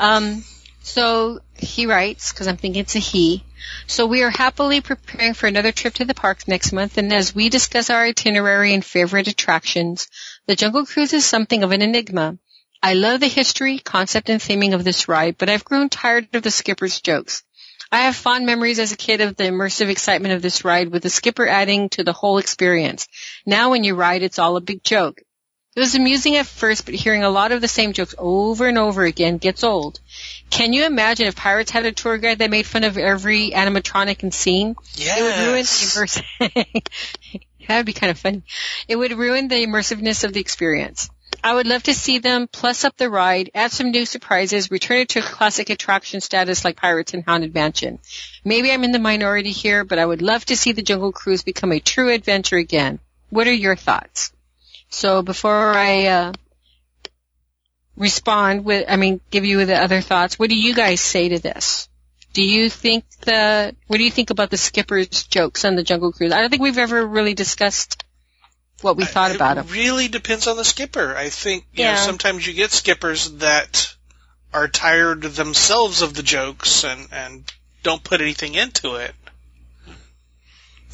Um, 0.00 0.44
so 0.82 1.38
he 1.56 1.86
writes, 1.86 2.32
because 2.32 2.48
I'm 2.48 2.56
thinking 2.56 2.80
it's 2.80 2.96
a 2.96 2.98
he. 2.98 3.44
So 3.86 4.06
we 4.06 4.24
are 4.24 4.30
happily 4.30 4.80
preparing 4.80 5.34
for 5.34 5.46
another 5.46 5.70
trip 5.70 5.94
to 5.94 6.04
the 6.04 6.12
parks 6.12 6.48
next 6.48 6.72
month, 6.72 6.98
and 6.98 7.12
as 7.12 7.36
we 7.36 7.50
discuss 7.50 7.88
our 7.88 8.02
itinerary 8.02 8.74
and 8.74 8.84
favorite 8.84 9.28
attractions, 9.28 10.08
the 10.48 10.56
Jungle 10.56 10.86
Cruise 10.86 11.12
is 11.12 11.24
something 11.24 11.62
of 11.62 11.70
an 11.70 11.82
enigma. 11.82 12.36
I 12.82 12.94
love 12.94 13.20
the 13.20 13.28
history, 13.28 13.78
concept, 13.78 14.28
and 14.28 14.40
theming 14.40 14.74
of 14.74 14.82
this 14.82 15.06
ride, 15.06 15.38
but 15.38 15.48
I've 15.48 15.64
grown 15.64 15.88
tired 15.88 16.34
of 16.34 16.42
the 16.42 16.50
skipper's 16.50 17.00
jokes. 17.00 17.44
I 17.92 18.00
have 18.02 18.16
fond 18.16 18.44
memories 18.44 18.80
as 18.80 18.90
a 18.90 18.96
kid 18.96 19.20
of 19.20 19.36
the 19.36 19.44
immersive 19.44 19.88
excitement 19.88 20.34
of 20.34 20.42
this 20.42 20.64
ride 20.64 20.88
with 20.88 21.04
the 21.04 21.10
skipper 21.10 21.46
adding 21.46 21.90
to 21.90 22.02
the 22.02 22.12
whole 22.12 22.38
experience. 22.38 23.06
Now 23.46 23.70
when 23.70 23.84
you 23.84 23.94
ride, 23.94 24.24
it's 24.24 24.40
all 24.40 24.56
a 24.56 24.60
big 24.60 24.82
joke. 24.82 25.20
It 25.76 25.80
was 25.80 25.94
amusing 25.94 26.36
at 26.36 26.46
first, 26.46 26.84
but 26.84 26.94
hearing 26.94 27.22
a 27.22 27.30
lot 27.30 27.52
of 27.52 27.60
the 27.60 27.68
same 27.68 27.92
jokes 27.92 28.16
over 28.18 28.66
and 28.66 28.76
over 28.76 29.04
again 29.04 29.38
gets 29.38 29.62
old. 29.62 30.00
Can 30.50 30.72
you 30.72 30.84
imagine 30.84 31.28
if 31.28 31.36
pirates 31.36 31.70
had 31.70 31.86
a 31.86 31.92
tour 31.92 32.18
guide 32.18 32.38
that 32.38 32.50
made 32.50 32.66
fun 32.66 32.82
of 32.82 32.98
every 32.98 33.52
animatronic 33.52 34.24
and 34.24 34.34
scene? 34.34 34.74
Yes. 34.94 35.18
It 35.18 35.22
would 35.22 35.46
ruin 35.46 35.62
the 35.62 36.82
immersive. 36.82 36.82
that 37.68 37.76
would 37.76 37.86
be 37.86 37.92
kind 37.92 38.10
of 38.10 38.18
funny. 38.18 38.42
It 38.88 38.96
would 38.96 39.12
ruin 39.12 39.46
the 39.46 39.64
immersiveness 39.64 40.24
of 40.24 40.32
the 40.32 40.40
experience. 40.40 41.08
I 41.44 41.54
would 41.54 41.68
love 41.68 41.84
to 41.84 41.94
see 41.94 42.18
them 42.18 42.48
plus 42.48 42.84
up 42.84 42.96
the 42.96 43.08
ride, 43.08 43.50
add 43.54 43.70
some 43.70 43.92
new 43.92 44.06
surprises, 44.06 44.72
return 44.72 44.98
it 44.98 45.10
to 45.10 45.22
classic 45.22 45.70
attraction 45.70 46.20
status 46.20 46.64
like 46.64 46.76
Pirates 46.76 47.14
and 47.14 47.24
Haunted 47.24 47.54
Mansion. 47.54 48.00
Maybe 48.44 48.72
I'm 48.72 48.82
in 48.82 48.90
the 48.90 48.98
minority 48.98 49.52
here, 49.52 49.84
but 49.84 50.00
I 50.00 50.04
would 50.04 50.20
love 50.20 50.44
to 50.46 50.56
see 50.56 50.72
the 50.72 50.82
Jungle 50.82 51.12
Cruise 51.12 51.44
become 51.44 51.70
a 51.70 51.78
true 51.78 52.12
adventure 52.12 52.56
again. 52.56 52.98
What 53.28 53.46
are 53.46 53.52
your 53.52 53.76
thoughts? 53.76 54.32
So 54.90 55.22
before 55.22 55.72
I 55.74 56.06
uh, 56.06 56.32
respond 57.96 58.64
with, 58.64 58.86
I 58.88 58.96
mean, 58.96 59.20
give 59.30 59.44
you 59.44 59.64
the 59.64 59.76
other 59.76 60.00
thoughts, 60.00 60.38
what 60.38 60.50
do 60.50 60.56
you 60.56 60.74
guys 60.74 61.00
say 61.00 61.30
to 61.30 61.38
this? 61.38 61.88
Do 62.32 62.44
you 62.44 62.68
think 62.68 63.04
the, 63.22 63.74
what 63.86 63.96
do 63.96 64.04
you 64.04 64.10
think 64.10 64.30
about 64.30 64.50
the 64.50 64.56
skipper's 64.56 65.24
jokes 65.24 65.64
on 65.64 65.76
the 65.76 65.82
Jungle 65.82 66.12
Cruise? 66.12 66.32
I 66.32 66.40
don't 66.40 66.50
think 66.50 66.62
we've 66.62 66.78
ever 66.78 67.04
really 67.04 67.34
discussed 67.34 68.04
what 68.82 68.96
we 68.96 69.04
thought 69.04 69.30
it 69.30 69.36
about 69.36 69.56
them. 69.56 69.66
really 69.68 70.08
depends 70.08 70.46
on 70.46 70.56
the 70.56 70.64
skipper. 70.64 71.14
I 71.14 71.28
think 71.28 71.66
you 71.74 71.84
know 71.84 71.96
sometimes 71.96 72.46
you 72.46 72.54
get 72.54 72.70
skippers 72.70 73.30
that 73.38 73.94
are 74.54 74.68
tired 74.68 75.22
themselves 75.22 76.02
of 76.02 76.14
the 76.14 76.22
jokes 76.22 76.84
and 76.84 77.08
and 77.12 77.52
don't 77.82 78.02
put 78.02 78.20
anything 78.20 78.54
into 78.54 78.94
it. 78.94 79.14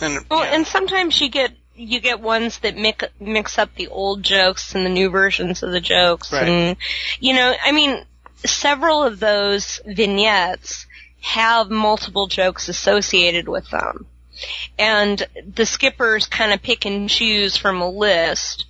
And 0.01 0.27
Well, 0.29 0.45
yeah. 0.45 0.55
and 0.55 0.67
sometimes 0.67 1.21
you 1.21 1.29
get 1.29 1.53
you 1.77 2.01
get 2.01 2.21
ones 2.21 2.59
that 2.61 2.77
mix 2.77 3.05
mix 3.21 3.59
up 3.59 3.75
the 3.75 3.89
old 3.89 4.23
jokes 4.23 4.75
and 4.75 4.85
the 4.85 4.91
new 4.91 5.11
versions 5.11 5.63
of 5.63 5.71
the 5.73 5.81
jokes, 5.81 6.33
Right. 6.33 6.49
and 6.49 6.77
you 7.21 7.35
know, 7.35 7.55
I 7.63 7.73
mean, 7.73 8.05
several 8.45 9.03
of 9.03 9.21
those 9.21 9.81
vignettes 9.87 10.87
have 11.21 11.71
multiple 11.71 12.27
jokes 12.29 12.69
associated 12.69 13.49
with 13.49 13.69
them, 13.71 14.07
and 14.79 15.27
the 15.55 15.67
skippers 15.67 16.27
kind 16.27 16.53
of 16.53 16.63
pick 16.63 16.85
and 16.87 17.09
choose 17.09 17.57
from 17.57 17.81
a 17.81 17.89
list 17.91 18.67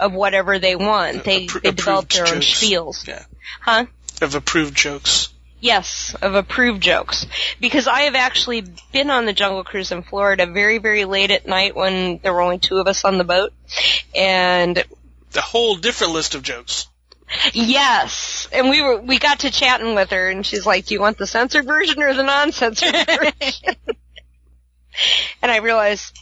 of 0.00 0.12
whatever 0.12 0.58
they 0.58 0.76
want. 0.76 1.24
They 1.24 1.46
Appro- 1.46 1.62
they 1.62 1.70
develop 1.72 2.08
their 2.10 2.26
own 2.26 2.40
jokes. 2.40 2.62
spiels, 2.64 3.06
Yeah. 3.06 3.24
huh? 3.60 3.86
of 4.22 4.34
approved 4.34 4.76
jokes. 4.76 5.28
Yes, 5.60 6.14
of 6.22 6.34
approved 6.34 6.82
jokes. 6.82 7.26
Because 7.60 7.88
I 7.88 8.02
have 8.02 8.14
actually 8.14 8.62
been 8.92 9.10
on 9.10 9.26
the 9.26 9.32
Jungle 9.32 9.64
Cruise 9.64 9.90
in 9.90 10.02
Florida 10.02 10.46
very, 10.46 10.78
very 10.78 11.04
late 11.04 11.30
at 11.32 11.46
night 11.46 11.74
when 11.74 12.18
there 12.18 12.32
were 12.32 12.42
only 12.42 12.58
two 12.58 12.76
of 12.78 12.86
us 12.86 13.04
on 13.04 13.18
the 13.18 13.24
boat. 13.24 13.52
And 14.14 14.84
The 15.32 15.40
whole 15.40 15.76
different 15.76 16.12
list 16.12 16.34
of 16.36 16.42
jokes. 16.42 16.86
yes, 17.52 18.48
and 18.52 18.70
we 18.70 18.80
were, 18.82 19.00
we 19.00 19.18
got 19.18 19.40
to 19.40 19.50
chatting 19.50 19.94
with 19.94 20.10
her 20.10 20.30
and 20.30 20.46
she's 20.46 20.64
like, 20.64 20.86
do 20.86 20.94
you 20.94 21.00
want 21.00 21.18
the 21.18 21.26
censored 21.26 21.66
version 21.66 22.02
or 22.02 22.14
the 22.14 22.22
non-censored 22.22 22.94
version? 23.06 23.76
and 25.42 25.50
I 25.52 25.58
realized 25.58 26.18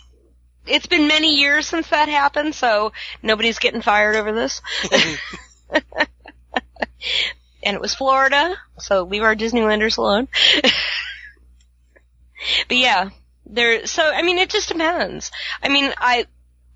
it's 0.67 0.87
been 0.87 1.07
many 1.09 1.37
years 1.37 1.67
since 1.69 1.89
that 1.91 2.09
happened, 2.09 2.55
so 2.55 2.93
nobody's 3.23 3.59
getting 3.61 3.83
fired 3.83 4.17
over 4.17 4.33
this. 4.33 4.61
Mm-hmm. 4.83 5.79
and 7.67 7.75
it 7.75 7.81
was 7.81 7.95
Florida, 7.95 8.57
so 8.79 9.03
leave 9.03 9.23
our 9.23 9.35
Disneylanders 9.35 9.99
alone. 9.99 10.29
but 12.69 12.77
yeah, 12.77 13.11
there. 13.45 13.87
So 13.87 14.09
I 14.09 14.23
mean, 14.23 14.39
it 14.39 14.51
just 14.51 14.69
depends. 14.69 15.33
I 15.63 15.69
mean, 15.69 15.93
I 15.99 16.27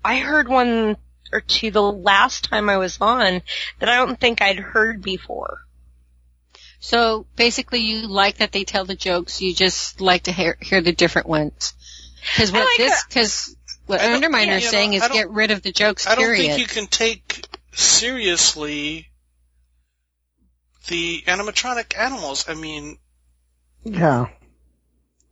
I 0.03 0.19
heard 0.19 0.49
one 0.49 0.97
or 1.31 1.39
two 1.39 1.71
the 1.71 1.81
last 1.81 2.49
time 2.49 2.69
I 2.69 2.77
was 2.77 2.97
on 2.99 3.41
that 3.79 3.87
I 3.87 3.95
don't 3.95 4.19
think 4.19 4.41
I'd 4.41 4.59
heard 4.59 5.01
before. 5.01 5.59
So 6.81 7.25
basically, 7.37 7.79
you 7.79 8.07
like 8.07 8.37
that 8.37 8.51
they 8.51 8.65
tell 8.65 8.83
the 8.83 8.95
jokes. 8.95 9.41
You 9.41 9.53
just 9.53 10.01
like 10.01 10.23
to 10.23 10.31
hear, 10.31 10.57
hear 10.59 10.81
the 10.81 10.91
different 10.91 11.29
ones. 11.29 11.73
Because 12.33 12.51
what 12.51 12.65
like 12.65 12.77
this, 12.77 13.03
because 13.05 13.55
what 13.85 14.01
I 14.01 14.07
Underminer 14.07 14.47
yeah, 14.47 14.57
is 14.57 14.63
you 14.63 14.67
know, 14.67 14.71
saying 14.71 14.93
is 14.93 15.07
get 15.07 15.29
rid 15.29 15.51
of 15.51 15.61
the 15.61 15.71
jokes. 15.71 16.05
I 16.05 16.15
don't 16.15 16.25
period. 16.25 16.55
think 16.55 16.59
you 16.59 16.65
can 16.65 16.87
take 16.87 17.47
seriously 17.71 19.10
the 20.87 21.23
animatronic 21.27 21.97
animals. 21.97 22.45
I 22.49 22.55
mean, 22.55 22.97
Yeah. 23.83 24.27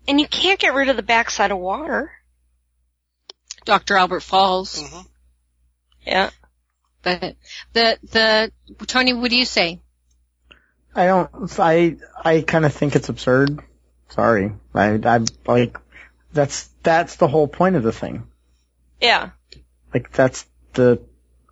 And 0.08 0.20
you 0.20 0.28
can't 0.28 0.60
get 0.60 0.74
rid 0.74 0.90
of 0.90 0.96
the 0.96 1.04
backside 1.04 1.52
of 1.52 1.58
water. 1.60 2.12
Dr. 3.66 3.96
Albert 3.98 4.22
Falls, 4.22 4.82
mhm. 4.82 5.06
Yeah. 6.06 6.30
but 7.04 7.36
the 7.74 8.00
the 8.04 8.52
Tony, 8.88 9.14
what 9.14 9.30
do 9.30 9.38
you 9.38 9.46
say? 9.46 9.80
I 10.96 11.06
don't. 11.06 11.60
I 11.60 11.98
I 12.24 12.42
kind 12.42 12.66
of 12.66 12.74
think 12.74 12.96
it's 12.96 13.10
absurd. 13.10 13.60
Sorry. 14.10 14.52
I 14.74 15.00
I 15.04 15.20
like 15.46 15.78
that's 16.34 16.68
that's 16.82 17.18
the 17.18 17.28
whole 17.28 17.48
point 17.48 17.76
of 17.76 17.84
the 17.84 17.92
thing. 17.92 18.28
Yeah. 19.00 19.32
Like 19.94 20.12
that's 20.12 20.46
the 20.74 21.02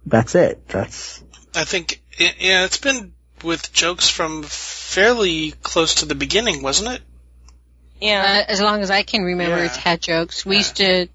that's 0.05 0.33
it. 0.33 0.67
That's 0.67 1.23
I 1.53 1.65
think 1.65 2.01
yeah, 2.17 2.65
it's 2.65 2.79
been 2.79 3.13
with 3.43 3.71
jokes 3.73 4.09
from 4.09 4.43
fairly 4.43 5.51
close 5.63 5.95
to 5.95 6.05
the 6.05 6.15
beginning, 6.15 6.61
wasn't 6.61 6.89
it? 6.95 7.01
Yeah. 8.01 8.43
Uh, 8.47 8.51
as 8.51 8.61
long 8.61 8.81
as 8.81 8.91
I 8.91 9.03
can 9.03 9.23
remember, 9.23 9.57
Yeah. 9.57 9.65
it's 9.65 9.75
had 9.77 10.01
jokes. 10.01 10.45
We 10.45 10.55
Yeah. 10.55 10.59
used 10.59 10.75
to, 10.77 11.07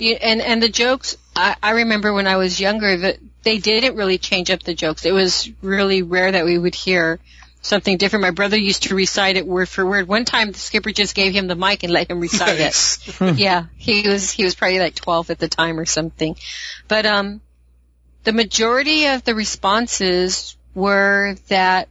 you- 0.00 0.14
and 0.20 0.40
and 0.40 0.62
the 0.62 0.68
jokes. 0.68 1.16
I, 1.36 1.56
I 1.62 1.70
remember 1.70 2.12
when 2.12 2.26
I 2.26 2.36
was 2.36 2.60
younger 2.60 2.96
that 2.98 3.18
they 3.42 3.58
didn't 3.58 3.96
really 3.96 4.18
change 4.18 4.50
up 4.50 4.62
the 4.62 4.74
jokes. 4.74 5.04
It 5.04 5.12
was 5.12 5.50
really 5.62 6.02
rare 6.02 6.30
that 6.32 6.44
we 6.44 6.58
would 6.58 6.74
hear 6.74 7.18
something 7.62 7.96
different. 7.98 8.22
My 8.22 8.30
brother 8.30 8.56
used 8.56 8.84
to 8.84 8.94
recite 8.94 9.36
it 9.36 9.46
word 9.46 9.68
for 9.68 9.84
word. 9.84 10.08
One 10.08 10.24
time, 10.24 10.52
the 10.52 10.58
skipper 10.58 10.92
just 10.92 11.14
gave 11.14 11.32
him 11.34 11.46
the 11.46 11.54
mic 11.56 11.82
and 11.82 11.92
let 11.92 12.10
him 12.10 12.20
recite 12.20 12.58
it. 12.60 13.38
Yeah, 13.38 13.64
he 13.76 14.08
was 14.08 14.30
he 14.30 14.44
was 14.44 14.54
probably 14.54 14.78
like 14.78 14.94
12 14.94 15.30
at 15.30 15.38
the 15.38 15.48
time 15.48 15.78
or 15.78 15.86
something. 15.86 16.36
But 16.88 17.06
um 17.06 17.40
the 18.24 18.32
majority 18.32 19.06
of 19.06 19.24
the 19.24 19.34
responses 19.34 20.56
were 20.74 21.36
that 21.48 21.88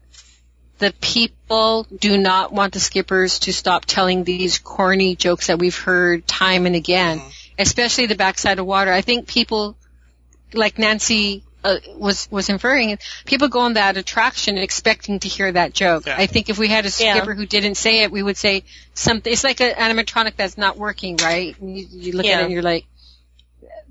the 0.79 0.93
people 1.01 1.85
do 1.99 2.17
not 2.17 2.53
want 2.53 2.73
the 2.73 2.79
skippers 2.79 3.39
to 3.39 3.53
stop 3.53 3.85
telling 3.85 4.23
these 4.23 4.59
corny 4.59 5.15
jokes 5.15 5.47
that 5.47 5.59
we've 5.59 5.77
heard 5.77 6.25
time 6.25 6.65
and 6.65 6.75
again, 6.75 7.19
Mhm. 7.19 7.31
especially 7.59 8.05
the 8.05 8.15
backside 8.15 8.59
of 8.59 8.65
water. 8.65 8.91
I 8.91 9.01
think 9.01 9.27
people 9.27 9.75
like 10.53 10.79
Nancy 10.79 11.43
uh, 11.61 11.75
was 11.97 12.29
was 12.31 12.47
inferring 12.47 12.97
people 13.25 13.49
go 13.49 13.59
on 13.59 13.73
that 13.73 13.97
attraction 13.97 14.57
expecting 14.57 15.19
to 15.19 15.27
hear 15.27 15.51
that 15.51 15.73
joke. 15.73 16.05
Yeah. 16.05 16.15
I 16.17 16.25
think 16.25 16.49
if 16.49 16.57
we 16.57 16.69
had 16.69 16.85
a 16.85 16.87
Yeah. 16.97 17.15
skipper 17.15 17.33
who 17.35 17.45
didn't 17.45 17.75
say 17.75 18.03
it, 18.03 18.11
we 18.11 18.23
would 18.23 18.37
say 18.37 18.63
something. 18.93 19.31
It's 19.33 19.43
like 19.43 19.59
an 19.59 19.73
animatronic 19.75 20.37
that's 20.37 20.57
not 20.57 20.77
working, 20.77 21.17
right? 21.17 21.53
You, 21.61 21.85
you 21.91 22.13
look 22.13 22.25
at 22.25 22.39
it 22.39 22.43
and 22.45 22.53
you're 22.53 22.61
like, 22.61 22.85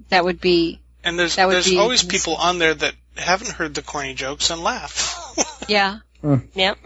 that 0.08 0.24
would 0.24 0.40
be, 0.40 0.80
And 1.04 1.18
there's 1.18 1.36
there's 1.36 1.76
always 1.76 2.02
people 2.02 2.36
on 2.36 2.58
there 2.58 2.72
that 2.72 2.94
haven't 3.18 3.50
heard 3.52 3.74
the 3.74 3.82
corny 3.82 4.14
jokes 4.14 4.50
and 4.50 4.62
laugh. 4.62 5.34
yeah. 5.68 5.98
Yep. 6.54 6.78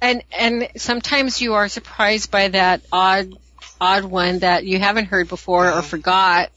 And 0.00 0.22
and 0.38 0.68
sometimes 0.76 1.40
you 1.40 1.54
are 1.54 1.68
surprised 1.68 2.30
by 2.30 2.48
that 2.48 2.82
odd 2.92 3.32
odd 3.80 4.04
one 4.04 4.40
that 4.40 4.64
you 4.64 4.78
haven't 4.78 5.06
heard 5.06 5.28
before 5.28 5.68
or 5.70 5.80
Mhm. 5.82 5.84
forgot. 5.84 6.50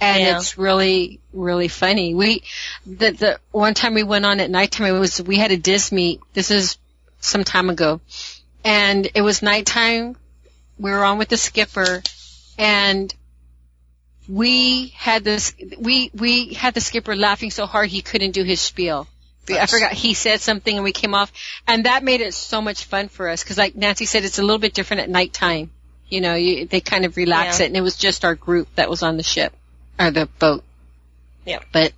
And 0.00 0.22
Yeah. 0.22 0.36
it's 0.36 0.58
really, 0.58 1.20
really 1.32 1.68
funny. 1.68 2.14
We, 2.14 2.42
the, 2.86 3.12
the 3.12 3.40
one 3.50 3.72
time 3.74 3.94
we 3.94 4.02
went 4.02 4.26
on 4.26 4.40
at 4.40 4.50
nighttime, 4.50 4.94
it 4.94 4.98
was, 4.98 5.22
we 5.22 5.36
had 5.38 5.52
a 5.52 5.56
disc 5.56 5.90
meet. 5.90 6.20
This 6.34 6.50
is 6.50 6.76
some 7.20 7.44
time 7.44 7.70
ago. 7.70 8.00
And 8.62 9.08
it 9.14 9.22
was 9.22 9.40
nighttime. 9.42 10.16
We 10.78 10.90
were 10.90 11.02
on 11.02 11.16
with 11.16 11.28
the 11.28 11.38
skipper 11.38 12.02
and 12.58 13.14
we 14.28 14.88
had 14.88 15.24
this, 15.24 15.54
we, 15.78 16.10
we 16.14 16.54
had 16.54 16.74
the 16.74 16.80
skipper 16.80 17.14
laughing 17.16 17.50
so 17.50 17.66
hard 17.66 17.88
he 17.88 18.02
couldn't 18.02 18.32
do 18.32 18.42
his 18.42 18.60
spiel. 18.60 19.06
I 19.48 19.66
forgot 19.66 19.92
he 19.92 20.14
said 20.14 20.40
something 20.40 20.74
and 20.74 20.82
we 20.82 20.90
came 20.90 21.14
off 21.14 21.32
and 21.68 21.86
that 21.86 22.02
made 22.02 22.20
it 22.20 22.34
so 22.34 22.60
much 22.60 22.84
fun 22.84 23.08
for 23.08 23.28
us 23.28 23.44
because 23.44 23.56
like 23.56 23.76
Nancy 23.76 24.04
said, 24.04 24.24
it's 24.24 24.40
a 24.40 24.42
little 24.42 24.58
bit 24.58 24.74
different 24.74 25.02
at 25.02 25.08
nighttime. 25.08 25.70
You 26.08 26.20
know, 26.20 26.34
you, 26.34 26.66
they 26.66 26.80
kind 26.80 27.04
of 27.04 27.16
relax 27.16 27.60
Yeah. 27.60 27.66
it 27.66 27.68
and 27.68 27.76
it 27.76 27.80
was 27.80 27.96
just 27.96 28.24
our 28.24 28.34
group 28.34 28.66
that 28.74 28.90
was 28.90 29.04
on 29.04 29.16
the 29.16 29.22
ship 29.22 29.52
or 30.00 30.10
the 30.10 30.26
boat. 30.40 30.64
Yeah. 31.44 31.60
But 31.72 31.92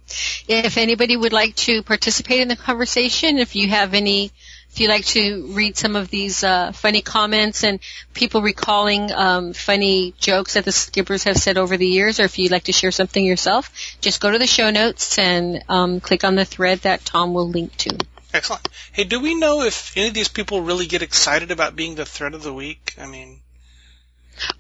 if 0.47 0.77
anybody 0.77 1.17
would 1.17 1.33
like 1.33 1.57
to 1.57 1.83
participate 1.83 2.41
in 2.41 2.49
the 2.49 2.57
conversation, 2.57 3.39
if 3.39 3.57
you 3.57 3.69
have 3.69 3.95
any, 3.95 4.31
if 4.71 4.81
you 4.81 4.89
like 4.89 5.05
to 5.07 5.47
read 5.53 5.77
some 5.77 5.97
of 5.97 6.09
these 6.11 6.45
uh, 6.45 6.73
funny 6.73 7.01
comments 7.03 7.65
and 7.65 7.81
people 8.15 8.43
recalling 8.43 9.11
um, 9.13 9.53
funny 9.53 10.15
jokes 10.19 10.55
that 10.55 10.65
the 10.65 10.73
skippers 10.73 11.25
have 11.25 11.37
said 11.37 11.59
over 11.59 11.77
the 11.77 11.87
years, 11.87 12.21
or 12.21 12.25
if 12.25 12.39
you'd 12.39 12.53
like 12.53 12.65
to 12.65 12.73
share 12.73 12.91
something 12.93 13.25
yourself, 13.25 13.73
just 14.01 14.21
go 14.21 14.31
to 14.31 14.39
the 14.39 14.47
show 14.47 14.71
notes 14.71 15.19
and 15.19 15.65
um, 15.69 16.01
click 16.01 16.23
on 16.23 16.35
the 16.37 16.45
thread 16.45 16.81
that 16.81 17.05
Tom 17.05 17.35
will 17.35 17.49
link 17.49 17.77
to. 17.79 17.97
Excellent. 18.33 18.69
Hey, 18.93 19.05
do 19.05 19.21
we 19.21 19.35
know 19.35 19.63
if 19.63 19.97
any 19.97 20.09
of 20.09 20.15
these 20.15 20.29
people 20.29 20.61
really 20.61 20.87
get 20.87 21.03
excited 21.03 21.51
about 21.51 21.75
being 21.75 21.95
the 21.95 22.05
thread 22.05 22.35
of 22.35 22.43
the 22.43 22.53
week? 22.53 22.95
I 22.99 23.07
mean, 23.07 23.41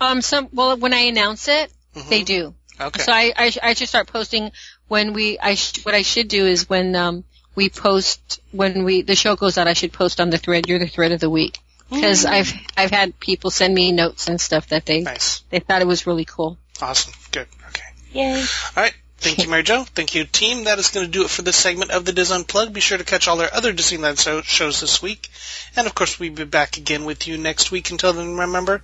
Um, 0.00 0.22
some 0.22 0.48
well, 0.52 0.76
when 0.76 0.94
I 0.94 1.00
announce 1.00 1.48
it, 1.48 1.70
mhm. 1.94 2.08
they 2.08 2.22
do. 2.24 2.54
Okay. 2.80 3.02
So 3.02 3.12
I, 3.12 3.32
I, 3.36 3.52
I 3.62 3.74
should 3.74 3.88
start 3.88 4.06
posting 4.08 4.52
when 4.88 5.12
we, 5.12 5.38
I 5.38 5.54
sh- 5.54 5.84
what 5.84 5.94
I 5.94 6.02
should 6.02 6.28
do 6.28 6.46
is 6.46 6.68
when, 6.68 6.96
um, 6.96 7.24
we 7.58 7.68
post, 7.68 8.40
when 8.52 8.84
we, 8.84 9.02
the 9.02 9.16
show 9.16 9.34
goes 9.34 9.58
out, 9.58 9.66
I 9.66 9.72
should 9.72 9.92
post 9.92 10.20
on 10.20 10.30
the 10.30 10.38
thread, 10.38 10.68
you're 10.68 10.78
the 10.78 10.86
thread 10.86 11.10
of 11.10 11.18
the 11.18 11.28
week. 11.28 11.58
Mm. 11.90 12.00
Cause 12.00 12.24
I've, 12.24 12.52
I've 12.76 12.92
had 12.92 13.18
people 13.18 13.50
send 13.50 13.74
me 13.74 13.90
notes 13.90 14.28
and 14.28 14.40
stuff 14.40 14.68
that 14.68 14.86
they, 14.86 15.00
nice. 15.00 15.40
they 15.50 15.58
thought 15.58 15.82
it 15.82 15.88
was 15.88 16.06
really 16.06 16.24
cool. 16.24 16.56
Awesome. 16.80 17.12
Good. 17.32 17.48
Okay. 17.70 17.82
Yay. 18.12 18.40
All 18.40 18.82
right. 18.84 18.94
Thank 19.16 19.42
you, 19.42 19.50
Mary 19.50 19.64
Jo. 19.64 19.82
Thank 19.82 20.14
you, 20.14 20.22
team. 20.24 20.64
That 20.64 20.78
is 20.78 20.90
going 20.90 21.06
to 21.06 21.10
do 21.10 21.24
it 21.24 21.30
for 21.30 21.42
this 21.42 21.56
segment 21.56 21.90
of 21.90 22.04
the 22.04 22.12
DIS 22.12 22.30
Unplugged. 22.30 22.72
Be 22.72 22.80
sure 22.80 22.98
to 22.98 23.02
catch 23.02 23.26
all 23.26 23.40
our 23.40 23.52
other 23.52 23.72
Disneyland 23.72 24.18
so- 24.18 24.42
shows 24.42 24.80
this 24.80 25.02
week. 25.02 25.28
And 25.74 25.88
of 25.88 25.94
course, 25.96 26.20
we'll 26.20 26.32
be 26.32 26.44
back 26.44 26.76
again 26.76 27.04
with 27.04 27.26
you 27.26 27.36
next 27.36 27.72
week. 27.72 27.90
Until 27.90 28.12
then, 28.12 28.36
remember, 28.36 28.80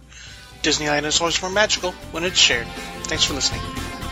Disneyland 0.62 1.04
is 1.04 1.20
always 1.20 1.40
more 1.40 1.52
magical 1.52 1.92
when 2.10 2.24
it's 2.24 2.38
shared. 2.38 2.66
Thanks 3.04 3.22
for 3.22 3.34
listening. 3.34 4.03